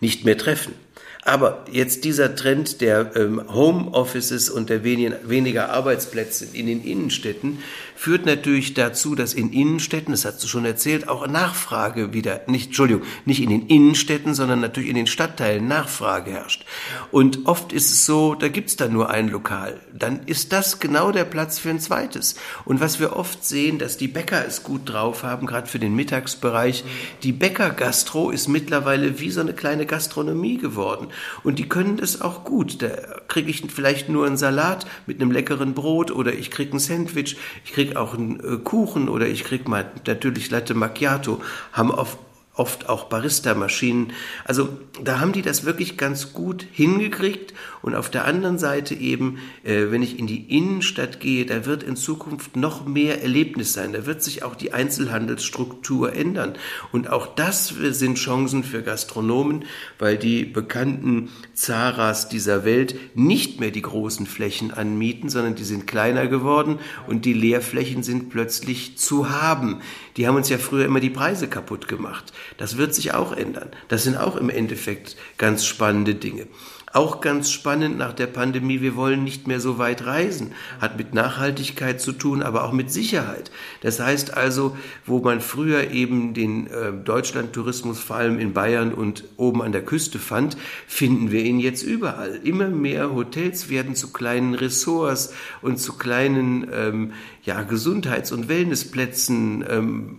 nicht 0.00 0.24
mehr 0.24 0.36
treffen. 0.36 0.74
Aber 1.22 1.64
jetzt 1.70 2.04
dieser 2.04 2.34
Trend 2.34 2.80
der 2.80 3.14
ähm, 3.14 3.42
Homeoffices 3.52 4.48
und 4.48 4.70
der 4.70 4.84
weniger, 4.84 5.16
weniger 5.24 5.68
Arbeitsplätze 5.68 6.46
in 6.52 6.66
den 6.66 6.82
Innenstädten 6.82 7.58
führt 8.00 8.24
natürlich 8.24 8.72
dazu, 8.72 9.14
dass 9.14 9.34
in 9.34 9.52
Innenstädten, 9.52 10.12
das 10.12 10.24
hast 10.24 10.42
du 10.42 10.48
schon 10.48 10.64
erzählt, 10.64 11.06
auch 11.06 11.26
Nachfrage 11.26 12.14
wieder, 12.14 12.40
nicht, 12.46 12.68
Entschuldigung, 12.68 13.02
nicht 13.26 13.42
in 13.42 13.50
den 13.50 13.66
Innenstädten, 13.66 14.32
sondern 14.32 14.60
natürlich 14.60 14.88
in 14.88 14.96
den 14.96 15.06
Stadtteilen 15.06 15.68
Nachfrage 15.68 16.30
herrscht. 16.30 16.64
Und 17.10 17.40
oft 17.44 17.74
ist 17.74 17.90
es 17.90 18.06
so, 18.06 18.34
da 18.34 18.48
gibt's 18.48 18.76
da 18.76 18.88
nur 18.88 19.10
ein 19.10 19.28
Lokal. 19.28 19.78
Dann 19.92 20.20
ist 20.24 20.50
das 20.54 20.80
genau 20.80 21.12
der 21.12 21.26
Platz 21.26 21.58
für 21.58 21.68
ein 21.68 21.78
zweites. 21.78 22.36
Und 22.64 22.80
was 22.80 23.00
wir 23.00 23.16
oft 23.16 23.44
sehen, 23.44 23.78
dass 23.78 23.98
die 23.98 24.08
Bäcker 24.08 24.46
es 24.46 24.62
gut 24.62 24.88
drauf 24.88 25.22
haben, 25.22 25.46
gerade 25.46 25.66
für 25.66 25.78
den 25.78 25.94
Mittagsbereich, 25.94 26.84
die 27.22 27.32
Bäcker-Gastro 27.32 28.30
ist 28.30 28.48
mittlerweile 28.48 29.20
wie 29.20 29.30
so 29.30 29.42
eine 29.42 29.52
kleine 29.52 29.84
Gastronomie 29.84 30.56
geworden. 30.56 31.08
Und 31.42 31.58
die 31.58 31.68
können 31.68 31.98
das 31.98 32.22
auch 32.22 32.44
gut. 32.44 32.80
Da 32.80 32.88
kriege 33.28 33.50
ich 33.50 33.62
vielleicht 33.70 34.08
nur 34.08 34.26
einen 34.26 34.38
Salat 34.38 34.86
mit 35.06 35.20
einem 35.20 35.32
leckeren 35.32 35.74
Brot 35.74 36.10
oder 36.10 36.32
ich 36.32 36.50
kriege 36.50 36.74
ein 36.74 36.78
Sandwich, 36.78 37.36
ich 37.66 37.72
kriege 37.74 37.89
auch 37.96 38.14
einen 38.14 38.40
äh, 38.40 38.56
Kuchen 38.58 39.08
oder 39.08 39.26
ich 39.26 39.44
kriege 39.44 39.68
mal 39.68 39.90
natürlich 40.06 40.50
Latte 40.50 40.74
Macchiato, 40.74 41.40
haben 41.72 41.90
oft 41.90 42.18
oft 42.60 42.90
auch 42.90 43.04
Barista-Maschinen. 43.04 44.12
Also 44.44 44.68
da 45.02 45.18
haben 45.18 45.32
die 45.32 45.40
das 45.40 45.64
wirklich 45.64 45.96
ganz 45.96 46.34
gut 46.34 46.66
hingekriegt. 46.70 47.54
Und 47.80 47.94
auf 47.94 48.10
der 48.10 48.26
anderen 48.26 48.58
Seite 48.58 48.94
eben, 48.94 49.38
äh, 49.64 49.86
wenn 49.90 50.02
ich 50.02 50.18
in 50.18 50.26
die 50.26 50.54
Innenstadt 50.54 51.20
gehe, 51.20 51.46
da 51.46 51.64
wird 51.64 51.82
in 51.82 51.96
Zukunft 51.96 52.56
noch 52.56 52.84
mehr 52.84 53.22
Erlebnis 53.22 53.72
sein. 53.72 53.94
Da 53.94 54.04
wird 54.04 54.22
sich 54.22 54.42
auch 54.42 54.54
die 54.54 54.74
Einzelhandelsstruktur 54.74 56.12
ändern. 56.12 56.52
Und 56.92 57.08
auch 57.08 57.34
das 57.34 57.68
sind 57.68 58.18
Chancen 58.18 58.62
für 58.62 58.82
Gastronomen, 58.82 59.64
weil 59.98 60.18
die 60.18 60.44
bekannten 60.44 61.30
Zaras 61.54 62.28
dieser 62.28 62.66
Welt 62.66 62.94
nicht 63.14 63.58
mehr 63.58 63.70
die 63.70 63.80
großen 63.80 64.26
Flächen 64.26 64.70
anmieten, 64.70 65.30
sondern 65.30 65.54
die 65.54 65.64
sind 65.64 65.86
kleiner 65.86 66.26
geworden 66.26 66.78
und 67.06 67.24
die 67.24 67.32
Leerflächen 67.32 68.02
sind 68.02 68.28
plötzlich 68.28 68.98
zu 68.98 69.30
haben. 69.30 69.80
Die 70.20 70.28
haben 70.28 70.36
uns 70.36 70.50
ja 70.50 70.58
früher 70.58 70.84
immer 70.84 71.00
die 71.00 71.08
Preise 71.08 71.48
kaputt 71.48 71.88
gemacht. 71.88 72.34
Das 72.58 72.76
wird 72.76 72.94
sich 72.94 73.14
auch 73.14 73.32
ändern. 73.32 73.70
Das 73.88 74.02
sind 74.02 74.18
auch 74.18 74.36
im 74.36 74.50
Endeffekt 74.50 75.16
ganz 75.38 75.64
spannende 75.64 76.14
Dinge. 76.14 76.46
Auch 76.92 77.20
ganz 77.20 77.52
spannend 77.52 77.98
nach 77.98 78.12
der 78.12 78.26
Pandemie, 78.26 78.80
wir 78.80 78.96
wollen 78.96 79.22
nicht 79.22 79.46
mehr 79.46 79.60
so 79.60 79.78
weit 79.78 80.06
reisen. 80.06 80.54
Hat 80.80 80.98
mit 80.98 81.14
Nachhaltigkeit 81.14 82.00
zu 82.00 82.10
tun, 82.10 82.42
aber 82.42 82.64
auch 82.64 82.72
mit 82.72 82.90
Sicherheit. 82.90 83.52
Das 83.80 84.00
heißt 84.00 84.36
also, 84.36 84.76
wo 85.06 85.20
man 85.20 85.40
früher 85.40 85.92
eben 85.92 86.34
den 86.34 86.66
äh, 86.66 86.92
Deutschlandtourismus 86.92 88.00
vor 88.00 88.16
allem 88.16 88.40
in 88.40 88.54
Bayern 88.54 88.92
und 88.92 89.22
oben 89.36 89.62
an 89.62 89.70
der 89.70 89.84
Küste 89.84 90.18
fand, 90.18 90.56
finden 90.88 91.30
wir 91.30 91.44
ihn 91.44 91.60
jetzt 91.60 91.84
überall. 91.84 92.40
Immer 92.42 92.70
mehr 92.70 93.14
Hotels 93.14 93.70
werden 93.70 93.94
zu 93.94 94.12
kleinen 94.12 94.54
Ressorts 94.54 95.32
und 95.62 95.78
zu 95.78 95.92
kleinen 95.92 96.68
ähm, 96.72 97.12
ja, 97.44 97.62
Gesundheits- 97.62 98.32
und 98.32 98.48
Wellnessplätzen 98.48 99.64
ähm, 99.68 100.18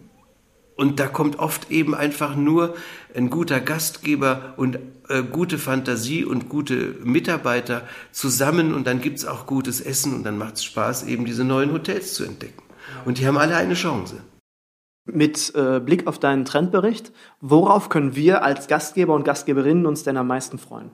und 0.81 0.99
da 0.99 1.07
kommt 1.07 1.37
oft 1.37 1.69
eben 1.69 1.93
einfach 1.93 2.35
nur 2.35 2.75
ein 3.13 3.29
guter 3.29 3.59
Gastgeber 3.59 4.55
und 4.57 4.79
äh, 5.11 5.23
gute 5.23 5.57
Fantasie 5.57 6.25
und 6.25 6.49
gute 6.49 6.95
Mitarbeiter 7.03 7.87
zusammen 8.11 8.73
und 8.73 8.87
dann 8.87 9.01
gibt's 9.01 9.25
auch 9.25 9.45
gutes 9.45 9.81
Essen 9.81 10.15
und 10.15 10.23
dann 10.23 10.37
macht's 10.37 10.63
Spaß, 10.63 11.03
eben 11.03 11.25
diese 11.25 11.43
neuen 11.43 11.71
Hotels 11.73 12.13
zu 12.13 12.23
entdecken. 12.23 12.63
Und 13.05 13.19
die 13.19 13.27
haben 13.27 13.37
alle 13.37 13.55
eine 13.55 13.73
Chance. 13.73 14.21
Mit 15.05 15.53
äh, 15.55 15.79
Blick 15.79 16.07
auf 16.07 16.19
deinen 16.19 16.45
Trendbericht, 16.45 17.11
worauf 17.39 17.89
können 17.89 18.15
wir 18.15 18.43
als 18.43 18.67
Gastgeber 18.67 19.15
und 19.15 19.25
Gastgeberinnen 19.25 19.85
uns 19.85 20.03
denn 20.03 20.17
am 20.17 20.27
meisten 20.27 20.59
freuen? 20.59 20.91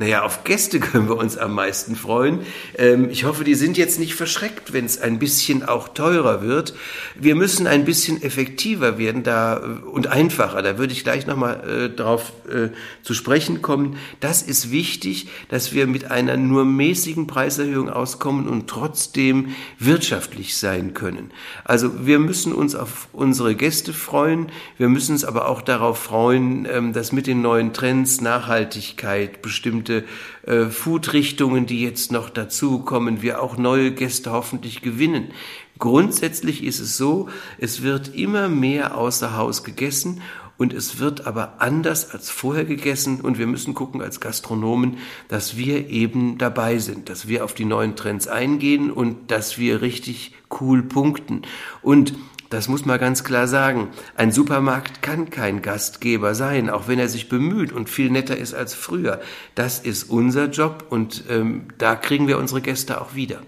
Naja, 0.00 0.22
auf 0.22 0.44
Gäste 0.44 0.80
können 0.80 1.10
wir 1.10 1.18
uns 1.18 1.36
am 1.36 1.54
meisten 1.54 1.94
freuen. 1.94 2.40
Ähm, 2.78 3.10
ich 3.10 3.24
hoffe, 3.24 3.44
die 3.44 3.54
sind 3.54 3.76
jetzt 3.76 4.00
nicht 4.00 4.14
verschreckt, 4.14 4.72
wenn 4.72 4.86
es 4.86 4.98
ein 4.98 5.18
bisschen 5.18 5.62
auch 5.62 5.88
teurer 5.88 6.40
wird. 6.40 6.72
Wir 7.16 7.34
müssen 7.34 7.66
ein 7.66 7.84
bisschen 7.84 8.22
effektiver 8.22 8.96
werden 8.96 9.24
da 9.24 9.58
äh, 9.58 9.86
und 9.86 10.06
einfacher. 10.06 10.62
Da 10.62 10.78
würde 10.78 10.94
ich 10.94 11.04
gleich 11.04 11.26
nochmal 11.26 11.68
äh, 11.68 11.94
drauf 11.94 12.32
äh, 12.48 12.70
zu 13.02 13.12
sprechen 13.12 13.60
kommen. 13.60 13.98
Das 14.20 14.40
ist 14.40 14.70
wichtig, 14.70 15.28
dass 15.50 15.74
wir 15.74 15.86
mit 15.86 16.10
einer 16.10 16.38
nur 16.38 16.64
mäßigen 16.64 17.26
Preiserhöhung 17.26 17.90
auskommen 17.90 18.48
und 18.48 18.70
trotzdem 18.70 19.54
wirtschaftlich 19.78 20.56
sein 20.56 20.94
können. 20.94 21.30
Also 21.62 22.06
wir 22.06 22.20
müssen 22.20 22.54
uns 22.54 22.74
auf 22.74 23.08
unsere 23.12 23.54
Gäste 23.54 23.92
freuen. 23.92 24.46
Wir 24.78 24.88
müssen 24.88 25.12
uns 25.12 25.26
aber 25.26 25.46
auch 25.46 25.60
darauf 25.60 25.98
freuen, 25.98 26.66
ähm, 26.72 26.94
dass 26.94 27.12
mit 27.12 27.26
den 27.26 27.42
neuen 27.42 27.74
Trends 27.74 28.22
Nachhaltigkeit 28.22 29.42
bestimmt 29.42 29.89
bestimmte 29.90 30.04
äh, 30.46 30.66
Food-Richtungen, 30.70 31.66
die 31.66 31.82
jetzt 31.82 32.12
noch 32.12 32.30
dazukommen, 32.30 33.22
wir 33.22 33.42
auch 33.42 33.56
neue 33.56 33.92
Gäste 33.92 34.32
hoffentlich 34.32 34.82
gewinnen. 34.82 35.28
Grundsätzlich 35.78 36.62
ist 36.62 36.80
es 36.80 36.96
so, 36.96 37.28
es 37.58 37.82
wird 37.82 38.14
immer 38.14 38.48
mehr 38.48 38.96
außer 38.96 39.36
Haus 39.36 39.64
gegessen 39.64 40.20
und 40.58 40.74
es 40.74 40.98
wird 40.98 41.26
aber 41.26 41.54
anders 41.62 42.10
als 42.10 42.28
vorher 42.28 42.66
gegessen 42.66 43.22
und 43.22 43.38
wir 43.38 43.46
müssen 43.46 43.72
gucken 43.72 44.02
als 44.02 44.20
Gastronomen, 44.20 44.98
dass 45.28 45.56
wir 45.56 45.88
eben 45.88 46.36
dabei 46.36 46.78
sind, 46.78 47.08
dass 47.08 47.28
wir 47.28 47.44
auf 47.44 47.54
die 47.54 47.64
neuen 47.64 47.96
Trends 47.96 48.28
eingehen 48.28 48.90
und 48.90 49.30
dass 49.30 49.56
wir 49.56 49.80
richtig 49.80 50.34
cool 50.60 50.82
punkten. 50.82 51.42
Und 51.80 52.12
das 52.50 52.68
muss 52.68 52.84
man 52.84 52.98
ganz 52.98 53.24
klar 53.24 53.46
sagen. 53.46 53.88
Ein 54.16 54.32
Supermarkt 54.32 55.02
kann 55.02 55.30
kein 55.30 55.62
Gastgeber 55.62 56.34
sein, 56.34 56.68
auch 56.68 56.88
wenn 56.88 56.98
er 56.98 57.08
sich 57.08 57.28
bemüht 57.28 57.72
und 57.72 57.88
viel 57.88 58.10
netter 58.10 58.36
ist 58.36 58.54
als 58.54 58.74
früher. 58.74 59.20
Das 59.54 59.78
ist 59.78 60.10
unser 60.10 60.46
Job 60.46 60.84
und 60.90 61.24
ähm, 61.30 61.68
da 61.78 61.94
kriegen 61.94 62.28
wir 62.28 62.38
unsere 62.38 62.60
Gäste 62.60 63.00
auch 63.00 63.14
wieder. 63.14 63.40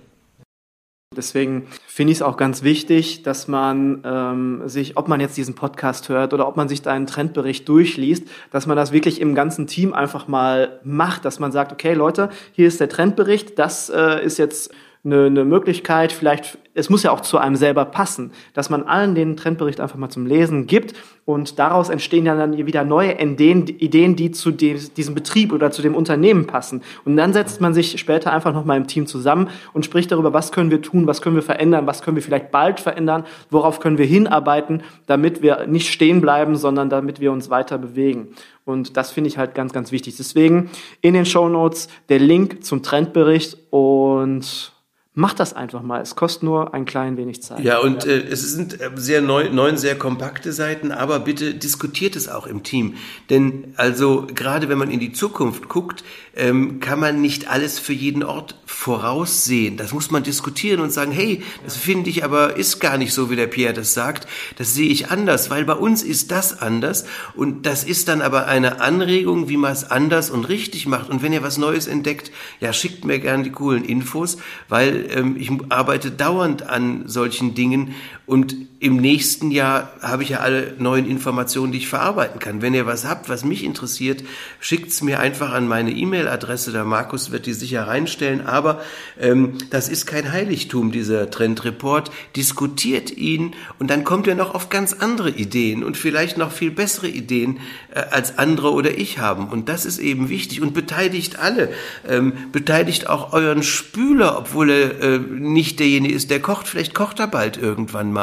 Deswegen 1.14 1.66
finde 1.86 2.12
ich 2.12 2.18
es 2.18 2.22
auch 2.22 2.36
ganz 2.36 2.62
wichtig, 2.62 3.22
dass 3.22 3.48
man 3.48 4.02
ähm, 4.04 4.62
sich, 4.66 4.96
ob 4.96 5.08
man 5.08 5.20
jetzt 5.20 5.36
diesen 5.36 5.54
Podcast 5.54 6.08
hört 6.08 6.32
oder 6.32 6.48
ob 6.48 6.56
man 6.56 6.68
sich 6.68 6.80
deinen 6.80 7.06
Trendbericht 7.06 7.68
durchliest, 7.68 8.26
dass 8.50 8.66
man 8.66 8.76
das 8.76 8.92
wirklich 8.92 9.20
im 9.20 9.34
ganzen 9.34 9.66
Team 9.66 9.92
einfach 9.92 10.26
mal 10.26 10.80
macht, 10.84 11.26
dass 11.26 11.38
man 11.38 11.52
sagt, 11.52 11.72
okay 11.72 11.92
Leute, 11.92 12.30
hier 12.52 12.66
ist 12.66 12.80
der 12.80 12.88
Trendbericht, 12.88 13.58
das 13.58 13.90
äh, 13.90 14.24
ist 14.24 14.38
jetzt 14.38 14.72
eine, 15.04 15.26
eine 15.26 15.44
Möglichkeit, 15.44 16.12
vielleicht, 16.12 16.58
es 16.74 16.88
muss 16.88 17.02
ja 17.02 17.10
auch 17.10 17.20
zu 17.20 17.36
einem 17.36 17.56
selber 17.56 17.84
passen, 17.84 18.30
dass 18.54 18.70
man 18.70 18.84
allen 18.84 19.16
den 19.16 19.36
Trendbericht 19.36 19.80
einfach 19.80 19.96
mal 19.96 20.10
zum 20.10 20.26
Lesen 20.26 20.68
gibt 20.68 20.94
und 21.24 21.58
daraus 21.58 21.88
entstehen 21.88 22.24
dann 22.24 22.56
wieder 22.66 22.84
neue 22.84 23.20
Ideen, 23.20 23.66
Ideen 23.66 24.14
die 24.14 24.30
zu 24.30 24.52
dem, 24.52 24.78
diesem 24.96 25.16
Betrieb 25.16 25.52
oder 25.52 25.72
zu 25.72 25.82
dem 25.82 25.96
Unternehmen 25.96 26.46
passen. 26.46 26.82
Und 27.04 27.16
dann 27.16 27.32
setzt 27.32 27.60
man 27.60 27.74
sich 27.74 27.98
später 27.98 28.32
einfach 28.32 28.52
nochmal 28.52 28.76
im 28.76 28.86
Team 28.86 29.08
zusammen 29.08 29.48
und 29.72 29.84
spricht 29.84 30.12
darüber, 30.12 30.32
was 30.32 30.52
können 30.52 30.70
wir 30.70 30.82
tun, 30.82 31.08
was 31.08 31.20
können 31.20 31.34
wir 31.34 31.42
verändern, 31.42 31.88
was 31.88 32.02
können 32.02 32.16
wir 32.16 32.22
vielleicht 32.22 32.52
bald 32.52 32.78
verändern, 32.78 33.24
worauf 33.50 33.80
können 33.80 33.98
wir 33.98 34.06
hinarbeiten, 34.06 34.82
damit 35.06 35.42
wir 35.42 35.66
nicht 35.66 35.92
stehen 35.92 36.20
bleiben, 36.20 36.54
sondern 36.54 36.90
damit 36.90 37.18
wir 37.18 37.32
uns 37.32 37.50
weiter 37.50 37.76
bewegen. 37.76 38.28
Und 38.64 38.96
das 38.96 39.10
finde 39.10 39.26
ich 39.28 39.36
halt 39.36 39.56
ganz, 39.56 39.72
ganz 39.72 39.90
wichtig. 39.90 40.16
Deswegen 40.16 40.70
in 41.00 41.14
den 41.14 41.26
Show 41.26 41.48
Notes 41.48 41.88
der 42.08 42.20
Link 42.20 42.62
zum 42.64 42.84
Trendbericht 42.84 43.58
und 43.70 44.71
Mach 45.14 45.34
das 45.34 45.52
einfach 45.52 45.82
mal. 45.82 46.00
Es 46.00 46.16
kostet 46.16 46.42
nur 46.42 46.72
ein 46.72 46.86
klein 46.86 47.18
wenig 47.18 47.42
Zeit. 47.42 47.60
Ja, 47.60 47.80
und 47.80 48.06
äh, 48.06 48.22
es 48.28 48.40
sind 48.50 48.80
äh, 48.80 48.90
sehr 48.94 49.20
neu, 49.20 49.50
neun 49.50 49.76
sehr 49.76 49.98
kompakte 49.98 50.54
Seiten, 50.54 50.90
aber 50.90 51.20
bitte 51.20 51.54
diskutiert 51.54 52.16
es 52.16 52.30
auch 52.30 52.46
im 52.46 52.62
Team. 52.62 52.94
Denn 53.28 53.74
also 53.76 54.26
gerade 54.34 54.70
wenn 54.70 54.78
man 54.78 54.90
in 54.90 55.00
die 55.00 55.12
Zukunft 55.12 55.68
guckt, 55.68 56.02
ähm, 56.34 56.80
kann 56.80 56.98
man 56.98 57.20
nicht 57.20 57.50
alles 57.50 57.78
für 57.78 57.92
jeden 57.92 58.22
Ort 58.22 58.54
voraussehen. 58.64 59.76
Das 59.76 59.92
muss 59.92 60.10
man 60.10 60.22
diskutieren 60.22 60.80
und 60.80 60.90
sagen, 60.94 61.12
hey, 61.12 61.42
das 61.62 61.76
finde 61.76 62.08
ich 62.08 62.24
aber 62.24 62.56
ist 62.56 62.80
gar 62.80 62.96
nicht 62.96 63.12
so, 63.12 63.28
wie 63.30 63.36
der 63.36 63.48
Pierre 63.48 63.74
das 63.74 63.92
sagt. 63.92 64.26
Das 64.56 64.72
sehe 64.72 64.88
ich 64.88 65.10
anders, 65.10 65.50
weil 65.50 65.66
bei 65.66 65.74
uns 65.74 66.02
ist 66.02 66.30
das 66.30 66.62
anders 66.62 67.04
und 67.34 67.66
das 67.66 67.84
ist 67.84 68.08
dann 68.08 68.22
aber 68.22 68.46
eine 68.46 68.80
Anregung, 68.80 69.50
wie 69.50 69.58
man 69.58 69.72
es 69.72 69.84
anders 69.84 70.30
und 70.30 70.48
richtig 70.48 70.86
macht. 70.86 71.10
Und 71.10 71.22
wenn 71.22 71.34
ihr 71.34 71.42
was 71.42 71.58
Neues 71.58 71.86
entdeckt, 71.86 72.32
ja, 72.60 72.72
schickt 72.72 73.04
mir 73.04 73.18
gerne 73.18 73.42
die 73.42 73.52
coolen 73.52 73.84
Infos, 73.84 74.38
weil 74.70 75.01
ähm, 75.10 75.36
ich 75.38 75.50
arbeite 75.68 76.10
dauernd 76.10 76.68
an 76.68 77.08
solchen 77.08 77.54
Dingen 77.54 77.94
und 78.32 78.56
im 78.80 78.96
nächsten 78.96 79.50
Jahr 79.50 79.92
habe 80.00 80.22
ich 80.22 80.30
ja 80.30 80.38
alle 80.38 80.74
neuen 80.78 81.06
Informationen, 81.06 81.70
die 81.70 81.78
ich 81.78 81.86
verarbeiten 81.86 82.40
kann. 82.40 82.62
Wenn 82.62 82.72
ihr 82.74 82.86
was 82.86 83.04
habt, 83.04 83.28
was 83.28 83.44
mich 83.44 83.62
interessiert, 83.62 84.24
schickt's 84.58 85.02
mir 85.02 85.20
einfach 85.20 85.52
an 85.52 85.68
meine 85.68 85.92
E-Mail-Adresse. 85.92 86.72
Der 86.72 86.84
Markus 86.84 87.30
wird 87.30 87.44
die 87.44 87.52
sicher 87.52 87.86
reinstellen. 87.86 88.44
Aber 88.44 88.80
ähm, 89.20 89.58
das 89.70 89.88
ist 89.88 90.06
kein 90.06 90.32
Heiligtum, 90.32 90.90
dieser 90.90 91.30
Trendreport. 91.30 92.10
Diskutiert 92.34 93.16
ihn 93.16 93.54
und 93.78 93.88
dann 93.88 94.02
kommt 94.02 94.26
ihr 94.26 94.34
noch 94.34 94.54
auf 94.54 94.70
ganz 94.70 94.94
andere 94.94 95.30
Ideen 95.30 95.84
und 95.84 95.98
vielleicht 95.98 96.38
noch 96.38 96.50
viel 96.50 96.72
bessere 96.72 97.08
Ideen, 97.08 97.60
äh, 97.94 98.00
als 98.10 98.38
andere 98.38 98.72
oder 98.72 98.98
ich 98.98 99.18
haben. 99.18 99.48
Und 99.48 99.68
das 99.68 99.84
ist 99.84 99.98
eben 99.98 100.28
wichtig. 100.28 100.60
Und 100.60 100.74
beteiligt 100.74 101.38
alle. 101.38 101.68
Ähm, 102.08 102.32
beteiligt 102.50 103.08
auch 103.08 103.32
euren 103.32 103.62
Spüler, 103.62 104.38
obwohl 104.38 104.70
er 104.70 105.00
äh, 105.00 105.18
nicht 105.18 105.78
derjenige 105.78 106.14
ist, 106.14 106.30
der 106.30 106.40
kocht. 106.40 106.66
Vielleicht 106.66 106.94
kocht 106.94 107.20
er 107.20 107.28
bald 107.28 107.58
irgendwann 107.58 108.10
mal. 108.12 108.21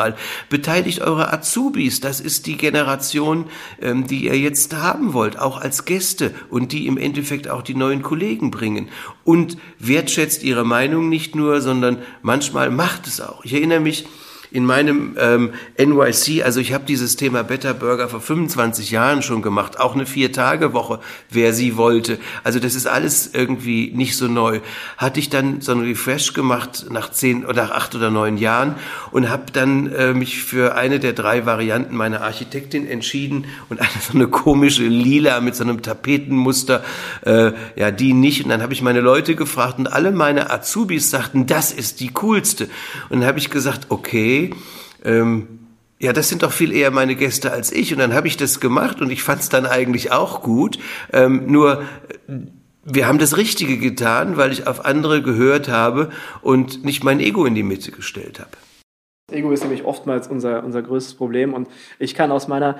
Beteiligt 0.50 1.02
eure 1.02 1.32
Azubis. 1.32 2.00
Das 2.00 2.20
ist 2.20 2.48
die 2.48 2.58
Generation, 2.58 3.46
ähm, 3.82 4.08
die 4.08 4.26
ihr 4.26 4.38
jetzt 4.38 4.76
haben 4.76 5.14
wollt, 5.14 5.38
auch 5.40 5.60
als 5.60 5.86
Gäste 5.86 6.34
und 6.50 6.72
die 6.72 6.88
im 6.88 6.98
Endeffekt 6.98 7.48
auch 7.48 7.62
die 7.62 7.76
neuen 7.76 8.02
Kollegen 8.02 8.52
bringen. 8.52 8.90
Und 9.24 9.58
wertschätzt 9.80 10.44
ihre 10.44 10.66
Meinung 10.66 11.10
nicht 11.10 11.36
nur, 11.36 11.62
sondern 11.62 12.00
manchmal 12.22 12.70
macht 12.70 13.08
es 13.08 13.22
auch. 13.22 13.44
Ich 13.46 13.54
erinnere 13.54 13.80
mich, 13.80 14.06
in 14.52 14.66
meinem 14.66 15.16
ähm, 15.20 15.54
NYC, 15.78 16.44
also 16.44 16.60
ich 16.60 16.74
habe 16.74 16.86
dieses 16.86 17.16
Thema 17.16 17.44
Better 17.44 17.74
Burger 17.74 18.10
vor 18.10 18.22
25 18.22 18.92
Jahren 18.92 19.22
schon 19.22 19.42
gemacht, 19.42 19.80
auch 19.80 19.96
eine 19.96 20.06
Vier-Tage-Woche, 20.06 21.00
wer 21.30 21.54
sie 21.54 21.78
wollte. 21.78 22.18
Also 22.44 22.60
das 22.60 22.76
ist 22.76 22.88
alles 22.88 23.32
irgendwie 23.34 23.92
nicht 23.94 24.18
so 24.18 24.28
neu. 24.28 24.60
Hatte 24.98 25.20
ich 25.20 25.30
dann 25.30 25.62
so 25.62 25.72
ein 25.72 25.82
Refresh 25.82 26.34
gemacht 26.34 26.88
nach 26.90 27.12
zehn 27.12 27.46
oder 27.46 27.70
nach 27.70 27.72
acht 27.72 27.96
oder 27.96 28.10
neun 28.10 28.38
Jahren 28.38 28.76
und 29.12 29.30
habe 29.30 29.52
dann 29.52 29.92
äh, 29.92 30.14
mich 30.14 30.44
für 30.44 30.76
eine 30.76 31.00
der 31.00 31.14
drei 31.14 31.46
Varianten 31.46 31.96
meiner 31.96 32.22
Architektin 32.22 32.88
entschieden 32.88 33.46
und 33.70 33.80
eine 33.80 33.90
so 34.02 34.14
eine 34.14 34.28
komische 34.28 34.84
Lila 34.84 35.42
mit 35.42 35.56
so 35.56 35.64
einem 35.64 35.82
Tapetenmuster, 35.82 36.84
äh, 37.26 37.52
ja 37.76 37.92
die 37.92 38.14
nicht. 38.14 38.44
Und 38.44 38.50
dann 38.50 38.62
habe 38.62 38.74
ich 38.74 38.82
meine 38.82 39.02
Leute 39.02 39.36
gefragt 39.36 39.78
und 39.78 39.88
alle 39.88 40.12
meine 40.12 40.50
Azubis 40.50 41.10
sagten, 41.10 41.46
das 41.46 41.72
ist 41.72 42.00
die 42.00 42.12
coolste. 42.14 42.70
Und 43.10 43.20
dann 43.20 43.28
habe 43.28 43.40
ich 43.40 43.50
gesagt, 43.50 43.88
okay, 43.90 44.39
ähm, 45.04 45.60
ja, 46.00 46.14
das 46.14 46.30
sind 46.30 46.44
doch 46.44 46.54
viel 46.54 46.72
eher 46.72 46.92
meine 46.92 47.16
Gäste 47.16 47.52
als 47.52 47.72
ich. 47.72 47.92
Und 47.92 48.00
dann 48.00 48.14
habe 48.14 48.28
ich 48.28 48.38
das 48.38 48.60
gemacht 48.60 49.02
und 49.02 49.12
ich 49.12 49.22
fand 49.22 49.42
es 49.42 49.50
dann 49.50 49.66
eigentlich 49.66 50.12
auch 50.12 50.42
gut. 50.42 50.80
Ähm, 51.12 51.44
nur 51.48 51.82
äh, 52.28 52.34
wir 52.86 53.08
haben 53.08 53.20
das 53.20 53.38
Richtige 53.38 53.78
getan, 53.78 54.38
weil 54.38 54.52
ich 54.52 54.66
auf 54.66 54.86
andere 54.86 55.22
gehört 55.22 55.68
habe 55.68 56.10
und 56.42 56.86
nicht 56.86 57.04
mein 57.04 57.20
Ego 57.20 57.46
in 57.46 57.54
die 57.54 57.64
Mitte 57.64 57.92
gestellt 57.92 58.40
habe. 58.40 58.52
Ego 59.32 59.52
ist 59.52 59.62
nämlich 59.62 59.84
oftmals 59.84 60.28
unser, 60.28 60.64
unser 60.64 60.82
größtes 60.82 61.16
Problem. 61.16 61.54
Und 61.54 61.68
ich 62.00 62.16
kann 62.16 62.32
aus 62.32 62.48
meiner 62.48 62.78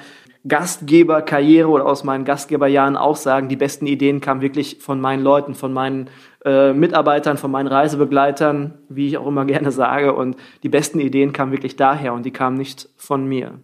Gastgeberkarriere 0.48 1.68
oder 1.68 1.86
aus 1.86 2.04
meinen 2.04 2.26
Gastgeberjahren 2.26 2.96
auch 2.96 3.18
sagen, 3.18 3.50
die 3.50 3.58
besten 3.58 3.86
Ideen 3.88 4.22
kamen 4.22 4.42
wirklich 4.42 4.78
von 4.80 5.02
meinen 5.02 5.22
Leuten, 5.22 5.54
von 5.54 5.74
meinen 5.74 6.10
äh, 6.46 6.74
Mitarbeitern, 6.74 7.38
von 7.38 7.52
meinen 7.52 7.68
Reisebegleitern, 7.68 8.74
wie 8.88 9.08
ich 9.08 9.18
auch 9.18 9.28
immer 9.28 9.46
gerne 9.46 9.72
sage. 9.72 10.14
Und 10.14 10.38
die 10.64 10.70
besten 10.70 11.00
Ideen 11.00 11.34
kamen 11.34 11.52
wirklich 11.52 11.76
daher 11.76 12.14
und 12.14 12.26
die 12.26 12.32
kamen 12.32 12.58
nicht 12.58 12.90
von 12.96 13.26
mir. 13.26 13.60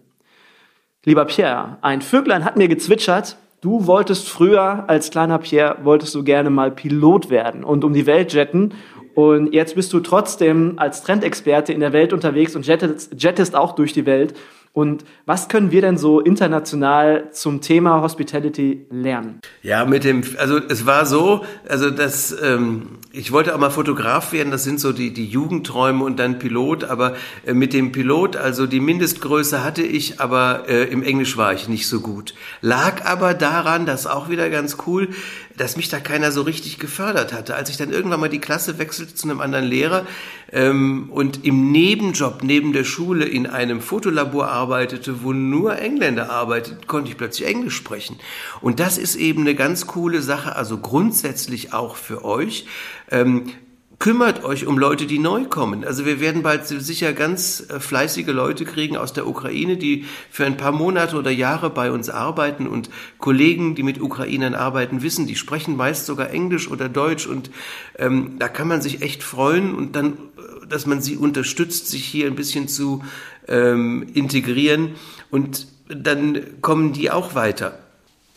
Lieber 1.04 1.24
Pierre, 1.24 1.78
ein 1.82 2.02
Vöglein 2.02 2.44
hat 2.44 2.56
mir 2.56 2.68
gezwitschert, 2.68 3.36
du 3.60 3.86
wolltest 3.86 4.28
früher 4.28 4.84
als 4.88 5.10
kleiner 5.10 5.38
Pierre, 5.38 5.78
wolltest 5.84 6.14
du 6.14 6.24
gerne 6.24 6.50
mal 6.50 6.70
Pilot 6.70 7.30
werden 7.30 7.64
und 7.64 7.84
um 7.84 7.92
die 7.92 8.06
Welt 8.06 8.32
jetten. 8.32 8.74
Und 9.14 9.54
jetzt 9.54 9.76
bist 9.76 9.92
du 9.92 10.00
trotzdem 10.00 10.74
als 10.76 11.02
Trendexperte 11.02 11.72
in 11.72 11.80
der 11.80 11.94
Welt 11.94 12.12
unterwegs 12.12 12.54
und 12.54 12.66
jettest, 12.66 13.14
jettest 13.22 13.56
auch 13.56 13.74
durch 13.74 13.94
die 13.94 14.04
Welt. 14.04 14.34
Und 14.76 15.06
was 15.24 15.48
können 15.48 15.70
wir 15.70 15.80
denn 15.80 15.96
so 15.96 16.20
international 16.20 17.30
zum 17.32 17.62
Thema 17.62 18.02
Hospitality 18.02 18.84
lernen? 18.90 19.40
Ja, 19.62 19.86
mit 19.86 20.04
dem, 20.04 20.22
also 20.36 20.58
es 20.58 20.84
war 20.84 21.06
so, 21.06 21.46
also 21.66 21.88
das, 21.88 22.36
ähm, 22.42 22.98
ich 23.10 23.32
wollte 23.32 23.54
auch 23.54 23.58
mal 23.58 23.70
Fotograf 23.70 24.34
werden, 24.34 24.50
das 24.50 24.64
sind 24.64 24.78
so 24.78 24.92
die, 24.92 25.14
die 25.14 25.24
Jugendträume 25.24 26.04
und 26.04 26.18
dann 26.18 26.38
Pilot, 26.38 26.84
aber 26.84 27.16
äh, 27.46 27.54
mit 27.54 27.72
dem 27.72 27.90
Pilot, 27.90 28.36
also 28.36 28.66
die 28.66 28.80
Mindestgröße 28.80 29.64
hatte 29.64 29.82
ich, 29.82 30.20
aber 30.20 30.68
äh, 30.68 30.84
im 30.90 31.02
Englisch 31.02 31.38
war 31.38 31.54
ich 31.54 31.68
nicht 31.68 31.88
so 31.88 32.00
gut. 32.00 32.34
Lag 32.60 33.02
aber 33.06 33.32
daran, 33.32 33.86
das 33.86 34.00
ist 34.00 34.06
auch 34.08 34.28
wieder 34.28 34.50
ganz 34.50 34.76
cool, 34.86 35.08
dass 35.56 35.76
mich 35.76 35.88
da 35.88 36.00
keiner 36.00 36.32
so 36.32 36.42
richtig 36.42 36.78
gefördert 36.78 37.32
hatte. 37.32 37.54
Als 37.54 37.70
ich 37.70 37.76
dann 37.76 37.90
irgendwann 37.90 38.20
mal 38.20 38.28
die 38.28 38.38
Klasse 38.40 38.78
wechselte 38.78 39.14
zu 39.14 39.28
einem 39.28 39.40
anderen 39.40 39.64
Lehrer 39.64 40.06
ähm, 40.52 41.08
und 41.10 41.44
im 41.44 41.72
Nebenjob 41.72 42.42
neben 42.42 42.72
der 42.72 42.84
Schule 42.84 43.24
in 43.24 43.46
einem 43.46 43.80
Fotolabor 43.80 44.48
arbeitete, 44.48 45.22
wo 45.22 45.32
nur 45.32 45.78
Engländer 45.78 46.30
arbeiteten, 46.30 46.86
konnte 46.86 47.10
ich 47.10 47.16
plötzlich 47.16 47.48
Englisch 47.48 47.76
sprechen. 47.76 48.18
Und 48.60 48.80
das 48.80 48.98
ist 48.98 49.16
eben 49.16 49.42
eine 49.42 49.54
ganz 49.54 49.86
coole 49.86 50.22
Sache, 50.22 50.56
also 50.56 50.78
grundsätzlich 50.78 51.72
auch 51.72 51.96
für 51.96 52.24
euch. 52.24 52.66
Ähm, 53.10 53.52
kümmert 53.98 54.44
euch 54.44 54.66
um 54.66 54.78
Leute, 54.78 55.06
die 55.06 55.18
neu 55.18 55.44
kommen. 55.44 55.84
Also 55.84 56.04
wir 56.04 56.20
werden 56.20 56.42
bald 56.42 56.66
sicher 56.66 57.12
ganz 57.12 57.66
äh, 57.68 57.80
fleißige 57.80 58.28
Leute 58.28 58.64
kriegen 58.64 58.96
aus 58.96 59.12
der 59.12 59.26
Ukraine, 59.26 59.76
die 59.76 60.04
für 60.30 60.44
ein 60.44 60.56
paar 60.56 60.72
Monate 60.72 61.16
oder 61.16 61.30
Jahre 61.30 61.70
bei 61.70 61.90
uns 61.90 62.10
arbeiten 62.10 62.66
und 62.66 62.90
Kollegen, 63.18 63.74
die 63.74 63.82
mit 63.82 64.00
Ukrainern 64.00 64.54
arbeiten, 64.54 65.02
wissen, 65.02 65.26
die 65.26 65.36
sprechen 65.36 65.76
meist 65.76 66.06
sogar 66.06 66.30
Englisch 66.30 66.70
oder 66.70 66.88
Deutsch 66.88 67.26
und 67.26 67.50
ähm, 67.98 68.36
da 68.38 68.48
kann 68.48 68.68
man 68.68 68.82
sich 68.82 69.02
echt 69.02 69.22
freuen 69.22 69.74
und 69.74 69.96
dann, 69.96 70.12
äh, 70.12 70.66
dass 70.68 70.86
man 70.86 71.00
sie 71.00 71.16
unterstützt, 71.16 71.88
sich 71.88 72.04
hier 72.04 72.26
ein 72.26 72.36
bisschen 72.36 72.68
zu 72.68 73.02
ähm, 73.48 74.06
integrieren 74.12 74.90
und 75.30 75.68
dann 75.88 76.60
kommen 76.60 76.92
die 76.92 77.10
auch 77.10 77.34
weiter. 77.34 77.78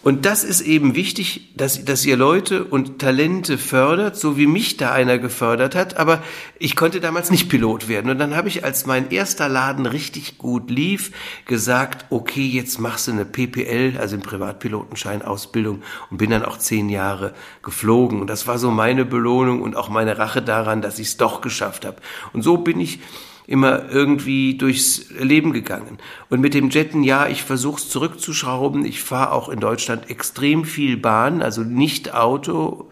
Und 0.02 0.26
das 0.26 0.46
ist 0.46 0.62
eben 0.62 0.96
wichtig, 0.96 1.50
dass, 1.58 1.84
dass 1.84 2.06
ihr 2.06 2.16
Leute 2.16 2.64
und 2.64 3.00
Talente 3.00 3.58
fördert, 3.58 4.16
so 4.16 4.38
wie 4.38 4.48
mich 4.48 4.78
da 4.78 4.94
einer 4.94 5.18
gefördert 5.18 5.76
hat. 5.76 5.98
Aber 5.98 6.24
ich 6.58 6.78
konnte 6.78 7.02
damals 7.02 7.32
nicht 7.32 7.50
Pilot 7.50 7.90
werden. 7.90 8.10
Und 8.10 8.18
dann 8.18 8.34
habe 8.34 8.48
ich, 8.48 8.64
als 8.64 8.86
mein 8.86 9.12
erster 9.12 9.50
Laden 9.50 9.86
richtig 9.86 10.38
gut 10.38 10.70
lief, 10.72 11.12
gesagt, 11.46 12.06
okay, 12.12 12.48
jetzt 12.48 12.80
machst 12.80 13.08
du 13.08 13.12
eine 13.12 13.26
PPL, 13.26 13.98
also 14.00 14.16
einen 14.16 14.24
Privatpilotenschein 14.24 15.22
Ausbildung 15.22 15.82
und 16.10 16.18
bin 16.18 16.30
dann 16.30 16.46
auch 16.46 16.58
zehn 16.58 16.88
Jahre 16.88 17.34
geflogen. 17.62 18.22
Und 18.22 18.28
das 18.28 18.48
war 18.48 18.58
so 18.58 18.72
meine 18.72 19.04
Belohnung 19.04 19.62
und 19.62 19.76
auch 19.76 19.90
meine 19.90 20.18
Rache 20.18 20.42
daran, 20.42 20.82
dass 20.82 20.98
ich 21.00 21.10
es 21.10 21.18
doch 21.18 21.42
geschafft 21.42 21.84
habe. 21.86 21.98
Und 22.32 22.42
so 22.42 22.56
bin 22.56 22.80
ich 22.80 23.00
immer 23.50 23.90
irgendwie 23.90 24.56
durchs 24.56 25.10
Leben 25.10 25.54
gegangen. 25.54 25.98
Und 26.30 26.40
mit 26.40 26.54
dem 26.54 26.70
Jetten, 26.70 27.02
ja, 27.02 27.28
ich 27.28 27.42
versuche 27.42 27.82
es 27.82 27.90
zurückzuschrauben. 27.90 28.86
Ich 28.86 29.02
fahre 29.02 29.32
auch 29.32 29.50
in 29.50 29.60
Deutschland 29.60 30.08
extrem 30.12 30.66
viel 30.66 30.98
Bahn, 30.98 31.42
also 31.42 31.64
nicht 31.64 32.14
Auto. 32.14 32.92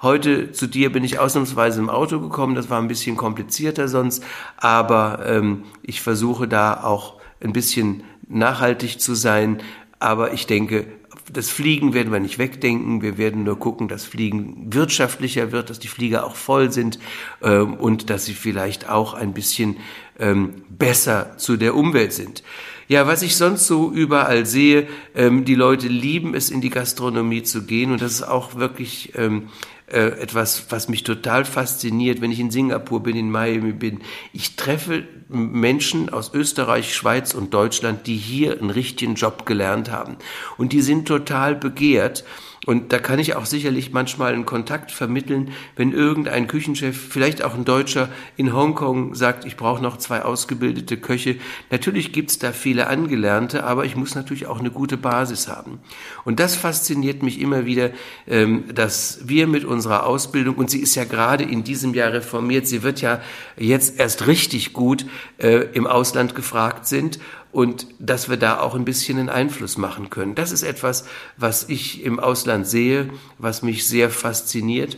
Heute 0.00 0.50
zu 0.50 0.66
dir 0.66 0.90
bin 0.90 1.04
ich 1.04 1.20
ausnahmsweise 1.20 1.78
im 1.78 1.88
Auto 1.88 2.18
gekommen, 2.18 2.56
das 2.56 2.68
war 2.68 2.82
ein 2.82 2.88
bisschen 2.88 3.16
komplizierter 3.16 3.86
sonst, 3.86 4.24
aber 4.56 5.24
ähm, 5.24 5.62
ich 5.82 6.02
versuche 6.02 6.48
da 6.48 6.82
auch 6.82 7.20
ein 7.40 7.52
bisschen 7.52 8.02
nachhaltig 8.26 9.00
zu 9.00 9.14
sein. 9.14 9.62
Aber 10.00 10.32
ich 10.32 10.48
denke, 10.48 10.86
das 11.30 11.50
Fliegen 11.50 11.94
werden 11.94 12.12
wir 12.12 12.20
nicht 12.20 12.38
wegdenken. 12.38 13.02
Wir 13.02 13.18
werden 13.18 13.44
nur 13.44 13.58
gucken, 13.58 13.88
dass 13.88 14.04
Fliegen 14.04 14.72
wirtschaftlicher 14.72 15.52
wird, 15.52 15.70
dass 15.70 15.78
die 15.78 15.88
Flieger 15.88 16.26
auch 16.26 16.36
voll 16.36 16.72
sind 16.72 16.98
ähm, 17.42 17.74
und 17.74 18.10
dass 18.10 18.24
sie 18.24 18.34
vielleicht 18.34 18.88
auch 18.88 19.14
ein 19.14 19.32
bisschen 19.32 19.76
ähm, 20.18 20.64
besser 20.68 21.36
zu 21.38 21.56
der 21.56 21.74
Umwelt 21.74 22.12
sind. 22.12 22.42
Ja, 22.88 23.06
was 23.06 23.22
ich 23.22 23.36
sonst 23.36 23.66
so 23.66 23.90
überall 23.90 24.44
sehe, 24.44 24.86
ähm, 25.14 25.44
die 25.44 25.54
Leute 25.54 25.88
lieben 25.88 26.34
es, 26.34 26.50
in 26.50 26.60
die 26.60 26.70
Gastronomie 26.70 27.42
zu 27.42 27.62
gehen 27.62 27.92
und 27.92 28.02
das 28.02 28.12
ist 28.12 28.22
auch 28.22 28.56
wirklich 28.56 29.12
ähm, 29.16 29.48
äh, 29.92 30.20
etwas, 30.20 30.66
was 30.70 30.88
mich 30.88 31.04
total 31.04 31.44
fasziniert, 31.44 32.20
wenn 32.20 32.32
ich 32.32 32.40
in 32.40 32.50
Singapur 32.50 33.02
bin, 33.02 33.16
in 33.16 33.30
Miami 33.30 33.72
bin. 33.72 34.00
Ich 34.32 34.56
treffe 34.56 35.04
Menschen 35.28 36.08
aus 36.08 36.32
Österreich, 36.34 36.94
Schweiz 36.94 37.34
und 37.34 37.54
Deutschland, 37.54 38.06
die 38.06 38.16
hier 38.16 38.58
einen 38.58 38.70
richtigen 38.70 39.14
Job 39.14 39.46
gelernt 39.46 39.90
haben. 39.90 40.16
Und 40.56 40.72
die 40.72 40.80
sind 40.80 41.06
total 41.06 41.54
begehrt 41.54 42.24
Und 42.64 42.92
da 42.92 43.00
kann 43.00 43.18
ich 43.18 43.34
auch 43.34 43.44
sicherlich 43.44 43.92
manchmal 43.92 44.32
einen 44.32 44.46
Kontakt 44.46 44.92
vermitteln, 44.92 45.52
wenn 45.74 45.92
irgendein 45.92 46.46
Küchenchef, 46.46 46.96
vielleicht 46.96 47.42
auch 47.42 47.54
ein 47.54 47.64
Deutscher 47.64 48.08
in 48.36 48.52
Hongkong 48.52 49.16
sagt, 49.16 49.44
ich 49.44 49.56
brauche 49.56 49.82
noch 49.82 49.96
zwei 49.96 50.22
ausgebildete 50.22 50.96
Köche. 50.96 51.36
Natürlich 51.70 52.12
gibt's 52.12 52.38
da 52.38 52.52
viele 52.52 52.86
Angelernte, 52.86 53.64
aber 53.64 53.84
ich 53.84 53.96
muss 53.96 54.14
natürlich 54.14 54.46
auch 54.46 54.60
eine 54.60 54.70
gute 54.70 54.96
Basis 54.96 55.48
haben. 55.48 55.80
Und 56.24 56.38
das 56.38 56.54
fasziniert 56.54 57.24
mich 57.24 57.40
immer 57.40 57.66
wieder, 57.66 57.90
ähm, 58.28 58.64
dass 58.72 59.22
wir 59.24 59.48
mit 59.48 59.64
unserer 59.64 60.06
Ausbildung, 60.06 60.54
und 60.54 60.70
sie 60.70 60.80
ist 60.80 60.94
ja 60.94 61.02
gerade 61.02 61.42
in 61.42 61.64
diesem 61.64 61.94
Jahr 61.94 62.12
reformiert, 62.12 62.68
sie 62.68 62.84
wird 62.84 63.00
ja 63.00 63.20
jetzt 63.56 63.98
erst 63.98 64.28
richtig 64.28 64.72
gut 64.72 65.04
äh, 65.38 65.66
im 65.72 65.88
Ausland 65.88 66.36
gefragt 66.36 66.86
sind 66.86 67.18
und 67.52 67.86
dass 67.98 68.28
wir 68.30 68.38
da 68.38 68.58
auch 68.58 68.74
ein 68.74 68.84
bisschen 68.84 69.18
einen 69.18 69.28
Einfluss 69.28 69.76
machen 69.76 70.10
können. 70.10 70.34
Das 70.34 70.52
ist 70.52 70.62
etwas, 70.62 71.04
was 71.36 71.68
ich 71.68 72.02
im 72.02 72.18
Ausland 72.18 72.66
sehe, 72.66 73.10
was 73.38 73.62
mich 73.62 73.86
sehr 73.86 74.10
fasziniert. 74.10 74.96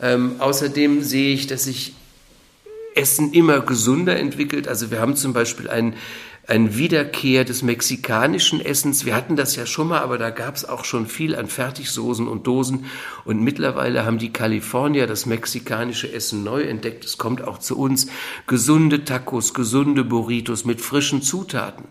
Ähm, 0.00 0.36
außerdem 0.38 1.02
sehe 1.02 1.34
ich, 1.34 1.46
dass 1.46 1.64
sich 1.64 1.94
Essen 2.94 3.32
immer 3.32 3.60
gesunder 3.60 4.18
entwickelt. 4.18 4.68
Also 4.68 4.90
wir 4.90 5.00
haben 5.00 5.16
zum 5.16 5.32
Beispiel 5.32 5.68
einen 5.68 5.94
ein 6.48 6.78
Wiederkehr 6.78 7.44
des 7.44 7.62
mexikanischen 7.62 8.62
Essens. 8.64 9.04
Wir 9.04 9.14
hatten 9.14 9.36
das 9.36 9.54
ja 9.54 9.66
schon 9.66 9.88
mal, 9.88 10.00
aber 10.00 10.16
da 10.16 10.30
gab 10.30 10.56
es 10.56 10.64
auch 10.64 10.86
schon 10.86 11.06
viel 11.06 11.36
an 11.36 11.46
Fertigsoßen 11.46 12.26
und 12.26 12.46
Dosen. 12.46 12.86
Und 13.26 13.42
mittlerweile 13.42 14.06
haben 14.06 14.16
die 14.16 14.32
Kalifornier 14.32 15.06
das 15.06 15.26
mexikanische 15.26 16.10
Essen 16.10 16.44
neu 16.44 16.62
entdeckt. 16.62 17.04
Es 17.04 17.18
kommt 17.18 17.46
auch 17.46 17.58
zu 17.58 17.78
uns. 17.78 18.06
Gesunde 18.46 19.04
Tacos, 19.04 19.52
gesunde 19.52 20.04
Burritos 20.04 20.64
mit 20.64 20.80
frischen 20.80 21.20
Zutaten. 21.20 21.84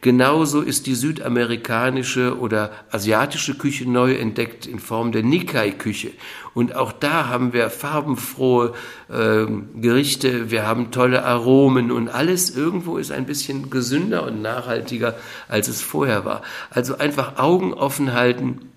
Genauso 0.00 0.60
ist 0.60 0.88
die 0.88 0.96
südamerikanische 0.96 2.36
oder 2.36 2.72
asiatische 2.90 3.56
Küche 3.56 3.88
neu 3.88 4.14
entdeckt 4.14 4.66
in 4.66 4.80
Form 4.80 5.12
der 5.12 5.22
Nikkei-Küche. 5.22 6.10
Und 6.54 6.74
auch 6.74 6.92
da 6.92 7.28
haben 7.28 7.52
wir 7.52 7.70
farbenfrohe 7.70 8.72
äh, 9.08 9.46
Gerichte, 9.80 10.50
wir 10.50 10.66
haben 10.66 10.90
tolle 10.90 11.24
Aromen 11.24 11.92
und 11.92 12.08
alles 12.08 12.50
irgendwo 12.50 12.96
ist 12.98 13.12
ein 13.12 13.26
bisschen 13.26 13.70
gesünder 13.70 14.24
und 14.24 14.42
nachhaltiger, 14.42 15.14
als 15.48 15.68
es 15.68 15.80
vorher 15.80 16.24
war. 16.24 16.42
Also 16.70 16.98
einfach 16.98 17.38
Augen 17.38 17.72
offen 17.72 18.12
halten 18.12 18.70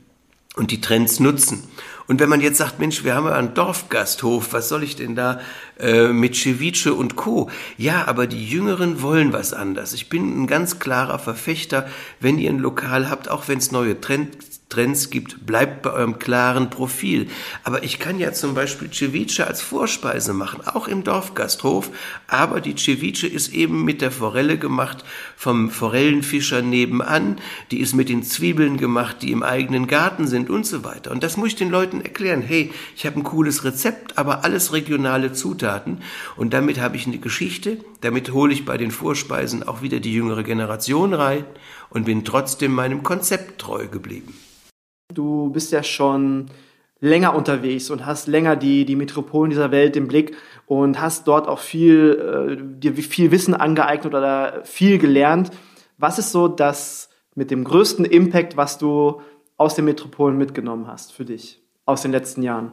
und 0.55 0.71
die 0.71 0.81
Trends 0.81 1.19
nutzen. 1.19 1.63
Und 2.05 2.19
wenn 2.19 2.29
man 2.29 2.41
jetzt 2.41 2.57
sagt, 2.57 2.79
Mensch, 2.79 3.03
wir 3.03 3.15
haben 3.15 3.25
ja 3.25 3.33
einen 3.33 3.53
Dorfgasthof, 3.53 4.51
was 4.51 4.69
soll 4.69 4.83
ich 4.83 4.95
denn 4.95 5.15
da 5.15 5.39
äh, 5.79 6.09
mit 6.09 6.35
Ceviche 6.35 6.93
und 6.93 7.15
Co. 7.15 7.49
Ja, 7.77 8.07
aber 8.07 8.27
die 8.27 8.45
Jüngeren 8.45 9.01
wollen 9.01 9.31
was 9.33 9.53
anders. 9.53 9.93
Ich 9.93 10.09
bin 10.09 10.43
ein 10.43 10.47
ganz 10.47 10.79
klarer 10.79 11.17
Verfechter, 11.17 11.87
wenn 12.19 12.37
ihr 12.37 12.49
ein 12.49 12.59
Lokal 12.59 13.09
habt, 13.09 13.29
auch 13.29 13.47
wenn 13.47 13.57
es 13.57 13.71
neue 13.71 13.99
Trends 13.99 14.52
Trends 14.73 15.11
gibt, 15.11 15.45
bleibt 15.45 15.83
bei 15.83 15.91
eurem 15.91 16.17
klaren 16.17 16.71
Profil. 16.71 17.27
Aber 17.63 17.83
ich 17.83 17.99
kann 17.99 18.17
ja 18.17 18.33
zum 18.33 18.55
Beispiel 18.55 18.91
Ceviche 18.91 19.45
als 19.45 19.61
Vorspeise 19.61 20.33
machen, 20.33 20.61
auch 20.65 20.87
im 20.87 21.03
Dorfgasthof. 21.03 21.91
Aber 22.27 22.59
die 22.59 22.75
Ceviche 22.75 23.27
ist 23.27 23.53
eben 23.53 23.85
mit 23.85 24.01
der 24.01 24.09
Forelle 24.09 24.57
gemacht 24.57 25.05
vom 25.37 25.69
Forellenfischer 25.69 26.63
nebenan. 26.63 27.37
Die 27.69 27.81
ist 27.81 27.93
mit 27.93 28.09
den 28.09 28.23
Zwiebeln 28.23 28.77
gemacht, 28.77 29.17
die 29.21 29.31
im 29.31 29.43
eigenen 29.43 29.85
Garten 29.85 30.27
sind 30.27 30.49
und 30.49 30.65
so 30.65 30.83
weiter. 30.83 31.11
Und 31.11 31.21
das 31.21 31.37
muss 31.37 31.49
ich 31.49 31.55
den 31.55 31.69
Leuten 31.69 32.01
erklären. 32.01 32.41
Hey, 32.41 32.71
ich 32.95 33.05
habe 33.05 33.19
ein 33.19 33.23
cooles 33.23 33.63
Rezept, 33.63 34.17
aber 34.17 34.43
alles 34.43 34.73
regionale 34.73 35.33
Zutaten. 35.33 35.99
Und 36.35 36.51
damit 36.51 36.81
habe 36.81 36.95
ich 36.97 37.05
eine 37.05 37.19
Geschichte. 37.19 37.77
Damit 38.01 38.31
hole 38.31 38.51
ich 38.51 38.65
bei 38.65 38.77
den 38.77 38.89
Vorspeisen 38.89 39.61
auch 39.61 39.83
wieder 39.83 39.99
die 39.99 40.13
jüngere 40.13 40.41
Generation 40.41 41.13
rein 41.13 41.45
und 41.91 42.05
bin 42.05 42.25
trotzdem 42.25 42.73
meinem 42.73 43.03
Konzept 43.03 43.61
treu 43.61 43.87
geblieben. 43.87 44.33
Du 45.13 45.49
bist 45.49 45.71
ja 45.71 45.83
schon 45.83 46.47
länger 46.99 47.35
unterwegs 47.35 47.89
und 47.89 48.05
hast 48.05 48.27
länger 48.27 48.55
die, 48.55 48.85
die 48.85 48.95
Metropolen 48.95 49.49
dieser 49.49 49.71
Welt 49.71 49.95
im 49.95 50.07
Blick 50.07 50.35
und 50.67 51.01
hast 51.01 51.27
dort 51.27 51.47
auch 51.47 51.59
viel, 51.59 52.57
äh, 52.57 52.79
dir 52.79 52.93
viel 52.95 53.31
Wissen 53.31 53.53
angeeignet 53.53 54.13
oder 54.13 54.61
viel 54.63 54.97
gelernt. 54.99 55.51
Was 55.97 56.17
ist 56.17 56.31
so 56.31 56.47
das 56.47 57.09
mit 57.35 57.51
dem 57.51 57.63
größten 57.63 58.05
Impact, 58.05 58.55
was 58.55 58.77
du 58.77 59.21
aus 59.57 59.75
den 59.75 59.85
Metropolen 59.85 60.37
mitgenommen 60.37 60.87
hast 60.87 61.13
für 61.13 61.25
dich 61.25 61.61
aus 61.85 62.01
den 62.01 62.11
letzten 62.11 62.41
Jahren? 62.41 62.71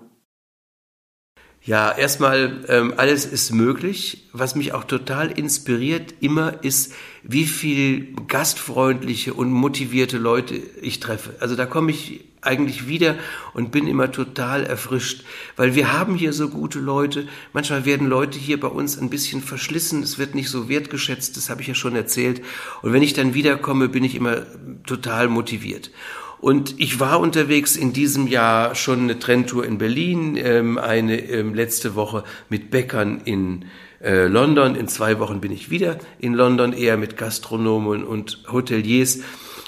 Ja, 1.62 1.92
erstmal, 1.92 2.64
ähm, 2.68 2.94
alles 2.96 3.26
ist 3.26 3.52
möglich. 3.52 4.28
Was 4.32 4.54
mich 4.54 4.72
auch 4.72 4.84
total 4.84 5.30
inspiriert 5.30 6.14
immer 6.20 6.64
ist, 6.64 6.94
wie 7.22 7.44
viel 7.44 8.14
gastfreundliche 8.28 9.34
und 9.34 9.52
motivierte 9.52 10.16
Leute 10.16 10.54
ich 10.54 11.00
treffe. 11.00 11.34
Also 11.40 11.56
da 11.56 11.66
komme 11.66 11.90
ich 11.90 12.24
eigentlich 12.42 12.88
wieder 12.88 13.16
und 13.52 13.70
bin 13.70 13.86
immer 13.86 14.10
total 14.10 14.64
erfrischt, 14.64 15.24
weil 15.56 15.74
wir 15.74 15.92
haben 15.92 16.14
hier 16.14 16.32
so 16.32 16.48
gute 16.48 16.78
Leute. 16.78 17.28
Manchmal 17.52 17.84
werden 17.84 18.08
Leute 18.08 18.38
hier 18.38 18.58
bei 18.58 18.68
uns 18.68 18.98
ein 18.98 19.10
bisschen 19.10 19.42
verschlissen, 19.42 20.02
es 20.02 20.18
wird 20.18 20.34
nicht 20.34 20.48
so 20.48 20.70
wertgeschätzt, 20.70 21.36
das 21.36 21.50
habe 21.50 21.60
ich 21.60 21.68
ja 21.68 21.74
schon 21.74 21.94
erzählt. 21.94 22.40
Und 22.80 22.94
wenn 22.94 23.02
ich 23.02 23.12
dann 23.12 23.34
wiederkomme, 23.34 23.90
bin 23.90 24.04
ich 24.04 24.14
immer 24.14 24.46
total 24.86 25.28
motiviert. 25.28 25.90
Und 26.40 26.80
ich 26.80 26.98
war 27.00 27.20
unterwegs 27.20 27.76
in 27.76 27.92
diesem 27.92 28.26
Jahr 28.26 28.74
schon 28.74 29.00
eine 29.00 29.18
Trendtour 29.18 29.64
in 29.66 29.76
Berlin, 29.76 30.36
ähm, 30.36 30.78
eine 30.78 31.20
ähm, 31.28 31.54
letzte 31.54 31.94
Woche 31.94 32.24
mit 32.48 32.70
Bäckern 32.70 33.20
in 33.26 33.66
äh, 34.02 34.26
London. 34.26 34.74
In 34.74 34.88
zwei 34.88 35.18
Wochen 35.18 35.42
bin 35.42 35.52
ich 35.52 35.68
wieder 35.68 35.98
in 36.18 36.32
London, 36.32 36.72
eher 36.72 36.96
mit 36.96 37.18
Gastronomen 37.18 38.04
und 38.04 38.44
Hoteliers. 38.50 39.20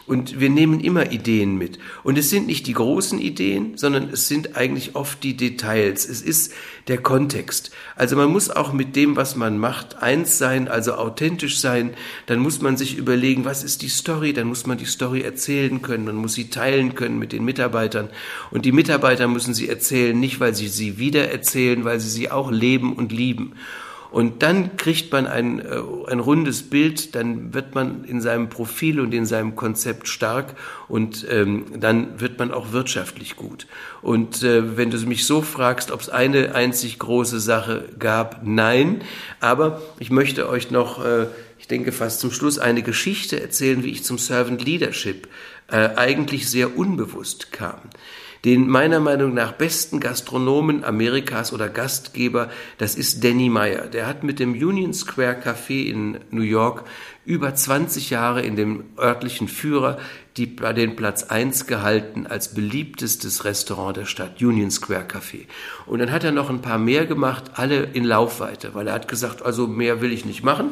Und 0.06 0.40
wir 0.40 0.50
nehmen 0.50 0.80
immer 0.80 1.12
Ideen 1.12 1.56
mit. 1.56 1.78
Und 2.02 2.18
es 2.18 2.28
sind 2.28 2.46
nicht 2.46 2.66
die 2.66 2.72
großen 2.72 3.20
Ideen, 3.20 3.76
sondern 3.76 4.08
es 4.08 4.26
sind 4.26 4.56
eigentlich 4.56 4.96
oft 4.96 5.22
die 5.22 5.36
Details. 5.36 6.08
Es 6.08 6.22
ist 6.22 6.52
der 6.88 6.98
Kontext. 6.98 7.70
Also 7.94 8.16
man 8.16 8.30
muss 8.30 8.50
auch 8.50 8.72
mit 8.72 8.96
dem, 8.96 9.14
was 9.16 9.36
man 9.36 9.58
macht, 9.58 10.02
eins 10.02 10.38
sein, 10.38 10.66
also 10.66 10.94
authentisch 10.94 11.58
sein. 11.58 11.94
Dann 12.26 12.40
muss 12.40 12.60
man 12.60 12.76
sich 12.76 12.96
überlegen, 12.96 13.44
was 13.44 13.62
ist 13.62 13.82
die 13.82 13.88
Story? 13.88 14.32
Dann 14.32 14.48
muss 14.48 14.66
man 14.66 14.78
die 14.78 14.86
Story 14.86 15.20
erzählen 15.20 15.82
können. 15.82 16.04
Man 16.04 16.16
muss 16.16 16.34
sie 16.34 16.50
teilen 16.50 16.94
können 16.96 17.18
mit 17.18 17.32
den 17.32 17.44
Mitarbeitern. 17.44 18.08
Und 18.50 18.64
die 18.64 18.72
Mitarbeiter 18.72 19.28
müssen 19.28 19.54
sie 19.54 19.68
erzählen, 19.68 20.18
nicht 20.18 20.40
weil 20.40 20.54
sie 20.54 20.68
sie 20.68 20.98
wieder 20.98 21.30
erzählen, 21.30 21.84
weil 21.84 22.00
sie 22.00 22.10
sie 22.10 22.30
auch 22.30 22.50
leben 22.50 22.94
und 22.94 23.12
lieben. 23.12 23.54
Und 24.12 24.42
dann 24.42 24.76
kriegt 24.76 25.10
man 25.10 25.26
ein, 25.26 25.58
äh, 25.58 25.80
ein 26.06 26.20
rundes 26.20 26.68
Bild, 26.68 27.14
dann 27.14 27.54
wird 27.54 27.74
man 27.74 28.04
in 28.04 28.20
seinem 28.20 28.50
Profil 28.50 29.00
und 29.00 29.14
in 29.14 29.24
seinem 29.24 29.56
Konzept 29.56 30.06
stark 30.06 30.54
und 30.86 31.26
ähm, 31.30 31.64
dann 31.80 32.20
wird 32.20 32.38
man 32.38 32.52
auch 32.52 32.72
wirtschaftlich 32.72 33.36
gut. 33.36 33.66
Und 34.02 34.42
äh, 34.42 34.76
wenn 34.76 34.90
du 34.90 34.98
mich 35.06 35.24
so 35.24 35.40
fragst, 35.40 35.90
ob 35.90 36.02
es 36.02 36.10
eine 36.10 36.54
einzig 36.54 36.98
große 36.98 37.40
Sache 37.40 37.88
gab, 37.98 38.42
nein. 38.44 39.00
Aber 39.40 39.80
ich 39.98 40.10
möchte 40.10 40.46
euch 40.46 40.70
noch, 40.70 41.02
äh, 41.02 41.28
ich 41.58 41.66
denke 41.66 41.90
fast 41.90 42.20
zum 42.20 42.32
Schluss, 42.32 42.58
eine 42.58 42.82
Geschichte 42.82 43.40
erzählen, 43.40 43.82
wie 43.82 43.92
ich 43.92 44.04
zum 44.04 44.18
Servant 44.18 44.62
Leadership 44.62 45.26
äh, 45.68 45.88
eigentlich 45.96 46.50
sehr 46.50 46.76
unbewusst 46.76 47.50
kam 47.50 47.80
den 48.44 48.68
meiner 48.68 48.98
Meinung 48.98 49.34
nach 49.34 49.52
besten 49.52 50.00
Gastronomen 50.00 50.82
Amerikas 50.82 51.52
oder 51.52 51.68
Gastgeber, 51.68 52.50
das 52.78 52.96
ist 52.96 53.22
Danny 53.22 53.48
Meyer. 53.48 53.86
Der 53.86 54.06
hat 54.06 54.24
mit 54.24 54.40
dem 54.40 54.52
Union 54.52 54.92
Square 54.92 55.36
Café 55.40 55.84
in 55.86 56.18
New 56.30 56.42
York 56.42 56.84
über 57.24 57.54
20 57.54 58.10
Jahre 58.10 58.42
in 58.42 58.56
dem 58.56 58.84
örtlichen 58.98 59.46
Führer 59.46 59.98
die, 60.36 60.56
den 60.56 60.96
Platz 60.96 61.24
1 61.24 61.66
gehalten 61.66 62.26
als 62.26 62.52
beliebtestes 62.52 63.44
Restaurant 63.44 63.96
der 63.96 64.06
Stadt, 64.06 64.42
Union 64.42 64.72
Square 64.72 65.06
Café. 65.06 65.46
Und 65.86 66.00
dann 66.00 66.10
hat 66.10 66.24
er 66.24 66.32
noch 66.32 66.50
ein 66.50 66.62
paar 66.62 66.78
mehr 66.78 67.06
gemacht, 67.06 67.52
alle 67.54 67.84
in 67.92 68.04
Laufweite, 68.04 68.74
weil 68.74 68.88
er 68.88 68.94
hat 68.94 69.06
gesagt, 69.06 69.42
also 69.42 69.68
mehr 69.68 70.00
will 70.00 70.12
ich 70.12 70.24
nicht 70.24 70.42
machen. 70.42 70.70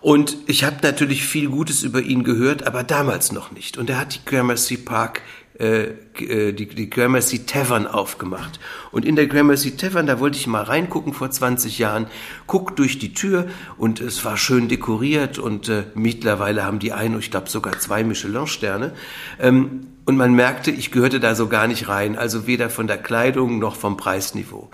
Und 0.00 0.36
ich 0.46 0.64
habe 0.64 0.76
natürlich 0.82 1.24
viel 1.24 1.48
Gutes 1.48 1.84
über 1.84 2.00
ihn 2.00 2.24
gehört, 2.24 2.66
aber 2.66 2.82
damals 2.82 3.30
noch 3.30 3.52
nicht. 3.52 3.78
Und 3.78 3.88
er 3.88 4.00
hat 4.00 4.14
die 4.16 4.24
Gramercy 4.24 4.76
Park 4.76 5.22
äh, 5.62 5.94
äh, 6.18 6.52
die, 6.52 6.66
die 6.66 6.90
Gramercy 6.90 7.46
Tavern 7.46 7.86
aufgemacht. 7.86 8.58
Und 8.90 9.04
in 9.04 9.14
der 9.14 9.28
Gramercy 9.28 9.76
Tavern, 9.76 10.08
da 10.08 10.18
wollte 10.18 10.36
ich 10.36 10.48
mal 10.48 10.64
reingucken 10.64 11.14
vor 11.14 11.30
20 11.30 11.78
Jahren, 11.78 12.08
guck 12.48 12.74
durch 12.74 12.98
die 12.98 13.14
Tür 13.14 13.46
und 13.78 14.00
es 14.00 14.24
war 14.24 14.36
schön 14.36 14.66
dekoriert 14.66 15.38
und 15.38 15.68
äh, 15.68 15.84
mittlerweile 15.94 16.64
haben 16.64 16.80
die 16.80 16.92
ein, 16.92 17.16
ich 17.16 17.30
glaube 17.30 17.48
sogar 17.48 17.78
zwei 17.78 18.02
Michelin-Sterne. 18.02 18.92
Ähm, 19.38 19.86
und 20.04 20.16
man 20.16 20.34
merkte, 20.34 20.72
ich 20.72 20.90
gehörte 20.90 21.20
da 21.20 21.36
so 21.36 21.46
gar 21.46 21.68
nicht 21.68 21.86
rein, 21.86 22.18
also 22.18 22.48
weder 22.48 22.68
von 22.68 22.88
der 22.88 22.98
Kleidung 22.98 23.60
noch 23.60 23.76
vom 23.76 23.96
Preisniveau. 23.96 24.68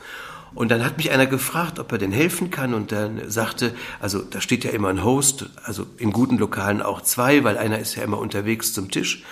Und 0.55 0.70
dann 0.70 0.82
hat 0.82 0.97
mich 0.97 1.11
einer 1.11 1.26
gefragt, 1.26 1.78
ob 1.78 1.93
er 1.93 1.99
denn 1.99 2.12
helfen 2.12 2.51
kann 2.51 2.72
und 2.72 2.93
dann 2.93 3.28
sagte, 3.28 3.74
also 4.01 4.20
da 4.20 4.41
steht 4.41 4.64
ja 4.64 4.70
immer 4.70 4.89
ein 4.89 5.05
Host, 5.05 5.51
also 5.64 5.86
in 5.99 6.12
guten 6.12 6.39
Lokalen 6.39 6.80
auch 6.80 7.03
zwei, 7.03 7.45
weil 7.45 7.59
einer 7.59 7.78
ist 7.78 7.95
ja 7.95 8.03
immer 8.05 8.18
unterwegs 8.18 8.72
zum 8.72 8.91
Tisch 8.91 9.22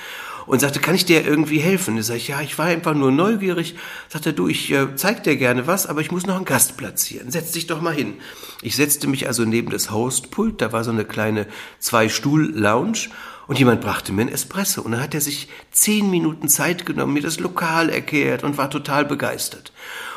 und 0.46 0.60
sagte, 0.60 0.80
kann 0.80 0.94
ich 0.94 1.04
dir 1.04 1.24
irgendwie 1.26 1.58
helfen? 1.58 1.96
Da 1.96 2.02
sag 2.02 2.16
ich, 2.16 2.28
ja, 2.28 2.40
ich 2.40 2.56
war 2.58 2.66
einfach 2.66 2.94
nur 2.94 3.10
neugierig. 3.10 3.74
Sagte, 4.08 4.32
du, 4.32 4.48
ich 4.48 4.70
äh, 4.72 4.94
zeig 4.96 5.24
dir 5.24 5.36
gerne 5.36 5.66
was, 5.66 5.86
aber 5.86 6.00
ich 6.00 6.10
muss 6.10 6.26
noch 6.26 6.36
einen 6.36 6.44
Gast 6.44 6.76
platzieren. 6.76 7.30
Setz 7.30 7.52
dich 7.52 7.66
doch 7.66 7.80
mal 7.80 7.94
hin. 7.94 8.14
Ich 8.62 8.76
setzte 8.76 9.06
mich 9.06 9.26
also 9.26 9.44
neben 9.44 9.70
das 9.70 9.90
Hostpult, 9.90 10.60
da 10.60 10.72
war 10.72 10.84
so 10.84 10.90
eine 10.90 11.04
kleine 11.04 11.46
Zwei-Stuhl-Lounge 11.78 13.08
Und 13.46 13.58
jemand 13.58 13.80
brachte 13.80 14.12
mir 14.12 14.22
ein 14.22 14.28
Espresso 14.28 14.82
und 14.82 14.92
dann 14.92 15.02
hat 15.02 15.14
er 15.14 15.20
sich 15.20 15.48
zehn 15.70 16.10
Minuten 16.10 16.48
Zeit 16.48 16.86
genommen, 16.86 17.12
mir 17.12 17.22
das 17.22 17.38
Lokal 17.38 17.90
erklärt 17.90 18.42
und 18.42 18.58
war 18.58 18.70
total 18.70 19.04
begeistert. 19.04 19.72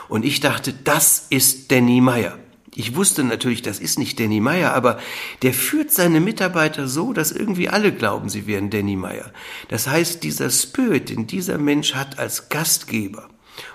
Und 0.07 0.25
ich 0.25 0.39
dachte, 0.39 0.73
das 0.73 1.27
ist 1.30 1.71
Danny 1.71 2.01
Meyer. 2.01 2.39
Ich 2.76 2.95
wusste 2.95 3.24
natürlich, 3.24 3.61
das 3.61 3.80
ist 3.80 3.99
nicht 3.99 4.20
Danny 4.20 4.39
Meyer, 4.39 4.74
aber 4.74 4.99
der 5.41 5.53
führt 5.53 5.91
seine 5.91 6.20
Mitarbeiter 6.20 6.88
so, 6.88 7.13
dass 7.13 7.32
irgendwie 7.32 7.70
alle 7.70 7.91
glauben, 7.91 8.30
sie 8.30 8.47
wären 8.47 8.70
Danny 8.70 8.95
Meyer. 8.95 9.32
Das 9.70 9.88
heißt, 9.88 10.24
dieser 10.24 10.49
Spirit, 10.49 11.09
den 11.09 11.28
dieser 11.28 11.57
Mensch 11.57 11.95
hat 11.95 12.20
als 12.20 12.49
Gastgeber, 12.49 13.28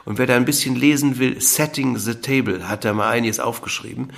und 0.04 0.18
wer 0.18 0.26
da 0.26 0.36
ein 0.36 0.44
bisschen 0.44 0.76
lesen 0.76 1.18
will, 1.18 1.40
Setting 1.40 1.96
the 1.96 2.14
Table, 2.14 2.68
hat 2.68 2.84
er 2.84 2.94
mal 2.94 3.10
einiges 3.10 3.40
aufgeschrieben. 3.40 4.12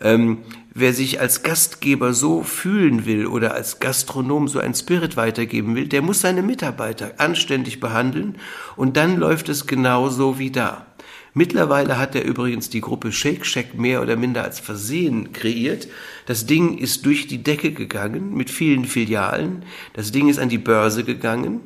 Ähm, 0.00 0.38
wer 0.74 0.92
sich 0.92 1.20
als 1.20 1.42
Gastgeber 1.42 2.12
so 2.12 2.42
fühlen 2.42 3.04
will 3.04 3.26
oder 3.26 3.54
als 3.54 3.80
Gastronom 3.80 4.48
so 4.48 4.60
ein 4.60 4.74
Spirit 4.74 5.16
weitergeben 5.16 5.74
will, 5.74 5.88
der 5.88 6.02
muss 6.02 6.20
seine 6.20 6.42
Mitarbeiter 6.42 7.14
anständig 7.18 7.80
behandeln 7.80 8.36
und 8.76 8.96
dann 8.96 9.16
läuft 9.16 9.48
es 9.48 9.66
genauso 9.66 10.38
wie 10.38 10.50
da. 10.50 10.87
Mittlerweile 11.38 11.98
hat 11.98 12.16
er 12.16 12.24
übrigens 12.24 12.68
die 12.68 12.80
Gruppe 12.80 13.12
Shake 13.12 13.46
Shack 13.46 13.78
mehr 13.78 14.02
oder 14.02 14.16
minder 14.16 14.42
als 14.42 14.58
Versehen 14.58 15.32
kreiert. 15.32 15.86
Das 16.26 16.46
Ding 16.46 16.76
ist 16.76 17.06
durch 17.06 17.28
die 17.28 17.44
Decke 17.44 17.70
gegangen 17.70 18.34
mit 18.34 18.50
vielen 18.50 18.84
Filialen. 18.84 19.64
Das 19.92 20.10
Ding 20.10 20.28
ist 20.28 20.40
an 20.40 20.48
die 20.48 20.58
Börse 20.58 21.04
gegangen. 21.04 21.60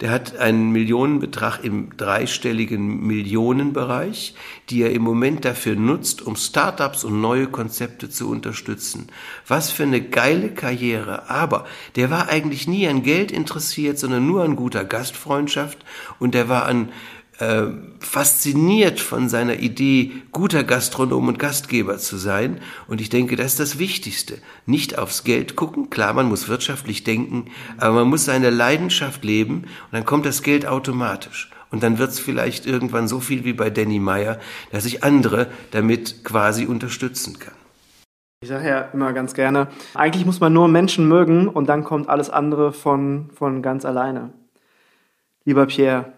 Der 0.00 0.10
hat 0.10 0.36
einen 0.38 0.72
Millionenbetrag 0.72 1.62
im 1.62 1.96
dreistelligen 1.96 3.06
Millionenbereich, 3.06 4.34
die 4.70 4.82
er 4.82 4.90
im 4.90 5.02
Moment 5.02 5.44
dafür 5.44 5.76
nutzt, 5.76 6.22
um 6.22 6.34
Startups 6.34 7.04
und 7.04 7.20
neue 7.20 7.46
Konzepte 7.46 8.10
zu 8.10 8.28
unterstützen. 8.28 9.06
Was 9.46 9.70
für 9.70 9.84
eine 9.84 10.00
geile 10.00 10.50
Karriere. 10.50 11.30
Aber 11.30 11.64
der 11.94 12.10
war 12.10 12.28
eigentlich 12.28 12.66
nie 12.66 12.88
an 12.88 13.04
Geld 13.04 13.30
interessiert, 13.30 14.00
sondern 14.00 14.26
nur 14.26 14.42
an 14.42 14.56
guter 14.56 14.84
Gastfreundschaft 14.84 15.78
und 16.18 16.34
der 16.34 16.48
war 16.48 16.64
an 16.64 16.88
äh, 17.42 17.66
fasziniert 17.98 19.00
von 19.00 19.28
seiner 19.28 19.58
Idee, 19.58 20.12
guter 20.30 20.62
Gastronom 20.62 21.26
und 21.26 21.40
Gastgeber 21.40 21.98
zu 21.98 22.16
sein. 22.16 22.60
Und 22.86 23.00
ich 23.00 23.08
denke, 23.08 23.34
das 23.34 23.46
ist 23.52 23.60
das 23.60 23.78
Wichtigste. 23.80 24.38
Nicht 24.64 24.96
aufs 24.96 25.24
Geld 25.24 25.56
gucken. 25.56 25.90
Klar, 25.90 26.12
man 26.12 26.28
muss 26.28 26.48
wirtschaftlich 26.48 27.02
denken, 27.02 27.46
aber 27.78 27.94
man 27.94 28.08
muss 28.08 28.26
seine 28.26 28.50
Leidenschaft 28.50 29.24
leben 29.24 29.62
und 29.62 29.92
dann 29.92 30.04
kommt 30.04 30.24
das 30.24 30.44
Geld 30.44 30.66
automatisch. 30.66 31.50
Und 31.72 31.82
dann 31.82 31.98
wird 31.98 32.10
es 32.10 32.20
vielleicht 32.20 32.64
irgendwann 32.64 33.08
so 33.08 33.18
viel 33.18 33.44
wie 33.44 33.54
bei 33.54 33.70
Danny 33.70 33.98
Meyer, 33.98 34.38
dass 34.70 34.84
ich 34.84 35.02
andere 35.02 35.48
damit 35.72 36.22
quasi 36.22 36.66
unterstützen 36.66 37.40
kann. 37.40 37.54
Ich 38.40 38.50
sage 38.50 38.68
ja 38.68 38.80
immer 38.92 39.12
ganz 39.12 39.34
gerne, 39.34 39.66
eigentlich 39.94 40.26
muss 40.26 40.38
man 40.38 40.52
nur 40.52 40.68
Menschen 40.68 41.08
mögen 41.08 41.48
und 41.48 41.68
dann 41.68 41.82
kommt 41.82 42.08
alles 42.08 42.30
andere 42.30 42.72
von, 42.72 43.30
von 43.34 43.62
ganz 43.62 43.84
alleine. 43.84 44.32
Lieber 45.44 45.66
Pierre, 45.66 46.12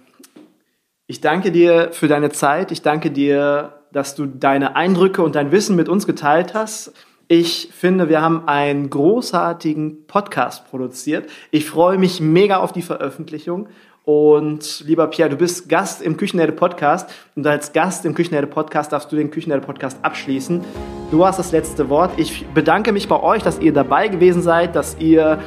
ich 1.07 1.21
danke 1.21 1.53
dir 1.53 1.91
für 1.93 2.09
deine 2.09 2.31
Zeit. 2.31 2.73
Ich 2.73 2.83
danke 2.83 3.11
dir, 3.11 3.75
dass 3.93 4.15
du 4.15 4.27
deine 4.27 4.77
Eindrücke 4.77 5.23
und 5.23 5.35
dein 5.35 5.53
Wissen 5.53 5.77
mit 5.77 5.89
uns 5.89 6.07
geteilt 6.07 6.55
hast. 6.55 6.93
Ich 7.29 7.71
finde, 7.73 8.09
wir 8.09 8.23
haben 8.23 8.49
einen 8.49 8.91
großartigen 8.91 10.07
Podcast 10.07 10.69
produziert. 10.69 11.29
Ich 11.51 11.67
freue 11.67 11.99
mich 11.99 12.21
mega 12.21 12.59
auf 12.59 12.73
die 12.73 12.83
Veröffentlichung. 12.83 13.69
Und 14.05 14.85
lieber 14.87 15.07
Pierre, 15.07 15.31
du 15.31 15.37
bist 15.37 15.71
Gast 15.71 16.03
im 16.03 16.19
Küchenherde 16.19 16.53
Podcast 16.53 17.11
und 17.37 17.47
als 17.47 17.73
Gast 17.73 18.05
im 18.05 18.15
Küchenherde 18.15 18.47
Podcast 18.47 18.93
darfst 18.93 19.11
du 19.11 19.17
den 19.17 19.31
Küchenherde 19.31 19.65
Podcast 19.65 19.99
abschließen. 20.03 20.63
Du 21.11 21.25
hast 21.25 21.39
das 21.39 21.53
letzte 21.53 21.89
Wort. 21.89 22.13
Ich 22.19 22.45
bedanke 22.49 22.93
mich 22.93 23.09
bei 23.09 23.19
euch, 23.23 23.43
dass 23.43 23.61
ihr 23.61 23.73
dabei 23.73 24.09
gewesen 24.09 24.43
seid, 24.43 24.77
dass 24.77 24.99
ihr 24.99 25.39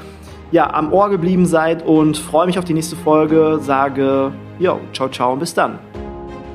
ja, 0.52 0.74
am 0.74 0.94
Ohr 0.94 1.10
geblieben 1.10 1.46
seid 1.46 1.86
und 1.86 2.18
freue 2.18 2.46
mich 2.46 2.58
auf 2.58 2.66
die 2.66 2.74
nächste 2.74 2.96
Folge. 2.96 3.60
Sage, 3.62 4.32
jo, 4.60 4.80
ciao, 4.94 5.10
ciao 5.10 5.34
und 5.34 5.40
bis 5.40 5.54
dann. 5.54 5.80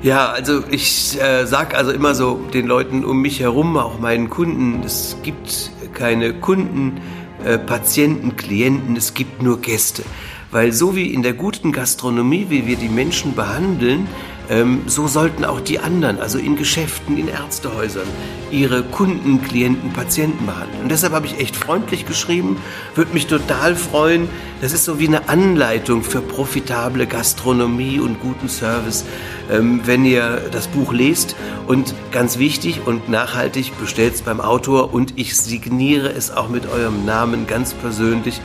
Ja, 0.03 0.31
also 0.31 0.65
ich 0.69 1.21
äh, 1.23 1.47
sag 1.47 1.77
also 1.77 1.93
immer 1.93 2.15
so 2.15 2.41
den 2.53 2.67
Leuten 2.67 3.05
um 3.05 3.23
mich 3.23 3.39
herum, 3.39 3.77
auch 3.77 4.01
meinen 4.01 4.31
Kunden, 4.31 4.83
es 4.85 5.17
gibt 5.23 5.71
keine 5.95 6.35
Kunden, 6.35 7.01
äh, 7.45 7.57
Patienten, 7.57 8.37
Klienten, 8.37 8.97
es 8.97 9.15
gibt 9.15 9.43
nur 9.43 9.61
Gäste. 9.61 10.03
Weil 10.51 10.73
so 10.73 10.97
wie 10.97 11.15
in 11.15 11.23
der 11.23 11.35
guten 11.35 11.71
Gastronomie, 11.71 12.47
wie 12.49 12.67
wir 12.67 12.77
die 12.77 12.89
Menschen 12.89 13.35
behandeln, 13.35 14.09
ähm, 14.51 14.83
so 14.87 15.07
sollten 15.07 15.45
auch 15.45 15.61
die 15.61 15.79
anderen, 15.79 16.21
also 16.21 16.39
in 16.39 16.57
Geschäften, 16.57 17.17
in 17.17 17.29
Ärztehäusern, 17.29 18.07
ihre 18.51 18.83
Kunden, 18.83 19.43
Klienten, 19.43 19.93
Patienten 19.93 20.47
behandeln. 20.47 20.83
Und 20.83 20.91
deshalb 20.91 21.13
habe 21.13 21.27
ich 21.27 21.39
echt 21.39 21.57
freundlich 21.57 22.07
geschrieben, 22.07 22.59
würde 22.95 23.15
mich 23.15 23.27
total 23.27 23.77
freuen. 23.77 24.29
Das 24.61 24.73
ist 24.73 24.85
so 24.85 24.99
wie 24.99 25.09
eine 25.09 25.29
Anleitung 25.29 26.03
für 26.03 26.21
profitable 26.21 27.07
Gastronomie 27.07 27.99
und 27.99 28.21
guten 28.21 28.49
Service, 28.49 29.05
ähm, 29.51 29.81
wenn 29.85 30.05
ihr 30.05 30.43
das 30.53 30.67
Buch 30.69 30.93
lest. 30.93 31.35
Und 31.67 31.95
ganz 32.11 32.39
wichtig 32.39 32.81
und 32.85 33.09
nachhaltig, 33.09 33.73
bestellt 33.81 34.15
es 34.15 34.23
beim 34.23 34.41
Autor 34.41 34.93
und 34.93 35.19
ich 35.19 35.37
signiere 35.37 36.11
es 36.11 36.31
auch 36.31 36.49
mit 36.49 36.69
eurem 36.69 37.05
Namen 37.07 37.47
ganz 37.47 37.75
persönlich. 37.75 38.41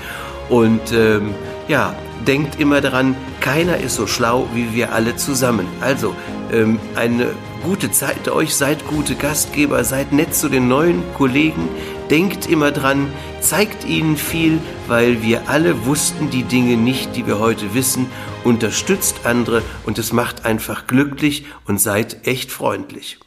Und 0.49 0.91
ähm, 0.93 1.33
ja, 1.67 1.95
denkt 2.25 2.59
immer 2.59 2.81
daran, 2.81 3.15
keiner 3.41 3.77
ist 3.77 3.95
so 3.95 4.07
schlau 4.07 4.47
wie 4.53 4.73
wir 4.73 4.93
alle 4.93 5.15
zusammen. 5.15 5.67
Also 5.81 6.15
ähm, 6.51 6.79
eine 6.95 7.31
gute 7.63 7.91
Zeit 7.91 8.29
euch, 8.29 8.55
seid 8.55 8.87
gute 8.87 9.15
Gastgeber, 9.15 9.83
seid 9.83 10.13
nett 10.13 10.33
zu 10.33 10.49
den 10.49 10.67
neuen 10.67 11.03
Kollegen, 11.17 11.67
denkt 12.09 12.49
immer 12.49 12.71
dran, 12.71 13.07
zeigt 13.41 13.85
ihnen 13.85 14.17
viel, 14.17 14.59
weil 14.87 15.21
wir 15.21 15.49
alle 15.49 15.85
wussten 15.85 16.29
die 16.29 16.43
Dinge 16.43 16.77
nicht, 16.77 17.15
die 17.15 17.27
wir 17.27 17.39
heute 17.39 17.73
wissen, 17.73 18.07
unterstützt 18.43 19.25
andere 19.25 19.61
und 19.85 19.97
es 19.99 20.13
macht 20.13 20.45
einfach 20.45 20.87
glücklich 20.87 21.45
und 21.65 21.81
seid 21.81 22.25
echt 22.25 22.51
freundlich. 22.51 23.19